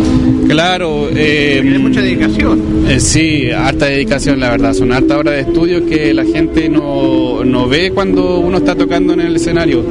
Claro, 0.47 1.10
eh, 1.13 1.60
Tiene 1.62 1.80
mucha 1.80 2.01
dedicación. 2.01 2.86
Eh, 2.88 2.99
sí, 2.99 3.49
harta 3.51 3.88
dedicación, 3.88 4.39
la 4.39 4.51
verdad. 4.51 4.73
Son 4.73 4.91
harta 4.91 5.17
horas 5.17 5.34
de 5.36 5.41
estudio 5.41 5.86
que 5.86 6.13
la 6.13 6.23
gente 6.23 6.69
no, 6.69 7.43
no 7.43 7.67
ve 7.67 7.91
cuando 7.91 8.39
uno 8.39 8.58
está 8.58 8.75
tocando 8.75 9.13
en 9.13 9.21
el 9.21 9.36
escenario. 9.36 9.84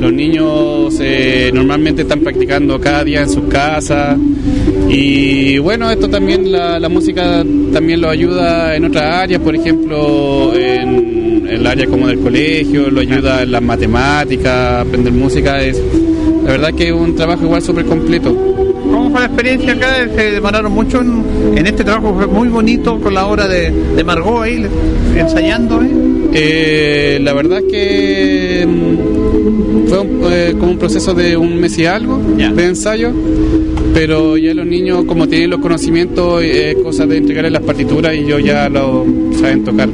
Los 0.00 0.12
niños 0.12 0.98
eh, 1.00 1.50
normalmente 1.54 2.02
están 2.02 2.20
practicando 2.20 2.78
cada 2.80 3.04
día 3.04 3.22
en 3.22 3.30
sus 3.30 3.44
casas. 3.44 4.18
Y 4.94 5.56
bueno, 5.58 5.90
esto 5.90 6.08
también, 6.08 6.52
la, 6.52 6.78
la 6.78 6.88
música 6.90 7.42
también 7.72 8.00
lo 8.02 8.10
ayuda 8.10 8.76
en 8.76 8.84
otras 8.84 9.04
áreas, 9.22 9.40
por 9.40 9.54
ejemplo, 9.56 10.52
en 10.54 11.46
el 11.48 11.66
área 11.66 11.86
como 11.86 12.06
del 12.08 12.18
colegio, 12.18 12.90
lo 12.90 13.00
ayuda 13.00 13.42
en 13.42 13.52
las 13.52 13.62
matemáticas, 13.62 14.86
aprender 14.86 15.12
música. 15.14 15.62
Es, 15.62 15.80
la 16.44 16.50
verdad 16.52 16.74
que 16.74 16.88
es 16.88 16.92
un 16.92 17.14
trabajo 17.16 17.42
igual 17.44 17.62
súper 17.62 17.86
completo. 17.86 18.36
¿Cómo 18.90 19.10
fue 19.10 19.20
la 19.20 19.26
experiencia 19.26 19.72
acá? 19.72 20.06
Se 20.14 20.30
demoraron 20.32 20.72
mucho 20.72 21.00
en, 21.00 21.56
en 21.56 21.66
este 21.66 21.84
trabajo, 21.84 22.14
fue 22.14 22.26
muy 22.26 22.48
bonito 22.48 23.00
con 23.00 23.14
la 23.14 23.26
obra 23.26 23.48
de, 23.48 23.70
de 23.96 24.04
Margot 24.04 24.42
ahí, 24.42 24.66
ensayando. 25.16 25.80
¿eh? 25.82 25.88
Eh, 26.34 27.18
la 27.22 27.32
verdad 27.32 27.60
que 27.70 28.66
mm, 28.68 29.88
fue 29.88 29.98
un- 30.00 30.20
eh, 30.30 30.54
como 30.58 30.72
un 30.72 30.78
proceso 30.78 31.14
de 31.14 31.34
un 31.38 31.58
mes 31.58 31.78
y 31.78 31.86
algo 31.86 32.20
Ya. 32.36 32.50
de 32.52 32.66
ensayo, 32.66 33.10
pero 33.94 34.36
ya 34.36 34.54
los 34.54 34.66
niños 34.66 35.04
como 35.04 35.28
tienen 35.28 35.50
los 35.50 35.60
conocimientos, 35.60 36.42
es 36.42 36.74
cosa 36.76 37.06
de 37.06 37.18
entregarles 37.18 37.52
las 37.52 37.62
partituras 37.62 38.14
y 38.16 38.24
yo 38.26 38.38
ya 38.38 38.68
lo 38.68 39.04
saben 39.38 39.64
tocar. 39.64 39.88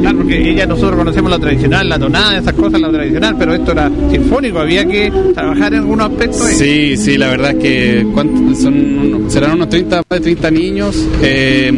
Claro, 0.00 0.18
porque 0.18 0.50
ella, 0.50 0.66
nosotros 0.66 0.96
conocemos 0.96 1.30
la 1.30 1.38
tradicional, 1.38 1.88
la 1.88 1.98
tonada, 1.98 2.38
esas 2.38 2.52
cosas, 2.54 2.80
la 2.80 2.90
tradicional, 2.90 3.34
pero 3.38 3.54
esto 3.54 3.72
era 3.72 3.90
sinfónico, 4.10 4.58
había 4.60 4.84
que 4.86 5.12
trabajar 5.34 5.72
en 5.74 5.80
algunos 5.80 6.10
aspectos. 6.10 6.40
Sí, 6.40 6.96
sí, 6.96 7.18
la 7.18 7.28
verdad 7.28 7.50
es 7.52 7.56
que 7.56 8.06
¿cuánto- 8.14 8.54
son, 8.54 9.24
serán 9.28 9.52
unos 9.54 9.68
30, 9.68 9.96
más 10.08 10.18
de 10.18 10.20
30 10.20 10.50
niños. 10.50 11.06
eh, 11.22 11.72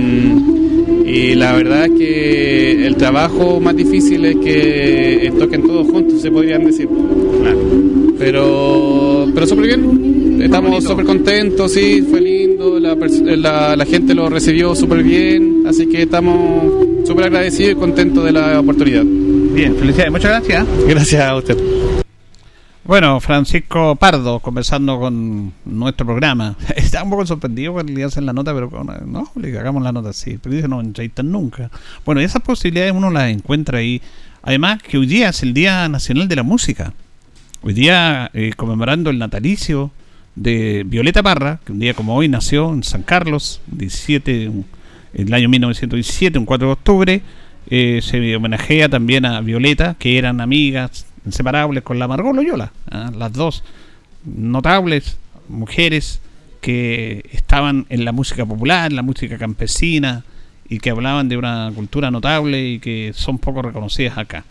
y 1.07 1.35
la 1.35 1.55
verdad 1.55 1.87
es 1.87 1.91
que 1.99 2.87
el 2.87 2.95
trabajo 2.95 3.59
más 3.59 3.75
difícil 3.75 4.25
es 4.27 4.37
que 4.37 5.33
toquen 5.41 5.63
todos 5.67 5.89
juntos, 5.89 6.21
se 6.23 6.31
podrían 6.31 6.65
decir. 6.65 6.89
Pero, 8.19 9.27
pero 9.35 9.47
súper 9.47 9.67
bien, 9.67 10.10
estamos 10.41 10.85
súper 10.85 11.05
contentos, 11.05 11.73
sí, 11.73 12.03
fue 12.09 12.21
lindo, 12.21 12.79
la, 12.81 12.95
pers- 12.95 13.23
la, 13.37 13.77
la 13.77 13.85
gente 13.87 14.15
lo 14.15 14.29
recibió 14.29 14.75
súper 14.75 15.03
bien, 15.03 15.65
así 15.67 15.87
que 15.87 16.03
estamos 16.03 17.07
súper 17.07 17.27
agradecidos 17.27 17.73
y 17.73 17.75
contentos 17.77 18.25
de 18.25 18.33
la 18.33 18.61
oportunidad. 18.61 19.05
Bien, 19.05 19.75
felicidades, 19.77 20.13
muchas 20.13 20.31
gracias. 20.31 20.67
Gracias 20.87 21.23
a 21.23 21.37
usted. 21.37 21.59
Bueno, 22.85 23.21
Francisco 23.21 23.95
Pardo, 23.95 24.41
conversando 24.41 24.99
con 24.99 25.53
nuestro 25.65 26.07
programa. 26.07 26.57
Está 26.77 27.05
un 27.05 27.11
poco 27.11 27.27
sorprendido 27.27 27.73
cuando 27.75 27.93
le 27.93 28.03
hacen 28.05 28.27
la 28.27 28.33
nota, 28.33 28.53
pero 28.53 28.69
bueno, 28.69 28.95
no, 29.07 29.31
le 29.41 29.57
hagamos 29.59 29.83
la 29.83 29.93
nota 29.93 30.09
así. 30.11 30.39
Pero 30.43 30.57
dice, 30.57 30.67
no 30.67 30.81
entrevistan 30.81 31.31
nunca. 31.31 31.71
Bueno, 32.05 32.21
esas 32.21 32.43
posibilidades 32.43 32.93
uno 32.93 33.11
las 33.11 33.31
encuentra 33.31 33.79
ahí. 33.79 34.01
Además, 34.43 34.83
que 34.83 34.99
hoy 34.99 35.07
día 35.07 35.29
es 35.29 35.43
el 35.43 35.55
Día 35.55 35.89
Nacional 35.89 36.27
de 36.27 36.37
la 36.37 36.43
Música. 36.43 36.93
Hoy 37.63 37.75
día, 37.75 38.31
eh, 38.33 38.53
conmemorando 38.57 39.11
el 39.11 39.19
natalicio 39.19 39.93
de 40.35 40.85
Violeta 40.87 41.23
Parra, 41.23 41.61
que 41.65 41.73
un 41.73 41.81
día 41.81 41.95
como 41.95 42.15
hoy 42.15 42.29
nació 42.29 42.73
en 42.73 42.83
San 42.83 43.03
Carlos, 43.03 43.61
17, 43.67 44.45
en 44.45 44.65
el 45.15 45.35
año 45.35 45.49
1917, 45.49 46.39
un 46.39 46.47
4 46.47 46.67
de 46.67 46.73
octubre. 46.73 47.23
Eh, 47.69 48.01
se 48.03 48.35
homenajea 48.35 48.89
también 48.89 49.25
a 49.25 49.41
Violeta, 49.41 49.95
que 49.99 50.19
eran 50.19 50.41
amigas 50.41 51.07
inseparables 51.25 51.83
con 51.83 51.99
la 51.99 52.09
Margot 52.09 52.35
Loyola, 52.35 52.73
¿ah? 52.91 53.11
las 53.17 53.33
dos 53.33 53.63
notables 54.25 55.19
mujeres 55.49 56.21
que 56.61 57.25
estaban 57.33 57.87
en 57.89 58.05
la 58.05 58.13
música 58.13 58.45
popular, 58.45 58.91
en 58.91 58.97
la 58.97 59.03
música 59.03 59.39
campesina 59.39 60.25
y 60.69 60.79
que 60.79 60.91
hablaban 60.91 61.29
de 61.29 61.37
una 61.37 61.71
cultura 61.75 62.11
notable 62.11 62.69
y 62.69 62.79
que 62.79 63.13
son 63.15 63.39
poco 63.39 63.63
reconocidas 63.63 64.19
acá. 64.19 64.45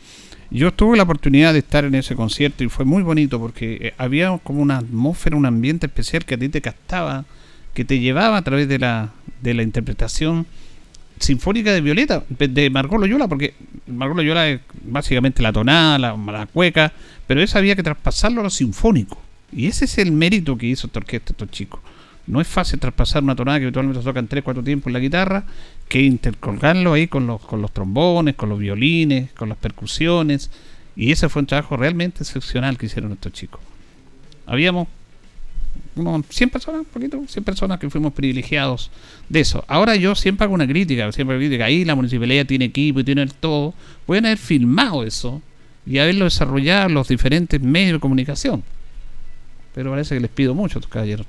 Yo 0.52 0.74
tuve 0.74 0.98
la 0.98 1.04
oportunidad 1.04 1.54
de 1.54 1.60
estar 1.60 1.86
en 1.86 1.94
ese 1.94 2.16
concierto 2.16 2.64
y 2.64 2.70
fue 2.70 2.84
muy 2.84 3.04
bonito 3.04 3.40
porque 3.40 3.78
eh, 3.82 3.94
había 3.98 4.36
como 4.44 4.62
una 4.62 4.78
atmósfera, 4.78 5.36
un 5.36 5.46
ambiente 5.46 5.86
especial 5.86 6.26
que 6.26 6.36
a 6.36 6.38
ti 6.38 6.50
te 6.50 6.62
captaba, 6.62 7.26
que 7.74 7.86
te 7.86 8.00
llevaba 8.00 8.38
a 8.38 8.42
través 8.42 8.68
de 8.68 8.80
la, 8.80 9.12
de 9.42 9.54
la 9.54 9.62
interpretación 9.62 10.48
sinfónica 11.20 11.72
de 11.72 11.82
Violeta, 11.82 12.24
de 12.30 12.70
Margot 12.70 13.00
Loyola, 13.00 13.28
porque 13.28 13.54
Margot 13.88 14.18
Loyola 14.18 14.50
es 14.50 14.62
básicamente 14.86 15.44
la 15.44 15.54
tonada, 15.54 16.00
la, 16.00 16.16
la 16.16 16.48
cueca, 16.48 16.94
pero 17.28 17.42
eso 17.42 17.58
había 17.58 17.76
que 17.76 17.84
traspasarlo 17.84 18.42
a 18.42 18.46
lo 18.46 18.50
sinfónico. 18.50 19.22
Y 19.52 19.68
ese 19.68 19.86
es 19.86 19.98
el 19.98 20.12
mérito 20.12 20.58
que 20.58 20.68
hizo 20.68 20.88
esta 20.88 21.00
orquesta, 21.00 21.34
estos 21.34 21.52
chicos. 21.52 21.80
No 22.30 22.40
es 22.40 22.48
fácil 22.48 22.80
traspasar 22.80 23.24
una 23.24 23.36
tonada 23.36 23.58
que 23.58 23.66
habitualmente 23.66 24.04
tocan 24.04 24.28
3, 24.28 24.44
4 24.44 24.64
tiempos 24.64 24.88
en 24.88 24.94
la 24.94 25.00
guitarra, 25.00 25.46
que 25.88 26.04
intercolgarlo 26.04 26.94
ahí 26.94 27.08
con 27.08 27.26
los, 27.26 27.42
con 27.42 27.60
los 27.60 27.72
trombones, 27.72 28.36
con 28.36 28.50
los 28.50 28.60
violines, 28.60 29.32
con 29.34 29.50
las 29.50 29.58
percusiones. 29.58 30.52
Y 30.96 31.12
ese 31.12 31.28
fue 31.28 31.40
un 31.40 31.48
trabajo 31.48 31.76
realmente 31.76 32.20
excepcional 32.22 32.78
que 32.78 32.86
hicieron 32.86 33.12
estos 33.14 33.34
chicos. 33.34 33.60
Habíamos 34.46 34.88
unos 35.96 36.24
100 36.30 36.52
personas, 36.52 36.82
un 36.82 36.86
poquito, 36.86 37.20
100 37.28 37.44
personas 37.44 37.80
que 37.80 37.90
fuimos 37.90 38.14
privilegiados 38.14 38.92
de 39.28 39.40
eso. 39.40 39.66
Ahora 39.68 39.96
yo 39.96 40.14
siempre 40.14 40.46
hago 40.46 40.54
una 40.54 40.68
crítica, 40.68 41.12
siempre 41.12 41.36
hago 41.36 41.42
crítica. 41.42 41.66
Ahí 41.66 41.84
la 41.84 41.96
municipalidad 41.96 42.46
tiene 42.46 42.66
equipo 42.66 43.00
y 43.00 43.04
tiene 43.04 43.24
el 43.24 43.34
todo. 43.34 43.74
Pueden 44.06 44.28
haber 44.28 44.38
filmado 44.38 45.04
eso 45.04 45.42
y 45.84 45.98
haberlo 45.98 46.26
desarrollado 46.26 46.90
en 46.90 46.94
los 46.94 47.08
diferentes 47.08 47.60
medios 47.60 47.94
de 47.94 48.00
comunicación. 48.00 48.64
Pero 49.74 49.90
parece 49.90 50.14
que 50.14 50.22
les 50.22 50.30
pido 50.30 50.54
mucho 50.54 50.78
a 50.78 50.80
estos 50.80 50.92
caballeros. 50.92 51.26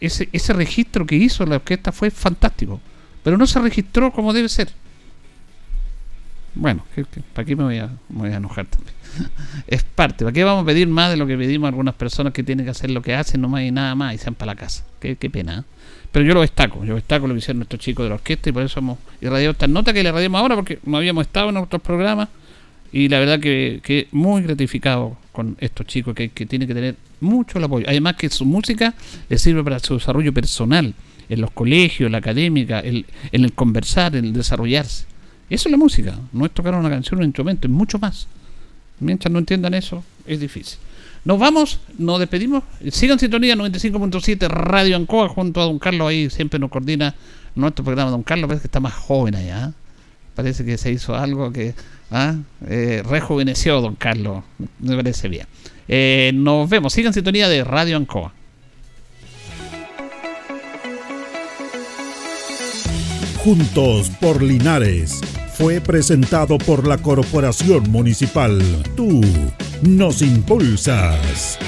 Ese, 0.00 0.28
ese 0.32 0.52
registro 0.52 1.06
que 1.06 1.16
hizo 1.16 1.44
la 1.46 1.56
orquesta 1.56 1.92
fue 1.92 2.10
fantástico, 2.10 2.80
pero 3.22 3.36
no 3.36 3.46
se 3.46 3.60
registró 3.60 4.12
como 4.12 4.32
debe 4.32 4.48
ser. 4.48 4.68
Bueno, 6.54 6.84
¿para 7.34 7.44
qué 7.44 7.54
me 7.54 7.64
voy, 7.64 7.78
a, 7.78 7.90
enojar 8.36 8.66
también? 8.66 8.94
es 9.66 9.84
parte. 9.84 10.24
¿Para 10.24 10.32
qué 10.32 10.42
vamos 10.42 10.62
a 10.62 10.66
pedir 10.66 10.88
más 10.88 11.10
de 11.10 11.18
lo 11.18 11.26
que 11.26 11.36
pedimos 11.36 11.66
a 11.66 11.68
algunas 11.68 11.94
personas 11.94 12.32
que 12.32 12.42
tienen 12.42 12.64
que 12.64 12.70
hacer 12.70 12.90
lo 12.90 13.02
que 13.02 13.14
hacen, 13.14 13.42
no 13.42 13.48
más 13.48 13.62
y 13.62 13.70
nada 13.70 13.94
más, 13.94 14.14
y 14.14 14.18
sean 14.18 14.34
para 14.34 14.52
la 14.52 14.56
casa? 14.56 14.84
Qué, 14.98 15.16
qué 15.16 15.28
pena. 15.28 15.58
¿eh? 15.58 15.62
Pero 16.12 16.24
yo 16.24 16.32
lo 16.32 16.40
destaco, 16.40 16.82
yo 16.84 16.94
destaco 16.94 17.26
lo 17.26 17.34
que 17.34 17.38
hicieron 17.38 17.58
nuestros 17.58 17.80
chicos 17.80 18.04
de 18.04 18.08
la 18.08 18.14
orquesta 18.14 18.48
y 18.48 18.52
por 18.52 18.62
eso 18.62 18.80
hemos 18.80 18.98
irradiado 19.20 19.52
esta 19.52 19.66
nota 19.66 19.92
que 19.92 20.02
le 20.02 20.08
irradiamos 20.08 20.40
ahora 20.40 20.54
porque 20.54 20.78
no 20.84 20.96
habíamos 20.96 21.26
estado 21.26 21.50
en 21.50 21.58
otros 21.58 21.82
programas 21.82 22.30
y 22.96 23.10
la 23.10 23.18
verdad 23.18 23.38
que, 23.38 23.80
que 23.82 24.08
muy 24.10 24.40
gratificado 24.40 25.18
con 25.30 25.54
estos 25.60 25.86
chicos 25.86 26.14
que, 26.14 26.30
que 26.30 26.46
tienen 26.46 26.66
que 26.66 26.72
tener 26.72 26.96
mucho 27.20 27.58
el 27.58 27.64
apoyo. 27.64 27.84
Además 27.86 28.16
que 28.16 28.30
su 28.30 28.46
música 28.46 28.94
les 29.28 29.42
sirve 29.42 29.62
para 29.62 29.78
su 29.80 29.98
desarrollo 29.98 30.32
personal, 30.32 30.94
en 31.28 31.40
los 31.42 31.50
colegios, 31.50 32.06
en 32.06 32.12
la 32.12 32.18
académica, 32.18 32.80
en 32.80 33.04
el 33.32 33.52
conversar, 33.52 34.16
en 34.16 34.24
el 34.24 34.32
desarrollarse. 34.32 35.04
Eso 35.50 35.68
es 35.68 35.72
la 35.72 35.76
música, 35.76 36.18
no 36.32 36.46
es 36.46 36.52
tocar 36.52 36.74
una 36.74 36.88
canción, 36.88 37.20
un 37.20 37.26
instrumento, 37.26 37.66
es 37.66 37.72
mucho 37.72 37.98
más. 37.98 38.28
Mientras 38.98 39.30
no 39.30 39.40
entiendan 39.40 39.74
eso, 39.74 40.02
es 40.26 40.40
difícil. 40.40 40.78
Nos 41.26 41.38
vamos, 41.38 41.80
nos 41.98 42.18
despedimos. 42.18 42.64
Sigan 42.90 43.18
sintonía 43.18 43.56
95.7 43.56 44.48
Radio 44.48 44.96
Ancoa 44.96 45.28
junto 45.28 45.60
a 45.60 45.64
Don 45.64 45.78
Carlos. 45.78 46.08
Ahí 46.08 46.30
siempre 46.30 46.58
nos 46.58 46.70
coordina 46.70 47.14
nuestro 47.56 47.84
programa. 47.84 48.10
Don 48.10 48.22
Carlos 48.22 48.48
parece 48.48 48.62
que 48.62 48.68
está 48.68 48.80
más 48.80 48.94
joven 48.94 49.34
allá. 49.34 49.66
¿eh? 49.66 49.72
Parece 50.34 50.64
que 50.64 50.78
se 50.78 50.92
hizo 50.92 51.14
algo 51.14 51.52
que 51.52 51.74
¿ah? 52.10 52.36
eh, 52.66 53.02
rejuveneció 53.08 53.80
Don 53.80 53.96
Carlos. 53.96 54.44
Me 54.80 54.96
parece 54.96 55.28
bien. 55.28 55.46
Eh, 55.88 56.32
nos 56.34 56.68
vemos. 56.68 56.92
Sigan 56.92 57.12
sintonía 57.12 57.48
de 57.48 57.64
Radio 57.64 57.96
Ancoa. 57.96 58.32
Juntos 63.44 64.10
por 64.20 64.42
Linares 64.42 65.20
fue 65.56 65.80
presentado 65.80 66.58
por 66.58 66.86
la 66.86 66.98
Corporación 66.98 67.90
Municipal. 67.90 68.60
Tú 68.96 69.20
nos 69.82 70.20
impulsas. 70.20 71.58